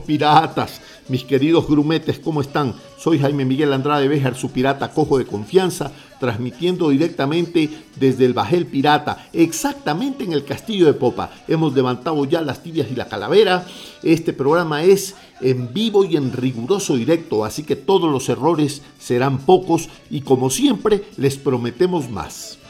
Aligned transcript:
piratas. 0.00 0.80
Mis 1.08 1.24
queridos 1.24 1.66
grumetes, 1.66 2.18
¿cómo 2.18 2.40
están? 2.40 2.74
Soy 2.98 3.18
Jaime 3.18 3.44
Miguel 3.44 3.72
Andrade 3.72 4.08
Béjar, 4.08 4.36
su 4.36 4.50
pirata 4.50 4.92
cojo 4.92 5.18
de 5.18 5.26
confianza, 5.26 5.92
transmitiendo 6.20 6.90
directamente 6.90 7.68
desde 7.96 8.24
el 8.24 8.32
Bajel 8.32 8.66
Pirata, 8.66 9.26
exactamente 9.32 10.24
en 10.24 10.32
el 10.32 10.44
Castillo 10.44 10.86
de 10.86 10.94
Popa. 10.94 11.30
Hemos 11.48 11.74
levantado 11.74 12.24
ya 12.24 12.40
las 12.42 12.62
tibias 12.62 12.90
y 12.90 12.94
la 12.94 13.08
calavera. 13.08 13.66
Este 14.02 14.32
programa 14.32 14.84
es 14.84 15.16
en 15.40 15.72
vivo 15.74 16.04
y 16.04 16.16
en 16.16 16.32
riguroso 16.32 16.96
directo, 16.96 17.44
así 17.44 17.64
que 17.64 17.76
todos 17.76 18.10
los 18.10 18.28
errores 18.28 18.82
serán 18.98 19.38
pocos 19.38 19.88
y 20.10 20.20
como 20.20 20.50
siempre 20.50 21.04
les 21.16 21.36
prometemos 21.36 22.08
más. 22.08 22.61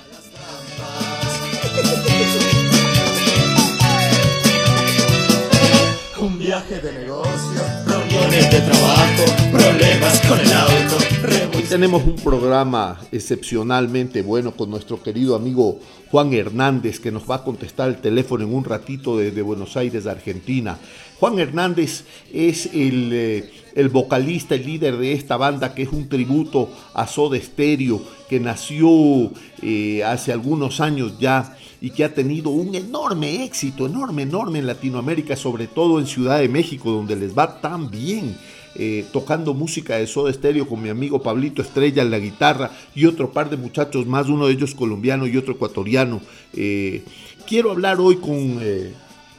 Un 6.23 6.39
viaje 6.39 6.81
de 6.81 6.92
negocio, 6.92 7.61
reuniones 7.84 8.48
de 8.48 8.61
trabajo, 8.61 9.25
problemas 9.51 10.20
con 10.28 10.39
el 10.39 10.53
auto. 10.53 11.56
Hoy 11.56 11.65
tenemos 11.65 12.05
un 12.05 12.15
programa 12.15 13.01
excepcionalmente 13.11 14.23
bueno 14.23 14.53
con 14.53 14.70
nuestro 14.70 15.03
querido 15.03 15.34
amigo 15.34 15.81
Juan 16.12 16.33
Hernández 16.33 17.00
que 17.00 17.11
nos 17.11 17.28
va 17.28 17.37
a 17.37 17.43
contestar 17.43 17.89
el 17.89 17.97
teléfono 17.97 18.45
en 18.45 18.55
un 18.55 18.62
ratito 18.65 19.19
desde 19.19 19.43
Buenos 19.43 19.77
Aires, 19.77 20.06
Argentina. 20.06 20.78
Juan 21.19 21.41
Hernández 21.41 22.05
es 22.33 22.67
el, 22.67 23.11
eh, 23.12 23.50
el, 23.75 23.89
vocalista, 23.89 24.55
el 24.55 24.67
líder 24.67 24.97
de 24.97 25.12
esta 25.12 25.37
banda 25.37 25.75
que 25.75 25.83
es 25.83 25.92
un 25.92 26.09
tributo 26.09 26.70
a 26.95 27.06
Soda 27.06 27.39
Stereo 27.41 28.03
que 28.28 28.41
nació 28.41 29.31
eh, 29.62 30.03
hace 30.05 30.33
algunos 30.33 30.81
años 30.81 31.19
ya 31.19 31.56
y 31.81 31.91
que 31.91 32.05
ha 32.05 32.15
tenido 32.15 32.50
un 32.50 32.75
enorme 32.75 33.45
éxito, 33.45 33.87
enorme, 33.87 34.23
enorme 34.23 34.61
en 34.61 34.67
Latinoamérica, 34.67 35.37
sobre 35.37 35.67
todo 35.67 35.98
en 35.98 36.06
Ciudad 36.06 36.39
de 36.39 36.48
México, 36.48 36.93
donde 36.93 37.17
les 37.17 37.37
va 37.37 37.61
tan 37.61 37.91
bien. 37.91 38.37
Eh, 38.75 39.05
tocando 39.12 39.53
música 39.53 39.97
de 39.97 40.06
Soda 40.06 40.33
Stereo 40.33 40.67
con 40.67 40.81
mi 40.81 40.89
amigo 40.89 41.23
Pablito 41.23 41.61
Estrella 41.61 42.00
en 42.00 42.11
la 42.11 42.19
guitarra 42.19 42.70
y 42.95 43.05
otro 43.05 43.31
par 43.31 43.50
de 43.50 43.59
muchachos 43.59 44.06
más, 44.06 44.31
uno 44.31 44.47
de 44.47 44.55
ellos 44.55 44.75
colombiano 44.75 45.27
y 45.27 45.37
otro 45.37 45.53
ecuatoriano. 45.53 46.23
Eh, 46.55 47.03
quiero 47.47 47.70
hablar 47.70 48.00
hoy 48.00 48.17
con, 48.17 48.59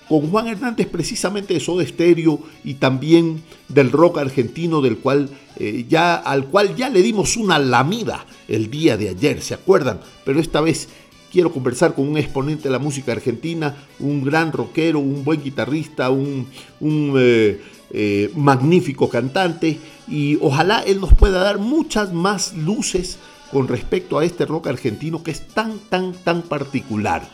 con 0.07 0.29
Juan 0.29 0.47
Hernández 0.47 0.87
precisamente 0.87 1.53
de 1.53 1.59
Soda 1.59 1.85
Stereo 1.85 2.39
y 2.63 2.75
también 2.75 3.41
del 3.69 3.91
rock 3.91 4.19
argentino 4.19 4.81
del 4.81 4.97
cual 4.97 5.29
eh, 5.57 5.85
ya 5.87 6.15
al 6.15 6.47
cual 6.47 6.75
ya 6.75 6.89
le 6.89 7.01
dimos 7.01 7.37
una 7.37 7.59
lamida 7.59 8.25
el 8.47 8.69
día 8.69 8.97
de 8.97 9.09
ayer, 9.09 9.41
¿se 9.41 9.53
acuerdan? 9.53 9.99
Pero 10.25 10.39
esta 10.39 10.61
vez 10.61 10.89
quiero 11.31 11.51
conversar 11.51 11.95
con 11.95 12.07
un 12.07 12.17
exponente 12.17 12.63
de 12.63 12.69
la 12.71 12.79
música 12.79 13.11
argentina, 13.11 13.75
un 13.99 14.23
gran 14.23 14.52
rockero, 14.52 14.99
un 14.99 15.23
buen 15.23 15.42
guitarrista, 15.42 16.09
un, 16.09 16.47
eh, 16.81 17.61
eh, 17.92 18.31
magnífico 18.36 19.09
cantante 19.09 19.80
y 20.08 20.37
ojalá 20.42 20.81
él 20.81 20.99
nos 20.99 21.13
pueda 21.13 21.39
dar 21.43 21.59
muchas 21.59 22.13
más 22.13 22.53
luces 22.53 23.17
con 23.52 23.67
respecto 23.67 24.17
a 24.17 24.25
este 24.25 24.45
rock 24.45 24.67
argentino 24.67 25.23
que 25.23 25.31
es 25.31 25.47
tan, 25.47 25.77
tan, 25.89 26.13
tan 26.13 26.42
particular. 26.42 27.27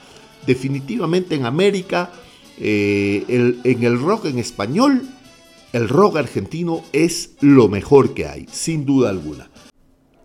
Definitivamente 0.46 1.36
en 1.36 1.46
América, 1.46 2.12
eh, 2.60 3.26
en 3.64 3.84
el 3.84 4.00
rock 4.00 4.26
en 4.26 4.40
español, 4.40 5.08
el 5.72 5.88
rock 5.88 6.18
argentino 6.18 6.84
es 6.94 7.36
lo 7.42 7.68
mejor 7.68 8.14
que 8.14 8.28
hay, 8.28 8.48
sin 8.52 8.86
duda 8.86 9.10
alguna. 9.10 9.50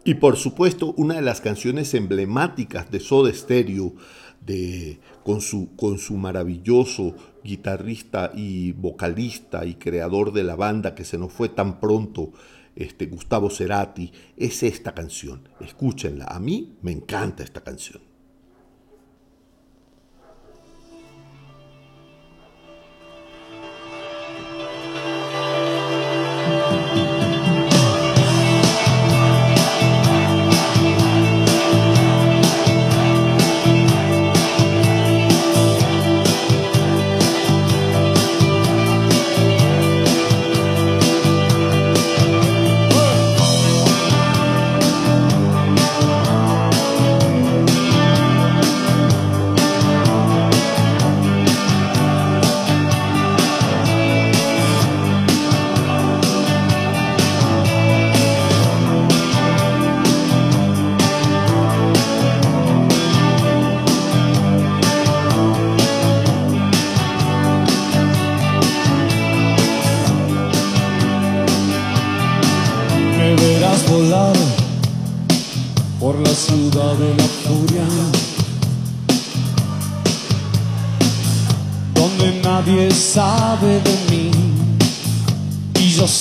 Y 0.04 0.14
por 0.14 0.36
supuesto, 0.36 0.92
una 0.96 1.14
de 1.14 1.22
las 1.22 1.40
canciones 1.40 1.94
emblemáticas 1.94 2.90
de 2.90 3.00
Soda 3.00 3.32
Stereo, 3.32 3.94
de, 4.44 5.00
con, 5.22 5.40
su, 5.40 5.74
con 5.76 5.98
su 5.98 6.16
maravilloso 6.16 7.14
guitarrista 7.42 8.30
y 8.34 8.72
vocalista 8.72 9.64
y 9.64 9.74
creador 9.74 10.32
de 10.32 10.44
la 10.44 10.56
banda 10.56 10.94
que 10.94 11.04
se 11.04 11.16
nos 11.16 11.32
fue 11.32 11.48
tan 11.48 11.80
pronto, 11.80 12.32
este, 12.76 13.06
Gustavo 13.06 13.48
Cerati, 13.48 14.12
es 14.36 14.62
esta 14.62 14.92
canción. 14.92 15.48
Escúchenla, 15.60 16.26
a 16.26 16.40
mí 16.40 16.76
me 16.82 16.92
encanta 16.92 17.42
esta 17.42 17.62
canción. 17.62 18.13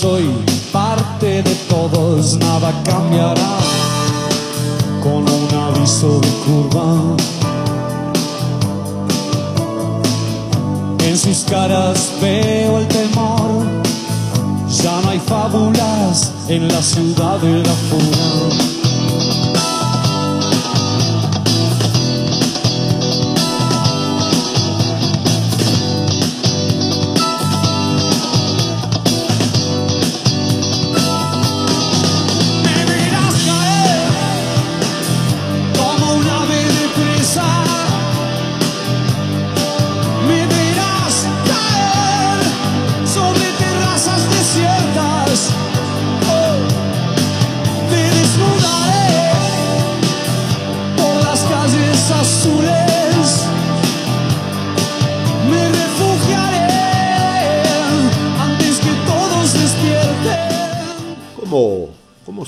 Soy 0.04 0.30
parte 0.74 1.42
de 1.42 1.56
todos, 1.70 2.36
nada 2.36 2.74
cambiará 2.84 3.56
con 5.02 5.24
un 5.40 5.48
aviso 5.68 6.20
de 6.20 6.30
curva. 6.44 7.16
En 11.08 11.18
sus 11.18 11.46
caras 11.46 12.12
veo 12.22 12.80
el 12.80 12.88
temor, 12.90 13.64
ya 14.68 15.00
no 15.04 15.10
hay 15.10 15.20
fábulas 15.20 16.34
en 16.50 16.68
la 16.68 16.82
ciudad 16.82 17.38
de 17.40 17.64
la 17.64 17.76
fuga. 17.88 18.83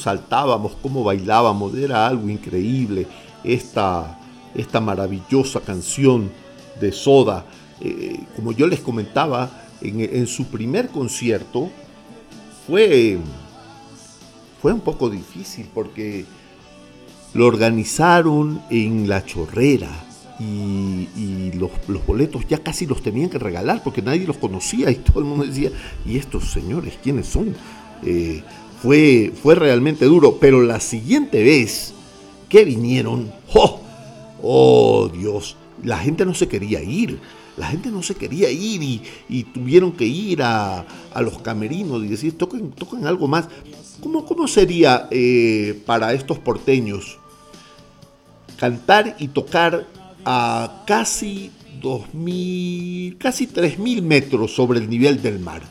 Saltábamos, 0.05 0.73
cómo 0.83 1.03
bailábamos, 1.03 1.75
era 1.75 2.05
algo 2.05 2.29
increíble 2.29 3.07
esta, 3.43 4.19
esta 4.53 4.79
maravillosa 4.79 5.61
canción 5.61 6.29
de 6.79 6.91
Soda. 6.91 7.43
Eh, 7.81 8.19
como 8.35 8.51
yo 8.51 8.67
les 8.67 8.81
comentaba, 8.81 9.49
en, 9.81 10.27
su 10.27 10.45
primer 10.45 10.89
concierto 10.89 11.71
fue, 12.67 13.17
fue 14.61 14.73
un 14.73 14.81
poco 14.81 15.09
difícil 15.09 15.67
porque 15.73 16.25
lo 17.33 17.47
organizaron 17.47 18.61
en 18.69 19.09
La 19.09 19.25
Chorrera, 19.25 19.89
y, 20.37 21.51
los, 21.53 21.71
boletos 22.05 22.45
ya 22.47 22.59
casi 22.59 22.85
los 22.85 23.01
tenían 23.01 23.29
que 23.29 23.39
regalar 23.39 23.81
porque 23.81 24.01
nadie 24.01 24.27
los 24.27 24.37
conocía 24.37 24.91
y 24.91 24.95
todo 24.95 25.19
el 25.19 25.25
mundo 25.25 25.45
decía, 25.45 25.71
¿y 26.05 26.17
estos 26.17 26.51
señores 26.51 26.99
quiénes 27.01 27.25
son? 27.25 27.55
Eh, 28.03 28.43
fue, 28.81 29.31
fue 29.42 29.56
realmente 29.56 30.06
duro, 30.06 30.38
pero 30.39 30.62
la 30.62 30.80
siguiente 30.80 31.44
vez 31.44 31.94
que 32.50 32.66
vinieron, 32.66 33.31
¡oh! 33.54 33.81
¡oh 34.42 35.10
Dios! 35.10 35.56
La 35.83 35.98
gente 35.98 36.25
no 36.25 36.33
se 36.33 36.48
quería 36.48 36.81
ir, 36.81 37.19
la 37.57 37.68
gente 37.68 37.89
no 37.89 38.04
se 38.04 38.16
quería 38.16 38.50
ir 38.50 39.01
y, 39.30 39.44
tuvieron 39.45 39.92
que 39.92 40.06
ir 40.06 40.42
a, 40.42 40.86
los 41.22 41.39
camerinos 41.39 42.04
y 42.04 42.07
decir, 42.07 42.38
toquen, 42.38 42.72
toquen 42.72 43.07
algo 43.07 43.27
más. 43.27 43.48
¿Cómo, 44.01 44.25
cómo 44.25 44.48
sería 44.48 45.07
eh, 45.12 45.81
para 45.86 46.13
estos 46.13 46.38
porteños 46.39 47.18
cantar 48.57 49.16
y 49.19 49.30
tocar 49.30 49.88
a 50.25 50.83
casi 50.86 51.51
2.000, 51.81 53.18
casi 53.18 53.48
3.000 53.48 54.01
metros 54.01 54.56
sobre 54.56 54.80
el 54.80 54.89
nivel 54.89 55.22
del 55.22 55.39
mar. 55.39 55.62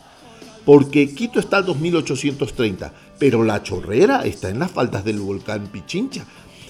Porque 0.65 1.15
Quito 1.15 1.39
está 1.41 1.59
al 1.59 1.67
2.830, 1.67 2.91
pero 3.19 3.45
la 3.45 3.63
chorrera 3.63 4.25
está 4.25 4.49
en 4.49 4.59
las 4.59 4.71
faldas 4.71 5.05
del 5.05 5.21
volcán 5.21 5.67
Pichincha. 5.67 6.25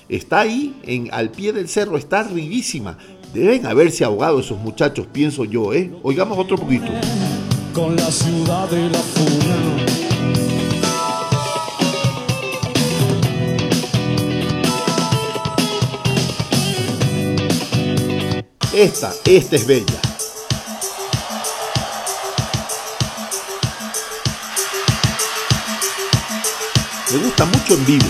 Está 0.09 0.41
ahí, 0.41 0.75
en, 0.83 1.09
al 1.13 1.31
pie 1.31 1.53
del 1.53 1.69
cerro, 1.69 1.97
está 1.97 2.21
arribísima. 2.21 2.99
Deben 3.33 3.67
haberse 3.67 4.05
ahogado 4.05 4.41
esos 4.41 4.59
muchachos, 4.59 5.07
pienso 5.13 5.45
yo, 5.45 5.73
¿eh? 5.73 5.93
Oigamos 6.03 6.39
otro 6.39 6.57
poquito. 6.57 6.87
Con 7.73 7.97
la 7.97 8.11
ciudad 8.11 8.69
de 8.69 8.91
la 8.91 9.01
Esta, 18.75 19.13
esta 19.25 19.55
es 19.55 19.67
bella. 19.69 20.14
Me 27.15 27.21
gusta 27.21 27.45
mucho 27.45 27.75
en 27.75 27.87
vivo. 27.87 28.07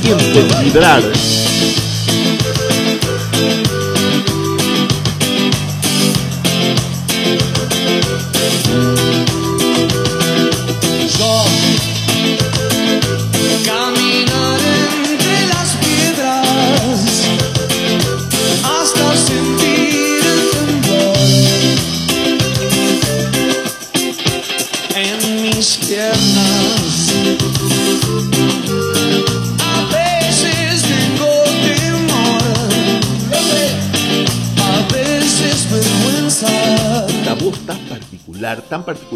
Siento 0.00 0.62
vibrar. 0.62 1.02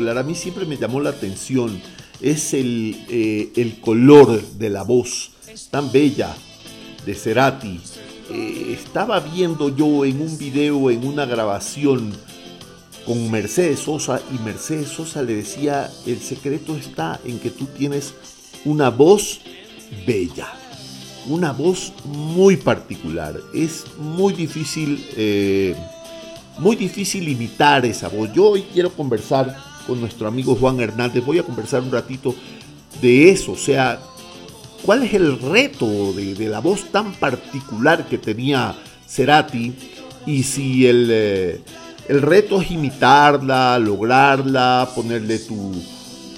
A 0.08 0.22
mí 0.22 0.34
siempre 0.34 0.66
me 0.66 0.76
llamó 0.76 1.00
la 1.00 1.10
atención, 1.10 1.80
es 2.20 2.54
el, 2.54 2.96
eh, 3.08 3.52
el 3.56 3.80
color 3.80 4.42
de 4.42 4.70
la 4.70 4.82
voz 4.82 5.30
tan 5.70 5.90
bella 5.90 6.34
de 7.04 7.14
Cerati. 7.14 7.80
Eh, 8.30 8.76
estaba 8.78 9.20
viendo 9.20 9.74
yo 9.74 10.04
en 10.04 10.20
un 10.20 10.38
video, 10.38 10.90
en 10.90 11.06
una 11.06 11.26
grabación 11.26 12.12
con 13.04 13.30
Mercedes 13.30 13.80
Sosa 13.80 14.20
y 14.32 14.38
Mercedes 14.44 14.88
Sosa 14.88 15.22
le 15.22 15.34
decía, 15.34 15.90
el 16.06 16.20
secreto 16.20 16.76
está 16.76 17.18
en 17.24 17.38
que 17.40 17.50
tú 17.50 17.66
tienes 17.66 18.14
una 18.64 18.90
voz 18.90 19.40
bella, 20.06 20.48
una 21.26 21.52
voz 21.52 21.92
muy 22.04 22.56
particular. 22.56 23.40
Es 23.52 23.84
muy 23.98 24.32
difícil 24.32 25.04
eh, 25.16 25.74
muy 26.60 26.76
difícil 26.76 27.28
imitar 27.28 27.84
esa 27.86 28.08
voz. 28.08 28.32
Yo 28.32 28.50
hoy 28.50 28.62
quiero 28.72 28.90
conversar 28.90 29.56
con 29.86 30.00
nuestro 30.00 30.28
amigo 30.28 30.54
Juan 30.54 30.80
Hernández, 30.80 31.24
voy 31.24 31.38
a 31.38 31.42
conversar 31.42 31.82
un 31.82 31.92
ratito 31.92 32.34
de 33.00 33.30
eso, 33.30 33.52
o 33.52 33.56
sea, 33.56 34.00
¿cuál 34.84 35.02
es 35.02 35.14
el 35.14 35.38
reto 35.40 36.12
de, 36.12 36.48
la 36.48 36.60
voz 36.60 36.90
tan 36.90 37.12
particular 37.14 38.06
que 38.06 38.18
tenía 38.18 38.74
Cerati? 39.06 39.74
Y 40.26 40.42
si 40.42 40.86
el, 40.86 41.08
eh, 41.10 41.60
el 42.08 42.22
reto 42.22 42.60
es 42.60 42.70
imitarla, 42.70 43.78
lograrla, 43.78 44.88
ponerle 44.94 45.38
tu, 45.38 45.72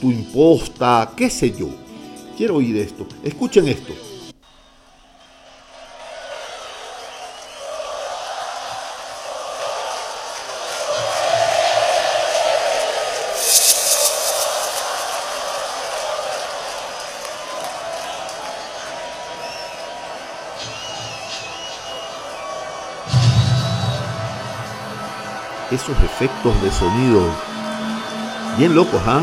tu 0.01 0.11
imposta, 0.11 1.13
qué 1.17 1.31
sé 1.31 1.55
yo. 1.59 1.69
Quiero 2.37 2.57
oír 2.57 2.77
esto. 2.77 3.07
Escuchen 3.23 3.69
esto. 3.69 3.93
Esos 25.73 25.97
efectos 26.03 26.61
de 26.63 26.71
sonido 26.71 27.23
bien 28.59 28.75
locos, 28.75 29.01
¿ah? 29.07 29.23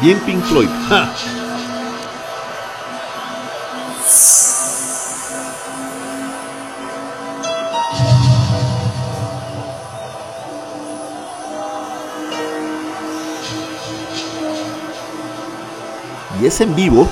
Bien 0.00 0.18
Pink 0.20 0.42
Floyd. 0.44 0.68
Y 16.40 16.46
es 16.46 16.60
en 16.60 16.72
vivo 16.76 17.08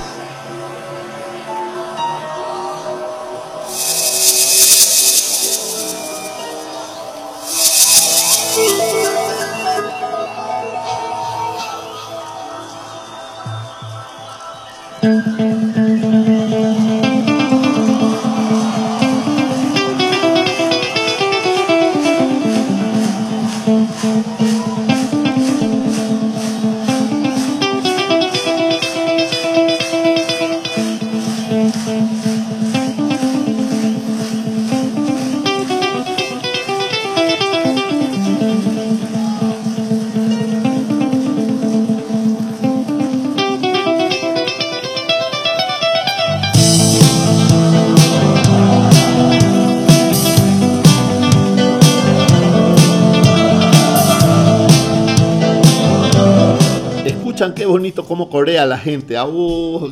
corea 58.36 58.66
la 58.66 58.76
gente. 58.76 59.16
Oh, 59.18 59.90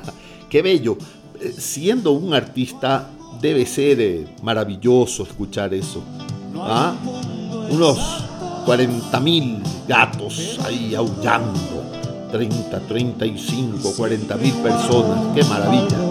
qué 0.50 0.60
bello. 0.60 0.98
Eh, 1.40 1.54
siendo 1.56 2.12
un 2.12 2.34
artista, 2.34 3.08
debe 3.40 3.64
ser 3.64 4.00
eh, 4.02 4.26
maravilloso 4.42 5.22
escuchar 5.22 5.72
eso. 5.72 6.02
¿Ah? 6.56 6.94
Unos 7.70 7.98
40 8.66 9.18
mil 9.20 9.62
gatos 9.88 10.58
ahí 10.62 10.94
aullando. 10.94 11.84
30, 12.32 12.80
35, 12.80 13.92
40 13.96 14.36
mil 14.36 14.52
personas. 14.54 15.34
Qué 15.34 15.42
maravilla. 15.44 16.05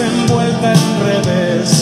Envuelta 0.00 0.72
en 0.72 1.04
redes, 1.04 1.77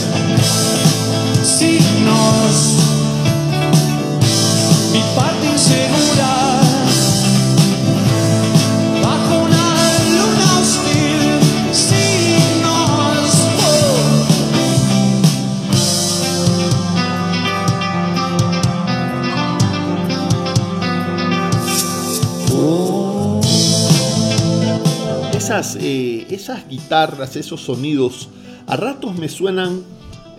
esas 26.36 26.66
guitarras, 26.68 27.36
esos 27.36 27.60
sonidos, 27.62 28.28
a 28.66 28.76
ratos 28.76 29.16
me 29.16 29.28
suenan 29.28 29.82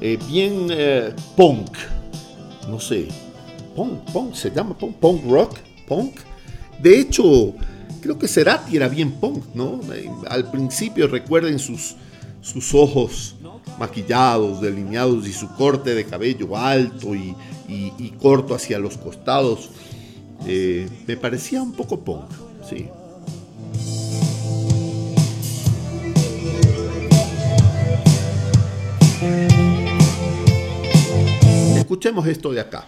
eh, 0.02 0.18
bien 0.28 0.68
eh, 0.70 1.14
punk. 1.36 1.70
No 2.70 2.80
sé, 2.80 3.08
punk, 3.76 4.00
punk, 4.12 4.34
se 4.34 4.52
llama 4.52 4.78
punk, 4.78 4.96
punk 4.98 5.22
rock, 5.30 5.58
punk. 5.88 6.16
De 6.82 7.00
hecho, 7.00 7.54
creo 8.02 8.18
que 8.20 8.28
Cerati 8.28 8.76
era 8.76 8.88
bien 8.88 9.12
punk, 9.14 9.44
¿no? 9.54 9.80
Eh, 9.94 10.10
Al 10.30 10.50
principio 10.52 11.08
recuerden 11.08 11.60
sus, 11.60 11.96
sus 12.42 12.74
ojos 12.74 13.36
maquillados, 13.80 14.62
delineados 14.62 15.28
y 15.28 15.34
su 15.34 15.48
corte 15.56 15.94
de 15.96 16.06
cabello 16.06 16.56
alto 16.58 17.14
y, 17.16 17.36
y- 17.68 18.10
corto 18.20 18.56
hacia 18.56 18.80
los 18.80 18.98
costados. 18.98 19.70
Me 20.46 21.18
parecía 21.18 21.62
un 21.62 21.74
poco 21.74 22.00
punk, 22.00 22.30
sí. 22.70 22.88
Escuchemos 31.88 32.28
esto 32.28 32.52
de 32.52 32.60
acá. 32.60 32.86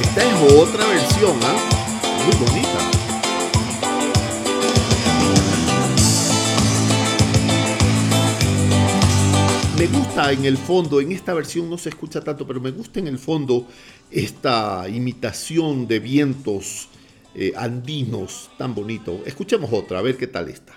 Esta 0.00 0.22
es 0.22 0.52
otra 0.52 0.86
versión. 0.86 1.40
Muy 1.40 1.77
Me 9.78 9.86
gusta 9.86 10.32
en 10.32 10.44
el 10.44 10.56
fondo, 10.56 11.00
en 11.00 11.12
esta 11.12 11.32
versión 11.32 11.70
no 11.70 11.78
se 11.78 11.90
escucha 11.90 12.20
tanto, 12.20 12.44
pero 12.44 12.60
me 12.60 12.72
gusta 12.72 12.98
en 12.98 13.06
el 13.06 13.16
fondo 13.16 13.68
esta 14.10 14.88
imitación 14.88 15.86
de 15.86 16.00
vientos 16.00 16.88
eh, 17.36 17.52
andinos 17.56 18.50
tan 18.58 18.74
bonito. 18.74 19.22
Escuchemos 19.24 19.72
otra, 19.72 20.00
a 20.00 20.02
ver 20.02 20.16
qué 20.16 20.26
tal 20.26 20.48
está. 20.48 20.74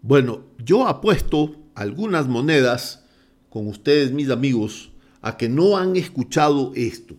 Bueno, 0.00 0.44
yo 0.64 0.88
apuesto 0.88 1.56
algunas 1.74 2.26
monedas 2.26 3.04
con 3.50 3.68
ustedes, 3.68 4.12
mis 4.12 4.30
amigos, 4.30 4.92
a 5.20 5.36
que 5.36 5.50
no 5.50 5.76
han 5.76 5.94
escuchado 5.96 6.72
esto. 6.74 7.16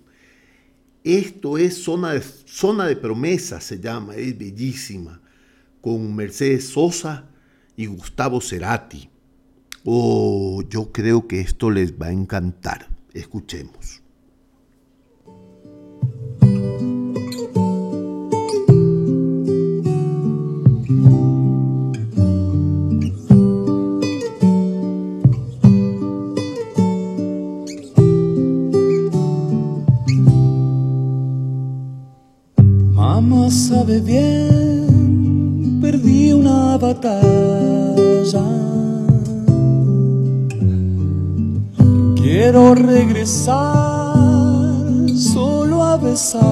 Esto 1.03 1.59
es 1.59 1.83
zona 1.83 2.13
de, 2.13 2.21
zona 2.21 2.87
de 2.87 2.95
promesa, 2.95 3.61
se 3.61 3.79
llama, 3.79 4.15
es 4.15 4.35
bellísima, 4.35 5.21
con 5.79 6.15
Mercedes 6.15 6.69
Sosa 6.69 7.29
y 7.75 7.85
Gustavo 7.85 8.41
Cerati. 8.41 9.11
Oh, 9.89 10.63
yo 10.69 10.91
creo 10.91 11.27
que 11.29 11.39
esto 11.39 11.71
les 11.71 11.93
va 11.93 12.07
a 12.07 12.11
encantar. 12.11 12.87
Escuchemos. 13.13 14.01
Mamá 32.91 33.49
sabe 33.49 34.01
bien, 34.01 35.79
perdí 35.81 36.33
una 36.33 36.77
batalla. 36.77 37.26
Quiero 42.57 42.73
regresar 42.73 44.15
solo 45.15 45.83
a 45.83 45.95
besarla. 45.95 46.47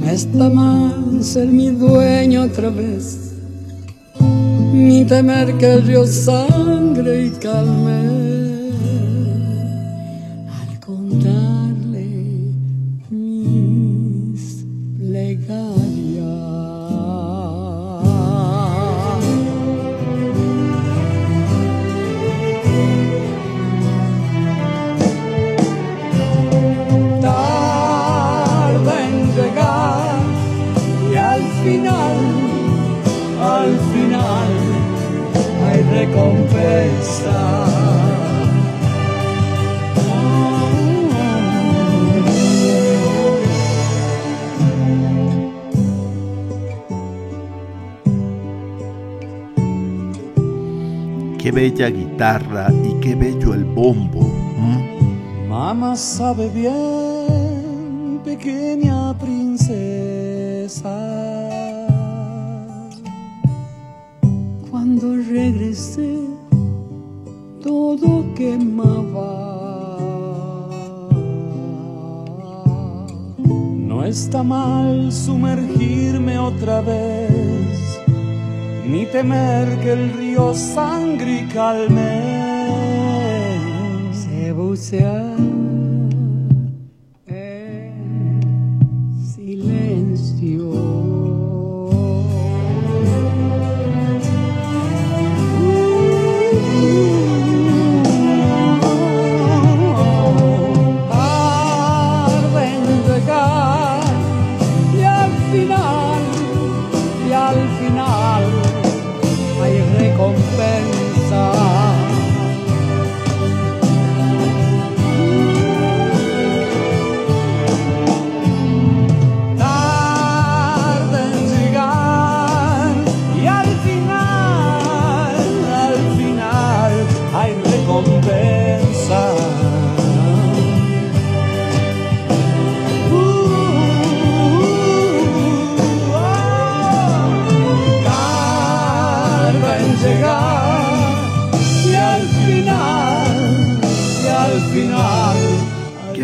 No 0.00 0.10
está 0.10 0.48
mal 0.48 1.22
ser 1.22 1.48
mi 1.48 1.68
dueño 1.68 2.44
otra 2.44 2.70
vez, 2.70 3.34
ni 4.72 5.04
temer 5.04 5.58
que 5.58 5.74
el 5.74 5.82
río 5.86 6.06
sangre 6.06 7.26
y 7.26 7.30
calme 7.32 8.21
bella 51.62 51.90
guitarra 51.90 52.72
y 52.82 52.94
qué 53.00 53.14
bello 53.14 53.54
el 53.54 53.64
bombo. 53.64 54.26
Mamá 55.48 55.94
sabe 55.94 56.48
bien, 56.48 58.20
pequeña 58.24 59.16
princesa. 59.16 60.98
Cuando 64.68 65.14
regresé, 65.14 66.18
todo 67.62 68.34
quemaba. 68.34 69.30
No 73.88 74.04
está 74.04 74.42
mal 74.42 75.12
sumergirme 75.12 76.40
otra 76.40 76.80
vez, 76.80 78.00
ni 78.84 79.06
temer 79.06 79.78
que 79.78 79.92
el 79.92 80.11
río 80.32 80.54
sangre 80.54 81.46
y. 81.52 82.10
Se 84.14 84.52
bucea 84.52 85.36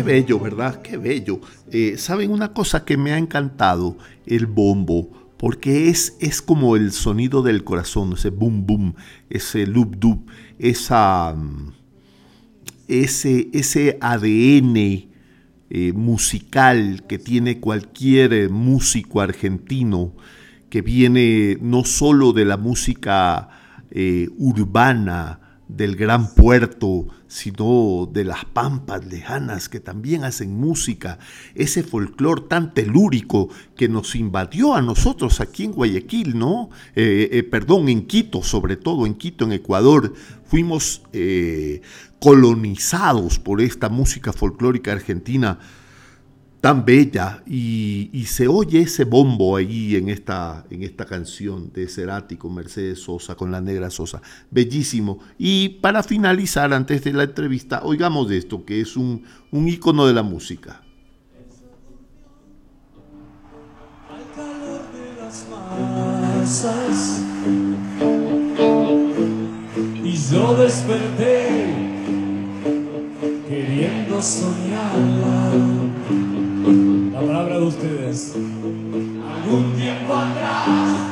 bello, 0.09 0.39
¿verdad? 0.39 0.81
Qué 0.81 0.97
bello. 0.97 1.39
Eh, 1.71 1.95
¿Saben 1.97 2.31
una 2.31 2.51
cosa 2.53 2.83
que 2.83 2.97
me 2.97 3.13
ha 3.13 3.17
encantado? 3.17 3.97
El 4.25 4.47
bombo. 4.47 5.09
Porque 5.37 5.89
es, 5.89 6.17
es 6.19 6.41
como 6.41 6.75
el 6.75 6.91
sonido 6.91 7.41
del 7.41 7.63
corazón, 7.63 8.13
ese 8.13 8.29
boom 8.29 8.65
boom, 8.65 8.95
ese 9.29 9.65
loop 9.65 9.95
dub, 9.95 10.25
esa, 10.57 11.33
mm, 11.33 11.71
ese, 12.89 13.49
ese 13.53 13.97
ADN 14.01 14.75
eh, 15.69 15.93
musical 15.93 17.05
que 17.07 17.19
tiene 17.19 17.59
cualquier 17.59 18.49
músico 18.49 19.21
argentino 19.21 20.13
que 20.69 20.81
viene 20.81 21.57
no 21.61 21.85
solo 21.85 22.33
de 22.33 22.45
la 22.45 22.57
música 22.57 23.49
eh, 23.91 24.27
urbana, 24.37 25.39
del 25.69 25.95
gran 25.95 26.33
puerto, 26.33 27.07
sino 27.27 28.09
de 28.11 28.25
las 28.25 28.43
pampas 28.43 29.05
lejanas 29.05 29.69
que 29.69 29.79
también 29.79 30.23
hacen 30.23 30.59
música, 30.59 31.19
ese 31.53 31.83
folclor 31.83 32.47
tan 32.47 32.73
telúrico 32.73 33.49
que 33.77 33.87
nos 33.87 34.15
invadió 34.15 34.73
a 34.75 34.81
nosotros 34.81 35.39
aquí 35.39 35.65
en 35.65 35.71
Guayaquil, 35.71 36.37
¿no? 36.37 36.71
Eh, 36.95 37.29
eh, 37.31 37.43
perdón, 37.43 37.87
en 37.87 38.07
Quito, 38.07 38.43
sobre 38.43 38.75
todo 38.75 39.05
en 39.05 39.13
Quito, 39.13 39.45
en 39.45 39.53
Ecuador, 39.53 40.13
fuimos 40.45 41.03
colonizados 42.19 43.39
por 43.39 43.61
esta 43.61 43.87
música 43.87 44.33
folclórica 44.33 44.91
argentina 44.91 45.59
tan 46.61 46.83
bella 46.83 47.41
y, 47.45 48.25
se 48.27 48.47
oye 48.47 48.81
ese 48.81 49.05
bombo 49.05 49.55
ahí 49.55 49.95
en 49.95 50.09
esta, 50.09 50.65
en 50.69 50.83
esta 50.83 51.05
canción 51.05 51.71
de 51.73 51.87
Cerati 51.87 52.35
con 52.37 52.53
Mercedes 52.53 53.01
Sosa, 53.01 53.35
con 53.35 53.51
la 53.51 53.61
negra 53.61 53.89
Sosa. 53.89 54.21
Bellísimo. 54.51 55.19
Y 55.37 55.69
para 55.69 56.03
finalizar, 56.03 56.73
antes 56.73 57.03
de 57.03 57.13
la 57.13 57.23
entrevista, 57.23 57.81
oigamos 57.83 58.29
de 58.29 58.37
esto, 58.37 58.65
que 58.65 58.81
es 58.81 58.97
un, 58.97 59.23
un 59.51 59.65
de 59.65 60.13
la 60.13 60.21
música. 60.21 60.81
Al 64.09 64.35
calor 64.35 64.81
de 64.93 65.21
las 65.21 65.47
masas, 65.49 67.23
y 70.03 70.31
yo 70.31 70.55
desperté 70.55 71.47
queriendo 73.47 74.21
soñarla 74.21 75.88
la 77.69 77.75
palabra 77.75 78.01
de 78.03 78.09
ustedes. 78.09 78.35
Algún 78.35 79.75
tiempo 79.75 80.13
atrás 80.15 81.08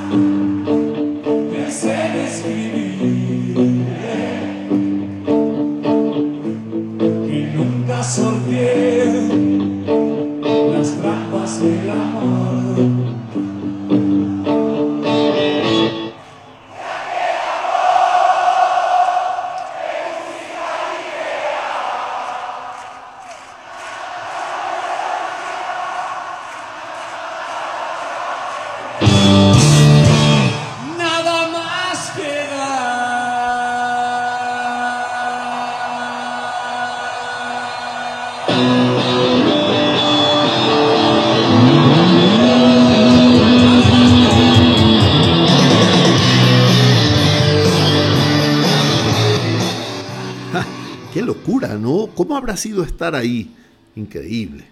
habrá 52.57 52.61
sido 52.61 52.83
estar 52.83 53.13
ahí? 53.13 53.51
Increíble. 53.95 54.65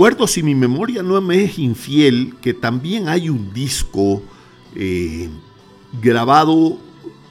Recuerdo, 0.00 0.26
si 0.26 0.42
mi 0.42 0.54
memoria 0.54 1.02
no 1.02 1.20
me 1.20 1.44
es 1.44 1.58
infiel, 1.58 2.36
que 2.40 2.54
también 2.54 3.06
hay 3.06 3.28
un 3.28 3.52
disco 3.52 4.22
eh, 4.74 5.28
grabado 6.00 6.78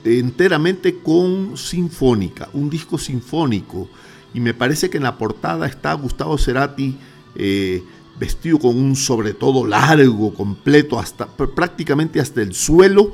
enteramente 0.03 0.99
con 0.99 1.57
sinfónica, 1.57 2.47
un 2.53 2.69
disco 2.69 2.99
sinfónico. 2.99 3.89
Y 4.35 4.39
me 4.39 4.53
parece 4.53 4.87
que 4.87 4.97
en 4.97 5.03
la 5.03 5.17
portada 5.17 5.65
está 5.65 5.95
Gustavo 5.95 6.37
Cerati 6.37 6.95
eh, 7.33 7.83
vestido 8.19 8.59
con 8.59 8.77
un 8.77 8.95
sobre 8.95 9.33
todo 9.33 9.65
largo, 9.65 10.31
completo, 10.35 10.99
hasta 10.99 11.25
prácticamente 11.25 12.19
hasta 12.19 12.43
el 12.43 12.53
suelo, 12.53 13.13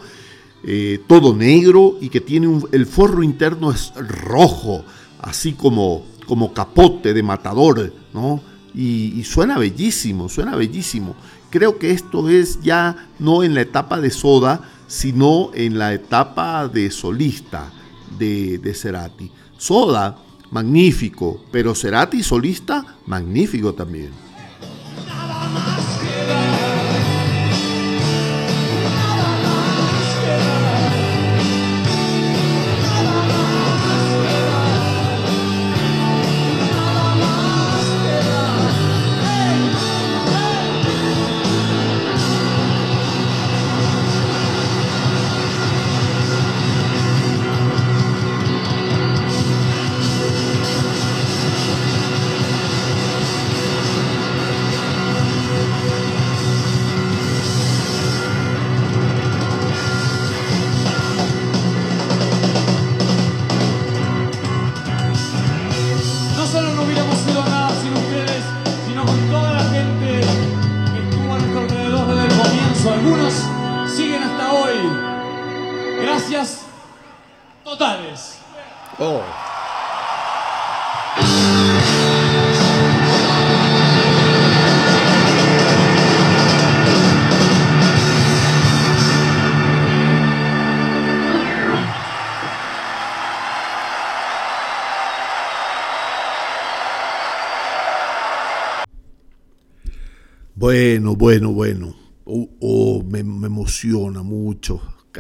eh, 0.66 1.00
todo 1.08 1.34
negro 1.34 1.98
y 2.02 2.10
que 2.10 2.20
tiene 2.20 2.60
el 2.74 2.86
forro 2.86 3.24
interno 3.24 3.72
es 3.72 3.94
rojo, 3.96 4.84
así 5.22 5.54
como, 5.54 6.04
como 6.28 6.54
capote 6.54 7.14
de 7.14 7.24
matador, 7.24 7.94
¿no? 8.14 8.42
Y, 8.76 9.24
suena 9.24 9.58
bellísimo, 9.58 10.28
suena 10.28 10.56
bellísimo. 10.56 11.16
Creo 11.50 11.80
que 11.80 11.92
esto 11.92 12.30
es 12.30 12.60
ya 12.62 13.08
no 13.20 13.44
en 13.44 13.54
la 13.54 13.62
etapa 13.62 14.02
de 14.02 14.12
Soda, 14.12 14.62
sino 14.88 15.52
en 15.54 15.80
la 15.80 15.94
etapa 15.94 16.68
de 16.68 16.92
solista 16.92 17.72
de, 18.20 18.58
de 18.58 18.74
Cerati. 18.74 19.32
Soda, 19.58 20.18
magnífico, 20.52 21.42
pero 21.52 21.74
Cerati 21.74 22.22
solista, 22.22 22.98
magnífico 23.06 23.74
también. 23.74 24.25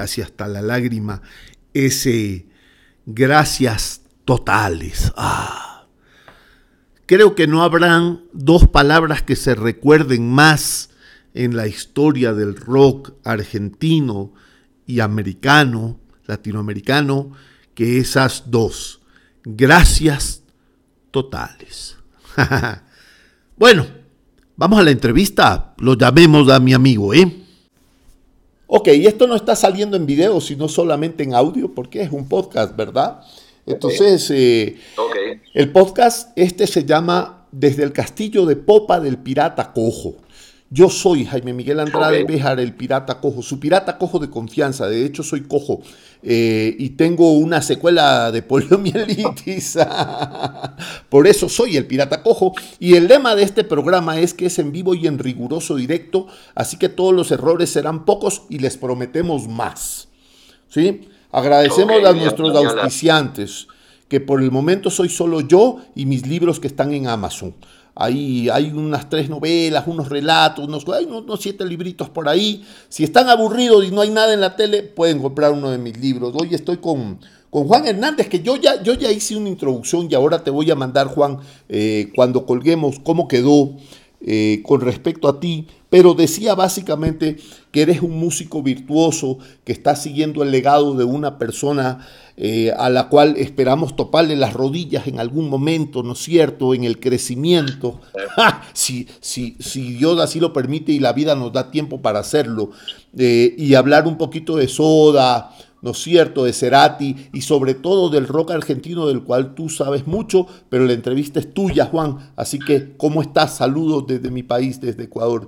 Casi 0.05 0.21
hasta 0.21 0.47
la 0.47 0.61
lágrima, 0.61 1.23
ese 1.73 2.45
gracias 3.07 4.01
totales. 4.23 5.11
Ah. 5.17 5.87
Creo 7.07 7.33
que 7.33 7.47
no 7.47 7.63
habrán 7.63 8.21
dos 8.31 8.67
palabras 8.67 9.23
que 9.23 9.35
se 9.35 9.55
recuerden 9.55 10.29
más 10.29 10.91
en 11.33 11.55
la 11.55 11.65
historia 11.65 12.33
del 12.33 12.55
rock 12.55 13.13
argentino 13.23 14.31
y 14.85 14.99
americano, 14.99 15.99
latinoamericano, 16.27 17.31
que 17.73 17.97
esas 17.97 18.51
dos. 18.51 19.01
Gracias 19.43 20.43
totales. 21.09 21.97
bueno, 23.57 23.87
vamos 24.55 24.77
a 24.77 24.83
la 24.83 24.91
entrevista. 24.91 25.73
Lo 25.79 25.97
llamemos 25.97 26.47
a 26.51 26.59
mi 26.59 26.75
amigo, 26.75 27.11
¿eh? 27.11 27.44
Ok, 28.67 28.87
esto 28.87 29.27
no 29.27 29.35
está 29.35 29.55
saliendo 29.55 29.95
en 29.95 30.05
video, 30.05 30.41
sino 30.41 30.67
solamente 30.67 31.23
en 31.23 31.33
audio, 31.33 31.73
porque 31.73 32.01
es 32.01 32.11
un 32.11 32.27
podcast, 32.27 32.75
¿verdad? 32.75 33.21
Entonces, 33.65 34.29
eh, 34.31 34.77
el 35.53 35.71
podcast 35.71 36.31
este 36.35 36.67
se 36.67 36.85
llama 36.85 37.47
Desde 37.51 37.83
el 37.83 37.91
Castillo 37.91 38.45
de 38.45 38.55
Popa 38.55 38.99
del 38.99 39.17
Pirata 39.17 39.71
Cojo. 39.73 40.15
Yo 40.75 40.89
soy 40.89 41.23
Jaime 41.23 41.53
Miguel 41.53 41.79
Andrade 41.79 42.25
Béjar, 42.25 42.59
el 42.59 42.73
pirata 42.73 43.21
cojo, 43.21 43.41
su 43.41 43.61
pirata 43.61 43.97
cojo 43.97 44.19
de 44.19 44.29
confianza. 44.29 44.89
De 44.89 45.05
hecho, 45.05 45.23
soy 45.23 45.43
cojo 45.43 45.81
eh, 46.21 46.75
y 46.77 46.89
tengo 46.89 47.31
una 47.31 47.61
secuela 47.61 48.29
de 48.29 48.41
poliomielitis. 48.41 49.77
Por 51.09 51.27
eso 51.27 51.47
soy 51.47 51.77
el 51.77 51.85
pirata 51.87 52.21
cojo. 52.21 52.51
Y 52.77 52.95
el 52.95 53.07
lema 53.07 53.35
de 53.35 53.43
este 53.43 53.63
programa 53.63 54.19
es 54.19 54.33
que 54.33 54.47
es 54.47 54.59
en 54.59 54.73
vivo 54.73 54.93
y 54.95 55.07
en 55.07 55.17
riguroso 55.17 55.77
directo, 55.77 56.27
así 56.55 56.75
que 56.75 56.89
todos 56.89 57.13
los 57.13 57.31
errores 57.31 57.69
serán 57.69 58.03
pocos 58.03 58.41
y 58.49 58.59
les 58.59 58.75
prometemos 58.75 59.47
más. 59.47 60.09
¿Sí? 60.67 61.07
Agradecemos 61.31 62.03
a 62.03 62.11
nuestros 62.11 62.53
auspiciantes, 62.53 63.67
que 64.09 64.19
por 64.19 64.43
el 64.43 64.51
momento 64.51 64.89
soy 64.89 65.07
solo 65.07 65.39
yo 65.39 65.77
y 65.95 66.05
mis 66.05 66.27
libros 66.27 66.59
que 66.59 66.67
están 66.67 66.93
en 66.93 67.07
Amazon. 67.07 67.55
Ahí 67.97 68.49
hay 68.49 68.71
unas 68.71 69.09
tres 69.09 69.29
novelas, 69.29 69.87
unos 69.87 70.09
relatos, 70.09 70.67
unos, 70.67 71.39
siete 71.39 71.65
libritos 71.65 72.09
por 72.09 72.27
ahí. 72.27 72.65
Si 72.89 73.05
están 73.05 73.29
aburridos 73.29 73.85
y 73.85 73.91
no 73.91 74.01
hay 74.01 74.09
nada 74.09 74.33
en 74.33 74.41
la 74.41 74.57
tele, 74.57 74.83
pueden 74.83 75.21
comprar 75.21 75.53
uno 75.53 75.71
de 75.71 75.77
mis 75.77 75.97
libros. 75.97 76.33
Hoy 76.37 76.53
estoy 76.53 76.77
con, 76.77 77.19
con 77.49 77.67
Juan 77.67 77.87
Hernández, 77.87 78.27
que 78.27 78.41
yo 78.41 78.57
ya, 78.57 78.83
yo 78.83 78.95
ya 78.95 79.09
hice 79.09 79.37
una 79.37 79.47
introducción 79.47 80.09
y 80.11 80.13
ahora 80.13 80.43
te 80.43 80.51
voy 80.51 80.69
a 80.71 80.75
mandar, 80.75 81.07
Juan, 81.07 81.39
eh, 81.69 82.11
cuando 82.13 82.45
colguemos, 82.45 82.99
cómo 82.99 83.29
quedó 83.29 83.77
eh, 84.21 84.61
con 84.63 84.81
respecto 84.81 85.27
a 85.27 85.39
ti, 85.39 85.67
pero 85.89 86.13
decía 86.13 86.55
básicamente 86.55 87.37
que 87.71 87.83
eres 87.83 88.01
un 88.01 88.17
músico 88.17 88.63
virtuoso 88.63 89.37
que 89.63 89.71
está 89.71 89.95
siguiendo 89.95 90.41
el 90.43 90.51
legado 90.51 90.95
de 90.95 91.03
una 91.03 91.37
persona 91.37 92.05
eh, 92.37 92.73
a 92.77 92.89
la 92.89 93.07
cual 93.07 93.35
esperamos 93.37 93.95
toparle 93.95 94.35
las 94.35 94.53
rodillas 94.53 95.07
en 95.07 95.19
algún 95.19 95.47
momento, 95.47 96.03
¿no 96.03 96.13
es 96.13 96.19
cierto?, 96.19 96.73
en 96.73 96.83
el 96.83 96.99
crecimiento, 96.99 98.01
si, 98.73 99.07
si, 99.21 99.55
si, 99.59 99.93
Dios 99.93 100.19
así 100.19 100.41
lo 100.41 100.51
permite 100.51 100.91
y 100.91 100.99
la 100.99 101.13
vida 101.13 101.35
nos 101.35 101.53
da 101.53 101.71
tiempo 101.71 102.01
para 102.01 102.19
hacerlo, 102.19 102.71
eh, 103.17 103.55
y 103.57 103.75
hablar 103.75 104.05
un 104.05 104.17
poquito 104.17 104.57
de 104.57 104.67
soda, 104.67 105.55
¿no 105.85 105.91
es 105.91 105.99
cierto?, 105.99 106.45
de 106.45 106.51
Cerati 106.51 107.29
y 107.31 107.41
sobre 107.41 107.75
todo 107.75 108.09
del 108.09 108.27
rock 108.27 108.49
argentino 108.49 109.05
del 109.05 109.21
cual 109.23 109.53
tú 109.53 109.69
sabes 109.69 110.07
mucho, 110.07 110.47
pero 110.67 110.83
la 110.83 110.93
entrevista 110.93 111.39
es 111.39 111.53
tuya, 111.53 111.85
Juan. 111.85 112.33
Así 112.35 112.57
que, 112.57 112.97
¿cómo 112.97 113.21
estás? 113.21 113.57
Saludos 113.57 114.07
desde 114.07 114.31
mi 114.31 114.41
país, 114.41 114.81
desde 114.81 115.03
Ecuador. 115.03 115.47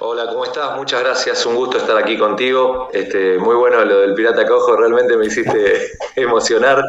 Hola, 0.00 0.26
¿cómo 0.26 0.44
estás? 0.44 0.76
Muchas 0.76 1.00
gracias, 1.00 1.46
un 1.46 1.54
gusto 1.54 1.78
estar 1.78 1.96
aquí 1.96 2.18
contigo. 2.18 2.88
Este, 2.92 3.38
muy 3.38 3.54
bueno 3.54 3.84
lo 3.84 4.00
del 4.00 4.14
Pirata 4.14 4.44
Cojo, 4.48 4.76
realmente 4.76 5.16
me 5.16 5.26
hiciste 5.26 5.92
emocionar. 6.16 6.82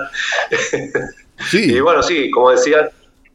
Sí. 1.51 1.73
y 1.75 1.79
bueno, 1.79 2.01
sí, 2.01 2.31
como 2.31 2.49
decía, 2.49 2.89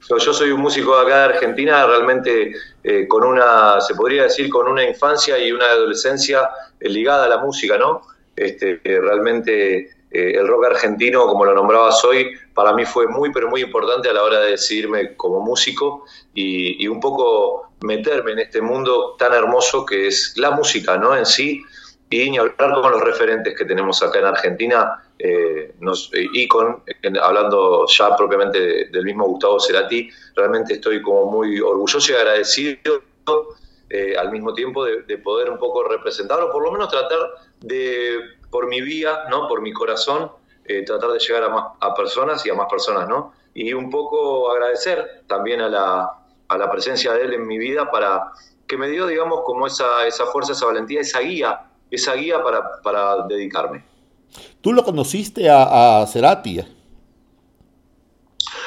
yo 0.09 0.33
soy 0.33 0.51
un 0.51 0.61
músico 0.61 0.97
de 0.97 1.03
acá 1.03 1.19
de 1.19 1.35
Argentina, 1.35 1.87
realmente 1.87 2.53
eh, 2.83 3.07
con 3.07 3.25
una, 3.25 3.81
se 3.81 3.95
podría 3.95 4.25
decir, 4.25 4.49
con 4.49 4.67
una 4.67 4.85
infancia 4.85 5.39
y 5.39 5.53
una 5.53 5.67
adolescencia 5.67 6.51
eh, 6.79 6.89
ligada 6.89 7.27
a 7.27 7.29
la 7.29 7.39
música, 7.39 7.79
¿no? 7.79 8.03
Este, 8.35 8.81
realmente 8.85 9.91
eh, 10.11 10.33
el 10.35 10.49
rock 10.49 10.67
argentino, 10.67 11.27
como 11.27 11.45
lo 11.45 11.55
nombrabas 11.55 12.05
hoy, 12.05 12.33
para 12.55 12.73
mí 12.73 12.85
fue 12.85 13.07
muy, 13.07 13.33
pero 13.33 13.49
muy 13.49 13.61
importante 13.63 14.09
a 14.09 14.13
la 14.13 14.25
hora 14.25 14.41
de 14.41 14.53
decidirme 14.53 15.15
como 15.15 15.41
músico 15.41 16.05
y, 16.35 16.87
un 16.89 17.01
poco 17.01 17.71
meterme 17.83 18.33
en 18.33 18.41
este 18.41 18.61
mundo 18.61 19.15
tan 19.19 19.33
hermoso 19.33 19.87
que 19.87 20.09
es 20.09 20.35
la 20.37 20.51
música, 20.51 20.97
¿no? 20.97 21.17
En 21.17 21.27
sí, 21.27 21.63
y 22.11 22.37
hablar 22.37 22.81
con 22.83 22.91
los 22.91 23.01
referentes 23.03 23.57
que 23.57 23.65
tenemos 23.65 24.03
acá 24.03 24.19
en 24.19 24.25
Argentina, 24.25 25.01
y 25.23 26.49
con, 26.49 26.83
hablando 27.21 27.87
ya 27.87 28.17
propiamente 28.17 28.87
del 28.87 29.05
mismo 29.05 29.27
Gustavo 29.27 29.61
Cerati, 29.61 30.09
realmente 30.35 30.75
estoy 30.75 31.03
como 31.03 31.27
muy 31.27 31.61
orgulloso 31.61 32.13
y 32.13 32.17
agradecido 32.17 33.03
eh, 33.91 34.17
al 34.17 34.31
mismo 34.31 34.55
tiempo 34.55 34.85
de, 34.85 35.19
poder 35.19 35.51
un 35.51 35.59
poco 35.59 35.83
representar 35.85 36.41
o 36.43 36.51
por 36.51 36.63
lo 36.63 36.73
menos 36.73 36.89
tratar 36.89 37.19
de, 37.61 38.19
por 38.51 38.67
mi 38.67 38.81
vía, 38.81 39.25
¿no? 39.29 39.49
por 39.49 39.61
mi 39.61 39.73
corazón, 39.73 40.31
eh, 40.65 40.85
tratar 40.85 41.11
de 41.11 41.19
llegar 41.19 41.43
a 41.45 41.49
más 41.49 41.65
a 41.81 41.95
personas 41.95 42.45
y 42.47 42.51
a 42.51 42.55
más 42.55 42.69
personas, 42.71 43.09
¿no? 43.09 43.33
Y 43.53 43.73
un 43.73 43.91
poco 43.91 44.51
agradecer 44.53 45.25
también 45.27 45.61
a 45.61 45.69
la, 45.69 46.09
a 46.47 46.59
la 46.59 46.71
presencia 46.71 47.13
de 47.13 47.23
él 47.23 47.35
en 47.35 47.47
mi 47.47 47.59
vida 47.59 47.91
para 47.91 48.31
que 48.69 48.77
me 48.77 48.89
dio, 48.89 49.09
digamos, 49.09 49.41
como 49.45 49.67
esa, 49.67 50.07
esa 50.07 50.27
fuerza, 50.27 50.53
esa 50.53 50.67
valentía, 50.67 51.01
esa 51.01 51.19
guía, 51.19 51.63
esa 51.91 52.15
guía 52.15 52.41
para, 52.45 52.81
para 52.83 53.27
dedicarme. 53.27 53.90
¿Tú 54.61 54.73
lo 54.73 54.85
conociste 54.85 55.49
a, 55.49 56.03
a 56.03 56.07
Cerati? 56.07 56.61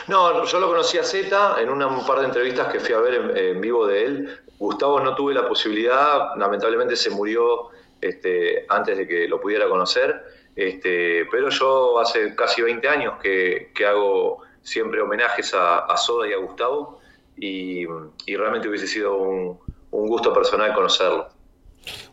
No, 0.08 0.44
yo 0.46 0.60
lo 0.60 0.68
conocí 0.68 0.98
a 0.98 1.04
Z 1.04 1.62
en 1.62 1.70
una, 1.70 1.88
un 1.88 2.06
par 2.06 2.20
de 2.20 2.26
entrevistas 2.26 2.72
que 2.72 2.80
fui 2.80 2.94
a 2.94 3.00
ver 3.00 3.38
en, 3.38 3.62
vivo 3.62 3.88
de 3.88 4.06
él. 4.06 4.40
Gustavo 4.60 5.00
no 5.00 5.16
tuve 5.16 5.34
la 5.34 5.48
posibilidad, 5.48 6.36
lamentablemente 6.36 6.96
se 6.96 7.10
murió 7.10 7.70
este, 8.02 8.66
antes 8.70 8.98
de 8.98 9.08
que 9.08 9.28
lo 9.28 9.40
pudiera 9.40 9.68
conocer, 9.68 10.24
este, 10.56 11.26
pero 11.32 11.50
yo 11.50 12.00
hace 12.00 12.36
casi 12.36 12.62
20 12.62 12.88
años 12.88 13.14
que, 13.22 13.72
hago 13.88 14.42
siempre 14.62 15.02
homenajes 15.02 15.54
a, 15.54 15.96
Soda 15.98 16.28
y 16.28 16.34
a 16.34 16.38
Gustavo 16.38 17.00
y, 17.38 17.86
realmente 18.28 18.68
hubiese 18.68 18.88
sido 18.88 19.18
un 19.18 19.60
gusto 20.08 20.34
personal 20.34 20.74
conocerlo. 20.74 21.33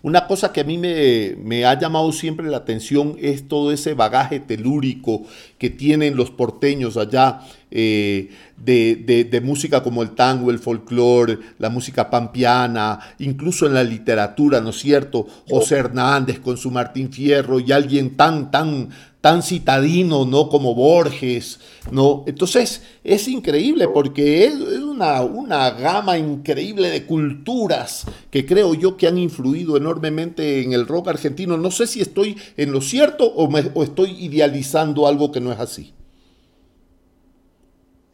Una 0.02 0.26
cosa 0.26 0.52
que 0.52 0.60
a 0.60 0.64
mí 0.64 0.78
me, 0.78 1.64
ha 1.64 1.78
llamado 1.78 2.10
siempre 2.12 2.48
la 2.48 2.58
atención 2.58 3.16
es 3.20 3.46
todo 3.46 3.70
ese 3.70 3.94
bagaje 3.94 4.40
telúrico 4.40 5.22
que 5.58 5.70
tienen 5.70 6.16
los 6.16 6.30
porteños 6.30 6.96
allá 6.96 7.40
eh, 7.70 8.30
de, 8.56 9.40
música 9.44 9.82
como 9.82 10.02
el 10.02 10.10
tango, 10.10 10.50
el 10.50 10.58
folclore, 10.58 11.38
la 11.58 11.68
música 11.68 12.10
pampiana, 12.10 12.98
incluso 13.18 13.66
en 13.66 13.74
la 13.74 13.84
literatura, 13.84 14.60
¿no 14.60 14.70
es 14.70 14.78
cierto? 14.78 15.26
José 15.48 15.76
Hernández 15.76 16.40
con 16.40 16.56
su 16.56 16.70
Martín 16.70 17.12
Fierro 17.12 17.60
y 17.60 17.70
alguien 17.72 18.16
tan, 18.16 18.50
tan, 18.50 18.88
tan 19.20 19.42
citadino, 19.42 20.24
¿no? 20.24 20.48
Como 20.48 20.74
Borges, 20.74 21.60
¿no? 21.90 22.24
Entonces 22.26 22.82
es 23.04 23.28
increíble 23.28 23.88
porque 23.88 24.46
es, 24.46 24.54
una, 24.54 25.22
una, 25.22 25.70
gama 25.70 26.16
increíble 26.18 26.88
de 26.88 27.04
culturas 27.04 28.06
que 28.30 28.46
creo 28.46 28.74
yo 28.74 28.96
que 28.96 29.06
han 29.06 29.18
influido 29.18 29.76
enormemente 29.76 30.62
en 30.62 30.72
el 30.72 30.86
rock 30.86 31.08
argentino. 31.08 31.56
No 31.56 31.70
sé 31.70 31.86
si 31.86 32.00
estoy 32.00 32.36
en 32.56 32.72
lo 32.72 32.80
cierto 32.80 33.26
o, 33.26 33.48
o 33.74 33.82
estoy 33.82 34.12
idealizando 34.24 35.06
algo 35.06 35.30
que 35.30 35.40
no 35.40 35.52
es 35.52 35.58
así. 35.58 35.92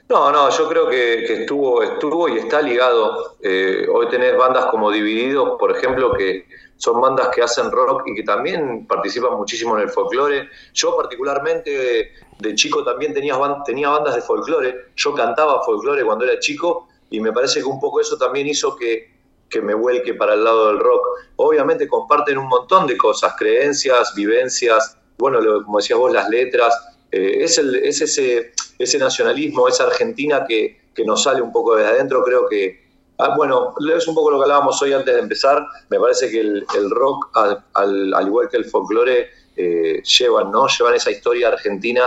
No, 0.09 0.31
no, 0.31 0.51
yo 0.51 0.69
creo 0.69 0.88
que, 0.88 1.25
estuvo, 1.40 1.83
estuvo 1.83 2.29
y 2.29 2.38
está 2.38 2.62
ligado. 2.62 3.37
Eh, 3.42 3.88
hoy 3.92 4.09
tenés 4.09 4.37
bandas 4.37 4.66
como 4.66 4.92
Divididos, 4.92 5.59
por 5.59 5.77
ejemplo, 5.77 6.12
que 6.12 6.47
son 6.77 7.01
bandas 7.01 7.29
que 7.35 7.42
hacen 7.42 7.73
rock 7.73 8.03
y 8.07 8.14
que 8.14 8.23
también 8.23 8.87
participan 8.87 9.35
muchísimo 9.35 9.77
en 9.77 9.83
el 9.83 9.88
folclore. 9.88 10.49
Yo 10.75 10.97
particularmente 10.97 12.12
de, 12.38 12.55
chico 12.55 12.85
también 12.85 13.14
tenía, 13.14 13.37
tenía 13.64 13.88
bandas 13.88 14.14
de 14.14 14.23
folclore. 14.23 14.92
Yo 14.95 15.12
cantaba 15.12 15.64
folclore 15.64 16.05
cuando 16.05 16.25
era 16.25 16.38
chico 16.38 16.87
y 17.11 17.19
me 17.19 17.33
parece 17.33 17.61
que 17.61 17.66
un 17.66 17.81
poco 17.81 18.01
eso 18.01 18.16
también 18.16 18.47
hizo 18.47 18.77
que, 18.77 19.12
que 19.51 19.61
me 19.61 19.75
vuelque 19.75 20.14
para 20.14 20.35
el 20.35 20.45
lado 20.45 20.69
del 20.69 20.79
rock. 20.79 21.05
Obviamente 21.37 21.88
comparten 21.88 22.38
un 22.38 22.47
montón 22.47 22.87
de 22.87 22.97
cosas, 22.97 23.35
creencias, 23.37 24.14
vivencias, 24.14 24.97
bueno, 25.19 25.40
como 25.64 25.79
decías 25.79 25.99
vos, 25.99 26.12
las 26.12 26.29
letras. 26.29 26.73
Eh, 27.11 27.38
es, 27.42 27.59
el, 27.59 27.75
es 27.77 28.01
ese 28.01 28.53
ese 28.79 28.99
nacionalismo, 28.99 29.69
esa 29.69 29.85
Argentina 29.85 30.45
que, 30.47 30.85
nos 31.05 31.23
sale 31.23 31.43
un 31.43 31.53
poco 31.53 31.77
de 31.77 31.85
adentro, 31.85 32.23
creo 32.23 32.49
que, 32.49 32.83
ah, 33.19 33.35
bueno, 33.37 33.75
es 33.95 34.09
un 34.09 34.15
poco 34.15 34.31
lo 34.31 34.39
que 34.39 34.45
hablábamos 34.45 34.81
hoy 34.81 34.95
antes 34.95 35.15
de 35.15 35.21
empezar, 35.21 35.67
me 35.91 36.01
parece 36.01 36.31
que 36.31 36.41
el, 36.41 36.91
rock, 36.91 37.31
al, 37.75 38.27
igual 38.27 38.49
que 38.49 38.57
el 38.57 38.65
folclore, 38.65 39.29
eh, 39.57 40.03
llevan, 40.03 40.51
¿no? 40.51 40.67
Llevan 40.67 40.95
esa 40.95 41.11
historia 41.11 41.49
argentina 41.49 42.03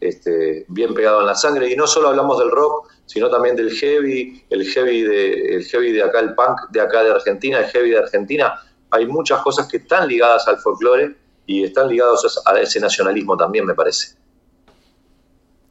este, 0.00 0.64
bien 0.68 0.94
pegado 0.94 1.20
en 1.20 1.26
la 1.26 1.34
sangre. 1.34 1.70
Y 1.70 1.76
no 1.76 1.86
solo 1.86 2.08
hablamos 2.08 2.38
del 2.38 2.50
rock, 2.50 2.88
sino 3.06 3.28
también 3.28 3.56
del 3.56 3.70
heavy, 3.70 4.44
el 4.50 4.64
heavy 4.66 5.02
de, 5.02 5.56
el 5.56 5.64
heavy 5.64 5.92
de 5.92 6.02
acá, 6.02 6.20
el 6.20 6.34
punk 6.34 6.70
de 6.70 6.80
acá 6.80 7.02
de 7.02 7.10
Argentina, 7.10 7.58
el 7.58 7.66
heavy 7.66 7.90
de 7.90 7.98
Argentina. 7.98 8.54
Hay 8.90 9.06
muchas 9.06 9.40
cosas 9.42 9.68
que 9.68 9.78
están 9.78 10.08
ligadas 10.08 10.48
al 10.48 10.58
folclore 10.58 11.16
y 11.46 11.64
están 11.64 11.88
ligados 11.88 12.42
a 12.46 12.60
ese 12.60 12.80
nacionalismo 12.80 13.36
también, 13.36 13.66
me 13.66 13.74
parece. 13.74 14.19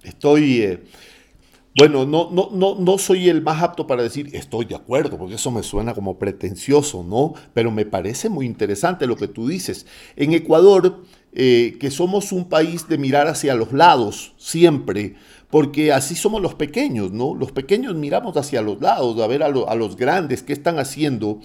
Estoy, 0.03 0.61
eh, 0.61 0.83
bueno, 1.75 2.05
no, 2.05 2.29
no, 2.31 2.49
no, 2.51 2.75
no 2.75 2.97
soy 2.97 3.29
el 3.29 3.41
más 3.41 3.61
apto 3.61 3.87
para 3.87 4.03
decir 4.03 4.29
estoy 4.33 4.65
de 4.65 4.75
acuerdo, 4.75 5.17
porque 5.17 5.35
eso 5.35 5.51
me 5.51 5.63
suena 5.63 5.93
como 5.93 6.17
pretencioso, 6.17 7.03
¿no? 7.03 7.33
Pero 7.53 7.71
me 7.71 7.85
parece 7.85 8.29
muy 8.29 8.45
interesante 8.45 9.07
lo 9.07 9.15
que 9.15 9.27
tú 9.27 9.47
dices. 9.47 9.85
En 10.15 10.33
Ecuador, 10.33 11.03
eh, 11.33 11.77
que 11.79 11.91
somos 11.91 12.31
un 12.31 12.49
país 12.49 12.87
de 12.87 12.97
mirar 12.97 13.27
hacia 13.27 13.55
los 13.55 13.71
lados 13.71 14.33
siempre, 14.37 15.15
porque 15.49 15.93
así 15.93 16.15
somos 16.15 16.41
los 16.41 16.55
pequeños, 16.55 17.11
¿no? 17.11 17.35
Los 17.35 17.51
pequeños 17.51 17.95
miramos 17.95 18.35
hacia 18.35 18.61
los 18.61 18.81
lados, 18.81 19.19
a 19.21 19.27
ver 19.27 19.43
a, 19.43 19.47
a 19.47 19.75
los 19.75 19.95
grandes 19.95 20.43
qué 20.43 20.53
están 20.53 20.79
haciendo. 20.79 21.39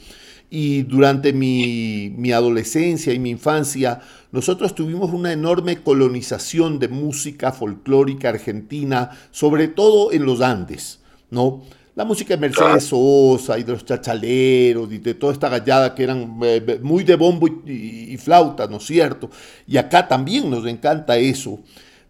Y 0.57 0.85
durante 0.85 1.33
mi, 1.33 2.31
adolescencia 2.33 3.13
y 3.13 3.19
mi 3.19 3.31
infancia, 3.31 4.01
nosotros 4.31 4.73
tuvimos 4.73 5.11
una 5.13 5.33
enorme 5.33 5.83
colonización 5.83 6.79
de 6.79 6.87
música 6.87 7.51
folclórica 7.51 8.29
argentina, 8.29 9.11
sobre 9.33 9.67
todo 9.67 10.13
en 10.13 10.25
los 10.25 10.41
Andes, 10.41 11.01
¿no? 11.29 11.65
La 11.97 12.05
música 12.05 12.35
de 12.35 12.41
Mercedes 12.41 12.85
Sosa 12.85 13.59
y 13.59 13.65
de 13.65 13.73
los 13.73 13.85
chachaleros 13.85 14.93
y 14.93 14.99
de 14.99 15.15
toda 15.15 15.33
esta 15.33 15.49
gallada 15.49 15.93
que 15.93 16.05
eran 16.05 16.39
eh, 16.45 16.79
muy 16.81 17.03
de 17.03 17.17
bombo 17.17 17.49
y, 17.67 18.17
flauta, 18.19 18.69
¿no 18.69 18.77
es 18.77 18.87
cierto? 18.87 19.31
Y 19.67 19.77
acá 19.77 20.07
también 20.07 20.49
nos 20.49 20.65
encanta 20.67 21.17
eso. 21.17 21.59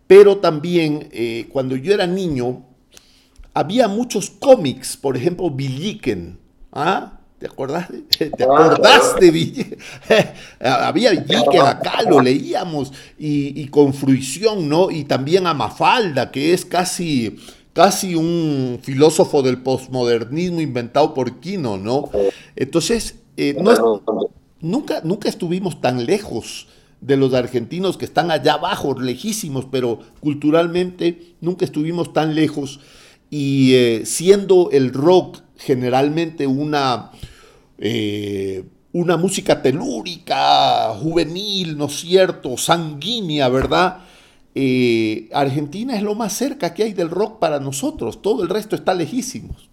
Pero 0.07 0.37
también 0.37 1.09
eh, 1.13 1.49
cuando 1.51 1.77
yo 1.77 1.95
era 1.95 2.07
niño, 2.07 2.63
había 3.55 3.89
muchos 3.89 4.29
cómics, 4.29 4.99
por 4.99 5.17
ejemplo, 5.17 5.49
Villiquen, 5.49 6.39
¿ah? 6.71 7.21
¿Te 7.45 7.51
acordás? 7.51 7.89
¿Te 8.19 8.43
acordás 8.43 9.17
de 9.21 9.77
Había 10.61 11.25
que 11.27 11.59
acá, 11.61 12.01
lo 12.09 12.23
leíamos, 12.23 12.91
y, 13.19 13.67
con 13.67 13.93
fruición, 13.93 14.67
¿no? 14.67 14.91
Y 14.91 15.05
también 15.05 15.47
a 15.47 15.53
Mafalda, 15.53 16.31
que 16.31 16.55
es 16.55 16.65
casi, 16.65 17.37
casi 17.75 18.15
un 18.15 18.79
filósofo 18.81 19.43
del 19.43 19.59
posmodernismo 19.59 20.63
inventado 20.63 21.13
por 21.13 21.39
Quino, 21.41 21.77
¿no? 21.77 22.09
Entonces, 22.57 23.17
eh, 23.37 23.55
nunca, 24.63 25.03
nunca 25.05 25.29
estuvimos 25.29 25.83
tan 25.83 26.07
lejos 26.07 26.69
de 27.03 27.19
los 27.19 27.35
argentinos 27.35 27.99
que 27.99 28.07
están 28.07 28.31
allá 28.31 28.55
abajo, 28.55 28.99
lejísimos, 28.99 29.67
pero 29.71 29.99
culturalmente 30.21 31.35
nunca 31.43 31.67
estuvimos 31.67 32.15
tan 32.15 32.35
lejos. 32.35 32.81
Y 33.29 33.75
eh, 33.75 34.03
siendo 34.07 34.71
el 34.71 34.95
rock 34.95 35.41
generalmente 35.57 36.47
una 36.47 37.11
eh, 37.87 38.65
una 38.95 39.19
música 39.19 39.61
telúrica, 39.61 40.95
juvenil, 40.95 41.77
¿no 41.77 41.85
es 41.85 42.01
cierto?, 42.01 42.57
sanguínea, 42.57 43.51
¿verdad? 43.51 43.99
Eh, 44.55 45.29
Argentina 45.35 45.95
es 45.95 46.03
lo 46.03 46.15
más 46.15 46.33
cerca 46.33 46.73
que 46.73 46.85
hay 46.85 46.95
del 46.95 47.11
rock 47.11 47.39
para 47.39 47.61
nosotros, 47.61 48.23
todo 48.23 48.43
el 48.43 48.49
resto 48.49 48.75
está 48.75 48.95
lejísimos. 48.95 49.69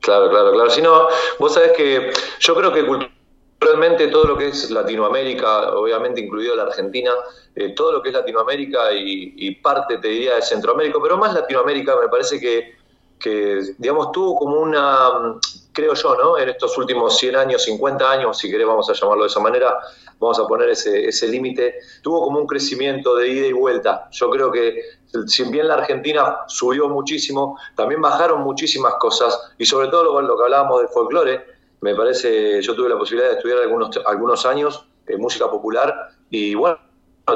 Claro, 0.00 0.30
claro, 0.30 0.52
claro. 0.52 0.70
Si 0.70 0.80
no, 0.80 1.08
vos 1.38 1.52
sabés 1.52 1.72
que 1.72 2.10
yo 2.40 2.54
creo 2.54 2.72
que 2.72 2.86
culturalmente 2.86 4.06
todo 4.08 4.24
lo 4.24 4.38
que 4.38 4.48
es 4.48 4.70
Latinoamérica, 4.70 5.72
obviamente 5.72 6.22
incluido 6.22 6.56
la 6.56 6.62
Argentina, 6.62 7.10
eh, 7.54 7.74
todo 7.74 7.92
lo 7.92 8.02
que 8.02 8.08
es 8.08 8.14
Latinoamérica 8.14 8.90
y, 8.92 9.34
y, 9.36 9.54
parte, 9.56 9.98
te 9.98 10.08
diría, 10.08 10.36
de 10.36 10.42
Centroamérica, 10.42 10.98
pero 11.02 11.18
más 11.18 11.34
Latinoamérica 11.34 11.94
me 12.00 12.08
parece 12.08 12.40
que, 12.40 12.74
que 13.20 13.74
digamos, 13.76 14.12
tuvo 14.12 14.34
como 14.36 14.60
una 14.60 15.38
creo 15.78 15.94
yo, 15.94 16.16
¿no? 16.16 16.36
En 16.36 16.48
estos 16.48 16.76
últimos 16.76 17.16
100 17.18 17.36
años, 17.36 17.62
50 17.62 18.10
años, 18.10 18.36
si 18.36 18.50
querés 18.50 18.66
vamos 18.66 18.90
a 18.90 18.94
llamarlo 18.94 19.22
de 19.22 19.28
esa 19.28 19.38
manera, 19.38 19.78
vamos 20.18 20.36
a 20.40 20.44
poner 20.44 20.70
ese, 20.70 21.06
ese 21.06 21.28
límite, 21.28 21.76
tuvo 22.02 22.20
como 22.24 22.40
un 22.40 22.48
crecimiento 22.48 23.14
de 23.14 23.28
ida 23.28 23.46
y 23.46 23.52
vuelta. 23.52 24.08
Yo 24.10 24.28
creo 24.28 24.50
que 24.50 24.82
si 25.28 25.44
bien 25.44 25.68
la 25.68 25.74
Argentina 25.74 26.38
subió 26.48 26.88
muchísimo, 26.88 27.56
también 27.76 28.00
bajaron 28.00 28.40
muchísimas 28.42 28.94
cosas 28.94 29.52
y 29.56 29.66
sobre 29.66 29.86
todo 29.86 30.20
lo, 30.20 30.36
que 30.36 30.42
hablábamos 30.42 30.80
del 30.80 30.88
folclore, 30.88 31.46
me 31.80 31.94
parece, 31.94 32.60
yo 32.60 32.74
tuve 32.74 32.88
la 32.88 32.98
posibilidad 32.98 33.30
de 33.30 33.36
estudiar 33.36 33.58
algunos, 33.60 33.90
algunos 34.04 34.46
años 34.46 34.84
eh, 35.06 35.16
música 35.16 35.48
popular 35.48 35.94
y 36.28 36.56
bueno, 36.56 36.76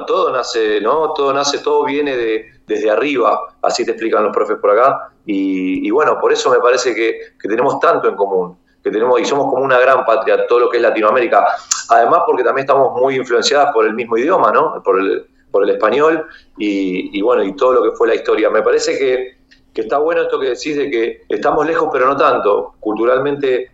todo 0.08 0.32
nace, 0.32 0.80
¿no? 0.80 1.12
Todo 1.12 1.32
nace, 1.32 1.58
todo 1.58 1.84
viene 1.84 2.16
de, 2.16 2.50
desde 2.72 2.90
arriba, 2.90 3.54
así 3.62 3.84
te 3.84 3.92
explican 3.92 4.24
los 4.24 4.32
profes 4.34 4.56
por 4.58 4.70
acá, 4.70 5.10
y, 5.24 5.90
bueno, 5.90 6.18
por 6.20 6.32
eso 6.32 6.50
me 6.50 6.58
parece 6.58 6.94
que, 6.94 7.34
tenemos 7.40 7.78
tanto 7.80 8.08
en 8.08 8.16
común, 8.16 8.56
que 8.82 8.90
tenemos, 8.90 9.20
y 9.20 9.24
somos 9.24 9.46
como 9.46 9.64
una 9.64 9.78
gran 9.78 10.04
patria, 10.04 10.46
todo 10.46 10.60
lo 10.60 10.70
que 10.70 10.78
es 10.78 10.82
Latinoamérica, 10.82 11.46
además 11.88 12.22
porque 12.26 12.42
también 12.42 12.64
estamos 12.64 13.00
muy 13.00 13.16
influenciadas 13.16 13.72
por 13.72 13.86
el 13.86 13.94
mismo 13.94 14.16
idioma, 14.16 14.50
¿no? 14.50 14.82
Por 14.82 14.98
el, 14.98 15.26
por 15.50 15.62
el 15.62 15.70
español, 15.70 16.26
y, 16.56 17.20
bueno, 17.22 17.44
y 17.44 17.54
todo 17.54 17.74
lo 17.74 17.82
que 17.82 17.92
fue 17.92 18.08
la 18.08 18.14
historia. 18.14 18.50
Me 18.50 18.62
parece 18.62 18.98
que, 18.98 19.42
está 19.80 19.98
bueno 19.98 20.22
esto 20.22 20.38
que 20.40 20.50
decís 20.50 20.76
de 20.76 20.90
que 20.90 21.22
estamos 21.28 21.66
lejos, 21.66 21.88
pero 21.92 22.06
no 22.06 22.16
tanto, 22.16 22.74
culturalmente 22.80 23.70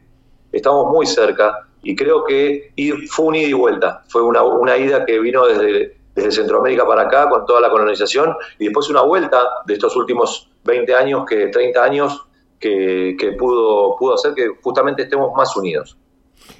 estamos 0.53 0.93
muy 0.93 1.07
cerca, 1.07 1.67
y 1.83 1.95
creo 1.95 2.25
que 2.25 2.73
fue 3.09 3.27
un 3.27 3.35
ida 3.37 3.49
y 3.49 3.53
vuelta, 3.53 4.03
fue 4.09 4.23
una, 4.23 4.43
una 4.43 4.77
ida 4.77 5.07
que 5.07 5.19
vino 5.21 5.47
desde 5.47 5.98
desde 6.19 6.43
Centroamérica 6.43 6.87
para 6.87 7.03
acá 7.03 7.29
con 7.29 7.47
toda 7.47 7.61
la 7.61 7.71
colonización 7.71 8.35
y 8.59 8.65
después 8.65 8.89
una 8.91 9.03
vuelta 9.03 9.39
de 9.67 9.75
estos 9.75 9.97
últimos 9.97 10.51
20 10.65 10.95
años, 10.95 11.25
que 11.29 11.47
30 11.47 11.83
años, 11.83 12.27
que, 12.59 13.37
pudo, 13.39 13.97
pudo 13.97 14.15
hacer 14.15 14.35
que 14.35 14.49
justamente 14.63 15.03
estemos 15.03 15.31
más 15.37 15.57
unidos. 15.57 15.97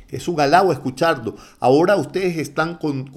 Es 0.09 0.29
un 0.29 0.41
halago 0.41 0.73
escucharlo. 0.73 1.35
Ahora 1.61 1.97
ustedes 1.97 2.39
están 2.39 2.77
con, 2.77 3.11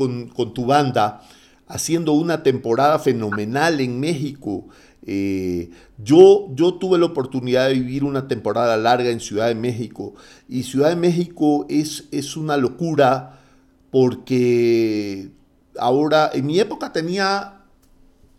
tu 0.54 0.66
banda 0.66 1.22
haciendo 1.68 2.14
una 2.14 2.44
temporada 2.44 3.00
fenomenal 3.00 3.80
en 3.80 4.00
México. 4.00 4.66
Eh, 5.06 5.70
yo, 5.98 6.48
yo 6.54 6.76
tuve 6.76 6.98
la 6.98 7.06
oportunidad 7.06 7.68
de 7.68 7.74
vivir 7.74 8.04
una 8.04 8.28
temporada 8.28 8.76
larga 8.78 9.10
en 9.10 9.20
Ciudad 9.20 9.48
de 9.48 9.56
México 9.56 10.14
y 10.48 10.62
Ciudad 10.62 10.90
de 10.90 10.96
México 10.96 11.66
es, 11.70 12.08
es 12.12 12.38
una 12.38 12.56
locura 12.56 13.40
porque 13.90 15.32
ahora, 15.78 16.32
en 16.34 16.46
mi 16.46 16.60
época 16.60 16.92
tenía 16.92 17.62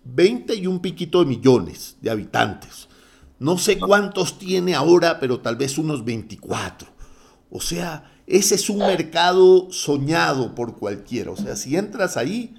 20 0.05 0.55
y 0.55 0.66
un 0.66 0.81
piquito 0.81 1.21
de 1.21 1.27
millones 1.27 1.97
de 2.01 2.11
habitantes. 2.11 2.88
No 3.38 3.59
sé 3.59 3.79
cuántos 3.79 4.38
tiene 4.38 4.75
ahora, 4.75 5.18
pero 5.18 5.40
tal 5.40 5.57
vez 5.57 5.79
unos 5.79 6.05
24. 6.05 6.88
O 7.51 7.61
sea, 7.61 8.12
ese 8.27 8.55
es 8.55 8.71
un 8.71 8.79
mercado 8.79 9.71
soñado 9.71 10.55
por 10.55 10.79
cualquiera. 10.79 11.33
O 11.33 11.37
sea, 11.37 11.57
si 11.57 11.77
entras 11.77 12.16
ahí, 12.16 12.55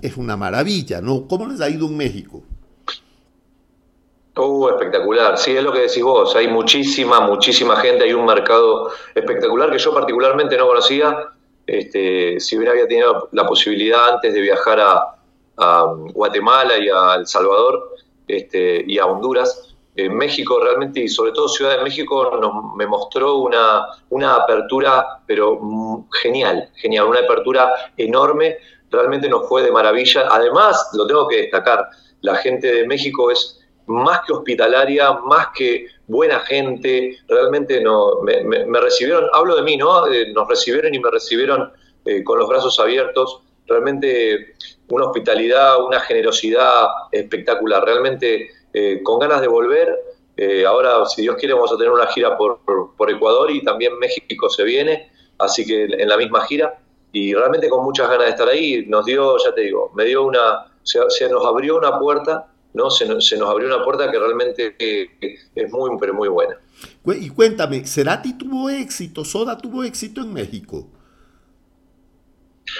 es 0.00 0.16
una 0.16 0.36
maravilla, 0.36 1.00
¿no? 1.00 1.26
¿Cómo 1.26 1.46
les 1.46 1.60
ha 1.60 1.68
ido 1.68 1.86
en 1.86 1.96
México? 1.96 2.42
Uh, 4.36 4.68
espectacular. 4.68 5.36
Sí, 5.36 5.56
es 5.56 5.64
lo 5.64 5.72
que 5.72 5.80
decís 5.80 6.02
vos. 6.02 6.34
Hay 6.36 6.46
muchísima, 6.46 7.20
muchísima 7.20 7.76
gente. 7.76 8.04
Hay 8.04 8.12
un 8.12 8.24
mercado 8.24 8.90
espectacular 9.14 9.70
que 9.70 9.78
yo 9.78 9.92
particularmente 9.92 10.56
no 10.56 10.68
conocía. 10.68 11.16
Este, 11.68 12.40
si 12.40 12.56
hubiera 12.56 12.72
tenido 12.88 13.28
la 13.32 13.46
posibilidad 13.46 14.14
antes 14.14 14.32
de 14.32 14.40
viajar 14.40 14.80
a, 14.80 15.14
Guatemala 16.14 16.78
y 16.78 16.88
a 16.88 17.16
El 17.16 17.26
Salvador 17.26 17.96
este, 18.28 18.84
y 18.86 18.96
a 18.98 19.06
Honduras, 19.06 19.74
en 19.96 20.16
México 20.16 20.60
realmente, 20.62 21.00
y 21.00 21.08
sobre 21.08 21.32
todo 21.32 21.48
Ciudad 21.48 21.76
de 21.78 21.82
México, 21.82 22.38
nos, 22.40 22.76
me 22.76 22.86
mostró 22.86 23.38
una, 23.38 23.88
una 24.10 24.36
apertura, 24.36 25.04
pero 25.26 26.06
genial, 26.22 26.70
genial, 26.76 27.08
una 27.08 27.20
apertura 27.20 27.72
enorme, 27.96 28.58
realmente 28.88 29.28
nos 29.28 29.48
fue 29.48 29.64
de 29.64 29.72
maravilla. 29.72 30.28
Además, 30.30 30.90
lo 30.94 31.08
tengo 31.08 31.26
que 31.26 31.38
destacar, 31.38 31.88
la 32.20 32.36
gente 32.36 32.72
de 32.72 32.86
México 32.86 33.28
es 33.32 33.60
más 33.86 34.20
que 34.24 34.34
hospitalaria, 34.34 35.12
más 35.24 35.48
que 35.56 35.86
buena 36.08 36.40
gente, 36.40 37.18
realmente 37.28 37.80
no, 37.80 38.22
me, 38.22 38.80
recibieron, 38.80 39.28
hablo 39.32 39.54
de 39.54 39.62
mí, 39.62 39.76
¿no? 39.76 40.06
Eh, 40.08 40.32
nos 40.32 40.48
recibieron 40.48 40.94
y 40.94 40.98
me 40.98 41.10
recibieron 41.10 41.70
eh, 42.04 42.24
con 42.24 42.38
los 42.38 42.48
brazos 42.48 42.80
abiertos, 42.80 43.42
realmente 43.66 44.54
una 44.88 45.06
hospitalidad, 45.06 45.84
una 45.84 46.00
generosidad 46.00 46.86
espectacular, 47.12 47.84
realmente 47.84 48.50
eh, 48.72 49.02
con 49.02 49.20
ganas 49.20 49.42
de 49.42 49.48
volver. 49.48 49.94
ahora, 50.66 51.04
si 51.06 51.22
Dios 51.22 51.36
quiere, 51.36 51.54
vamos 51.54 51.72
a 51.72 51.76
tener 51.76 51.92
una 51.92 52.06
gira 52.06 52.38
por, 52.38 52.60
por, 52.96 53.10
Ecuador 53.10 53.50
y 53.50 53.62
también 53.62 53.98
México 53.98 54.48
se 54.48 54.62
viene, 54.64 55.10
así 55.38 55.66
que 55.66 55.84
en 55.84 56.08
la 56.08 56.16
misma 56.16 56.46
gira, 56.46 56.78
y 57.12 57.34
realmente 57.34 57.68
con 57.68 57.84
muchas 57.84 58.08
ganas 58.08 58.26
de 58.26 58.30
estar 58.30 58.48
ahí, 58.48 58.86
nos 58.86 59.04
dio, 59.04 59.36
ya 59.44 59.52
te 59.52 59.62
digo, 59.62 59.90
me 59.94 60.04
dio 60.04 60.24
una, 60.24 60.72
se 60.84 61.28
nos 61.28 61.44
abrió 61.44 61.76
una 61.76 61.98
puerta 61.98 62.46
¿no? 62.74 62.90
Se, 62.90 63.06
nos, 63.06 63.32
abrió 63.32 63.74
una 63.74 63.84
puerta 63.84 64.10
que 64.10 64.18
realmente 64.18 64.76
es 65.54 65.72
muy, 65.72 65.90
pero 65.98 66.14
muy 66.14 66.28
buena. 66.28 66.56
Y 67.06 67.30
cuéntame, 67.30 67.86
¿Cerati 67.86 68.36
tuvo 68.36 68.70
éxito, 68.70 69.24
Soda 69.24 69.56
tuvo 69.56 69.84
éxito 69.84 70.20
en 70.20 70.32
México? 70.32 70.86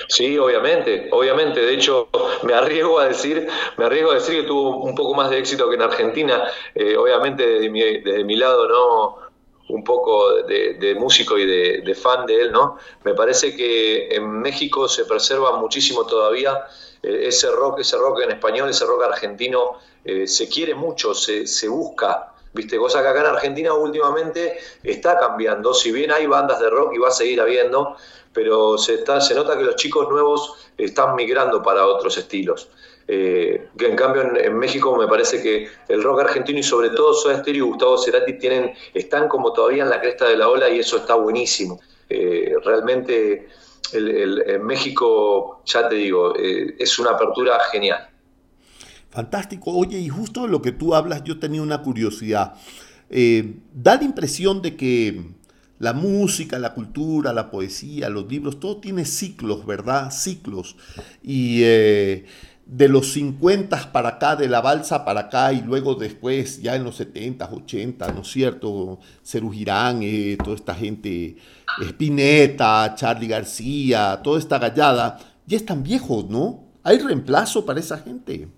Sí, 0.09 0.37
obviamente, 0.38 1.09
obviamente. 1.11 1.61
De 1.61 1.74
hecho, 1.74 2.09
me 2.42 2.53
arriesgo 2.55 2.98
a 2.98 3.09
decir, 3.09 3.48
me 3.77 3.85
arriesgo 3.87 4.11
a 4.12 4.14
decir 4.14 4.42
que 4.42 4.46
tuvo 4.46 4.83
un 4.85 4.94
poco 4.94 5.14
más 5.14 5.31
de 5.31 5.38
éxito 5.38 5.68
que 5.68 5.77
en 5.77 5.83
Argentina. 5.83 6.44
Eh, 6.74 6.96
obviamente, 6.96 7.46
desde 7.46 7.70
mi, 7.70 7.81
desde 7.81 8.24
mi 8.24 8.37
lado, 8.37 8.68
no 8.68 9.29
un 9.68 9.85
poco 9.85 10.42
de, 10.44 10.96
músico 10.98 11.38
y 11.38 11.46
de, 11.46 11.94
fan 11.94 12.27
de 12.27 12.42
él, 12.42 12.53
¿no? 12.53 12.79
Me 13.05 13.14
parece 13.14 13.55
que 13.55 14.09
en 14.14 14.40
México 14.40 14.88
se 14.88 15.05
preserva 15.05 15.59
muchísimo 15.59 16.07
todavía 16.07 16.53
eh, 16.55 16.64
ese 17.09 17.51
rock, 17.51 17.81
ese 17.81 17.97
rock 17.97 18.21
en 18.23 18.31
español, 18.33 18.68
ese 18.68 18.85
rock 18.85 19.05
argentino, 19.05 19.79
eh, 20.05 20.27
se 20.27 20.49
quiere 20.49 20.75
mucho, 20.75 21.14
se, 21.14 21.47
se 21.47 21.68
busca. 21.68 22.33
¿Viste? 22.53 22.79
Cosa 22.79 23.03
que 23.03 23.09
acá 23.09 23.21
en 23.21 23.27
Argentina 23.27 23.75
últimamente 23.75 24.59
está 24.83 25.18
cambiando. 25.18 25.75
Si 25.75 25.92
bien 25.92 26.11
hay 26.11 26.27
bandas 26.27 26.59
de 26.61 26.71
rock 26.71 26.94
y 26.94 26.99
va 26.99 27.09
a 27.09 27.12
seguir 27.12 27.40
habiendo, 27.40 27.97
pero 28.33 28.79
se, 28.79 28.94
está, 28.94 29.21
se 29.21 29.35
nota 29.35 29.57
que 29.57 29.64
los 29.64 29.77
chicos 29.77 30.09
nuevos 30.09 30.71
están 30.77 31.14
migrando 31.14 31.62
para 31.62 31.87
otros 31.87 32.16
estilos. 32.16 32.68
Eh, 33.11 33.68
que 33.79 33.87
en 33.87 33.97
cambio 33.97 34.23
en, 34.37 34.59
México 34.59 34.94
me 34.94 35.09
parece 35.09 35.42
que 35.42 35.68
el 35.88 36.03
rock 36.03 36.21
argentino 36.21 36.59
y 36.59 36.62
sobre 36.62 36.90
todo 36.90 37.14
Soda 37.14 37.38
Stereo 37.38 37.64
y 37.64 37.68
Gustavo 37.68 37.97
Cerati 37.97 38.35
tienen, 38.35 38.75
están 38.92 39.29
como 39.29 39.55
todavía 39.55 39.83
en 39.83 39.88
la 39.88 39.99
cresta 39.99 40.29
de 40.29 40.37
la 40.37 40.49
ola 40.49 40.68
y 40.68 40.79
eso 40.79 40.99
está 40.99 41.14
buenísimo. 41.14 41.81
Eh, 42.11 42.55
realmente 42.62 43.49
en 43.94 44.64
México, 44.64 45.62
ya 45.64 45.88
te 45.88 45.96
digo, 45.96 46.37
eh, 46.37 46.77
es 46.79 46.98
una 46.98 47.11
apertura 47.11 47.59
genial. 47.72 48.09
Fantástico. 49.11 49.72
Oye, 49.72 49.98
y 49.98 50.09
justo 50.09 50.42
de 50.42 50.48
lo 50.48 50.62
que 50.62 50.72
tú 50.72 50.94
hablas, 50.94 51.24
yo 51.24 51.38
tenía 51.38 51.62
una 51.62 51.83
curiosidad. 51.83 52.55
da 53.72 53.96
la 53.96 54.05
impresión 54.05 54.61
de 54.61 54.77
que 54.77 55.38
la 55.79 55.92
música, 55.92 56.59
la 56.59 56.74
cultura, 56.74 57.33
la 57.33 57.51
poesía, 57.51 58.09
los 58.09 58.29
libros, 58.29 58.59
todo 58.61 58.79
tiene 58.79 59.05
ciclos, 59.05 59.64
¿verdad? 59.64 60.11
Ciclos. 60.11 60.77
Y 61.22 61.61
eh, 61.62 62.27
de 62.66 62.88
los 62.88 63.12
50 63.12 63.92
para 63.92 64.11
acá, 64.11 64.37
de 64.37 64.48
la 64.48 64.61
balsa 64.61 65.05
para 65.05 65.20
acá, 65.20 65.53
y 65.53 65.62
luego 65.62 65.94
después, 65.94 66.61
ya 66.61 66.74
en 66.74 66.85
los 66.85 66.96
70, 66.96 67.48
80, 67.53 68.12
¿no 68.12 68.22
es 68.22 68.29
cierto? 68.29 68.98
Cerú 69.24 69.53
eh, 69.55 70.37
toda 70.42 70.57
esta 70.57 70.74
gente, 70.74 71.37
Spinetta, 71.81 72.94
Charlie 72.94 73.28
García, 73.28 74.20
toda 74.22 74.38
esta 74.38 74.59
gallada, 74.59 75.18
ya 75.46 75.57
están 75.57 75.83
viejos, 75.83 76.24
¿no? 76.28 76.64
¿Hay 76.83 76.98
reemplazo 76.98 77.64
para 77.64 77.81
esa 77.81 77.98
gente? 77.98 78.48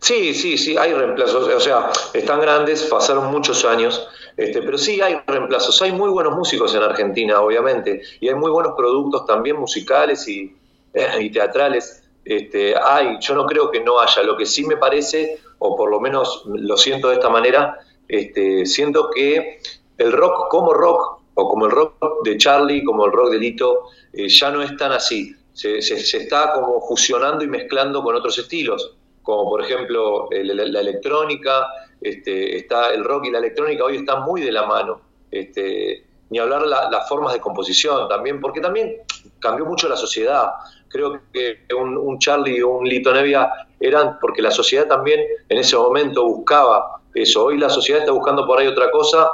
Sí, 0.00 0.34
sí, 0.34 0.58
sí, 0.58 0.76
hay 0.76 0.92
reemplazos. 0.92 1.48
O 1.48 1.60
sea, 1.60 1.90
están 2.12 2.40
grandes, 2.40 2.82
pasaron 2.84 3.30
muchos 3.30 3.64
años 3.64 4.08
este, 4.36 4.62
pero 4.62 4.78
sí 4.78 5.00
hay 5.00 5.20
reemplazos. 5.26 5.80
Hay 5.82 5.92
muy 5.92 6.10
buenos 6.10 6.36
músicos 6.36 6.74
en 6.74 6.82
Argentina, 6.82 7.40
obviamente, 7.40 8.02
y 8.20 8.28
hay 8.28 8.34
muy 8.34 8.50
buenos 8.50 8.72
productos 8.76 9.26
también 9.26 9.56
musicales 9.56 10.26
y, 10.28 10.56
eh, 10.94 11.30
teatrales. 11.32 12.02
Este, 12.24 12.74
hay, 12.76 13.18
yo 13.20 13.34
no 13.34 13.46
creo 13.46 13.70
que 13.70 13.80
no 13.80 14.00
haya. 14.00 14.22
Lo 14.22 14.36
que 14.36 14.46
sí 14.46 14.64
me 14.64 14.76
parece, 14.76 15.40
o 15.58 15.76
por 15.76 15.90
lo 15.90 16.00
menos 16.00 16.44
lo 16.46 16.76
siento 16.76 17.08
de 17.08 17.14
esta 17.14 17.28
manera, 17.28 17.78
este, 18.08 18.64
siento 18.66 19.10
que 19.10 19.60
el 19.98 20.12
rock 20.12 20.48
como 20.48 20.72
rock, 20.72 21.21
o 21.34 21.48
como 21.48 21.66
el 21.66 21.72
rock 21.72 21.94
de 22.24 22.36
Charlie, 22.36 22.84
como 22.84 23.06
el 23.06 23.12
rock 23.12 23.30
de 23.30 23.38
Lito, 23.38 23.84
eh, 24.12 24.28
ya 24.28 24.50
no 24.50 24.62
es 24.62 24.76
tan 24.76 24.92
así. 24.92 25.34
Se, 25.52 25.78
está 25.78 26.52
como 26.54 26.80
fusionando 26.80 27.44
y 27.44 27.48
mezclando 27.48 28.02
con 28.02 28.14
otros 28.16 28.38
estilos, 28.38 28.96
como 29.22 29.50
por 29.50 29.62
ejemplo 29.62 30.28
la 30.30 30.80
electrónica, 30.80 31.66
este, 32.00 32.56
está 32.56 32.90
el 32.90 33.04
rock 33.04 33.26
y 33.26 33.30
la 33.30 33.38
electrónica 33.38 33.84
hoy 33.84 33.96
están 33.96 34.22
muy 34.22 34.40
de 34.40 34.52
la 34.52 34.66
mano. 34.66 35.00
Este, 35.30 36.04
ni 36.32 36.38
hablar 36.38 36.66
las 36.66 37.08
formas 37.10 37.34
de 37.34 37.40
composición 37.40 38.08
también, 38.08 38.40
porque 38.40 38.62
también 38.62 38.96
cambió 39.38 39.66
mucho 39.66 39.86
la 39.86 39.96
sociedad. 39.96 40.50
Creo 40.88 41.20
que 41.30 41.66
un, 41.74 42.18
Charlie 42.18 42.62
o 42.62 42.78
un 42.78 42.88
Lito 42.88 43.12
Nevia 43.12 43.52
eran 43.78 44.18
porque 44.18 44.40
la 44.40 44.50
sociedad 44.50 44.86
también 44.86 45.20
en 45.50 45.58
ese 45.58 45.76
momento 45.76 46.24
buscaba 46.24 47.02
eso. 47.14 47.44
Hoy 47.44 47.58
la 47.58 47.68
sociedad 47.68 48.00
está 48.00 48.12
buscando 48.12 48.46
por 48.46 48.58
ahí 48.58 48.66
otra 48.66 48.90
cosa. 48.90 49.30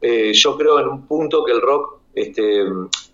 Eh, 0.00 0.32
yo 0.32 0.56
creo 0.56 0.78
en 0.78 0.88
un 0.88 1.06
punto 1.06 1.44
que 1.44 1.52
el 1.52 1.60
rock 1.60 1.98
este, 2.14 2.64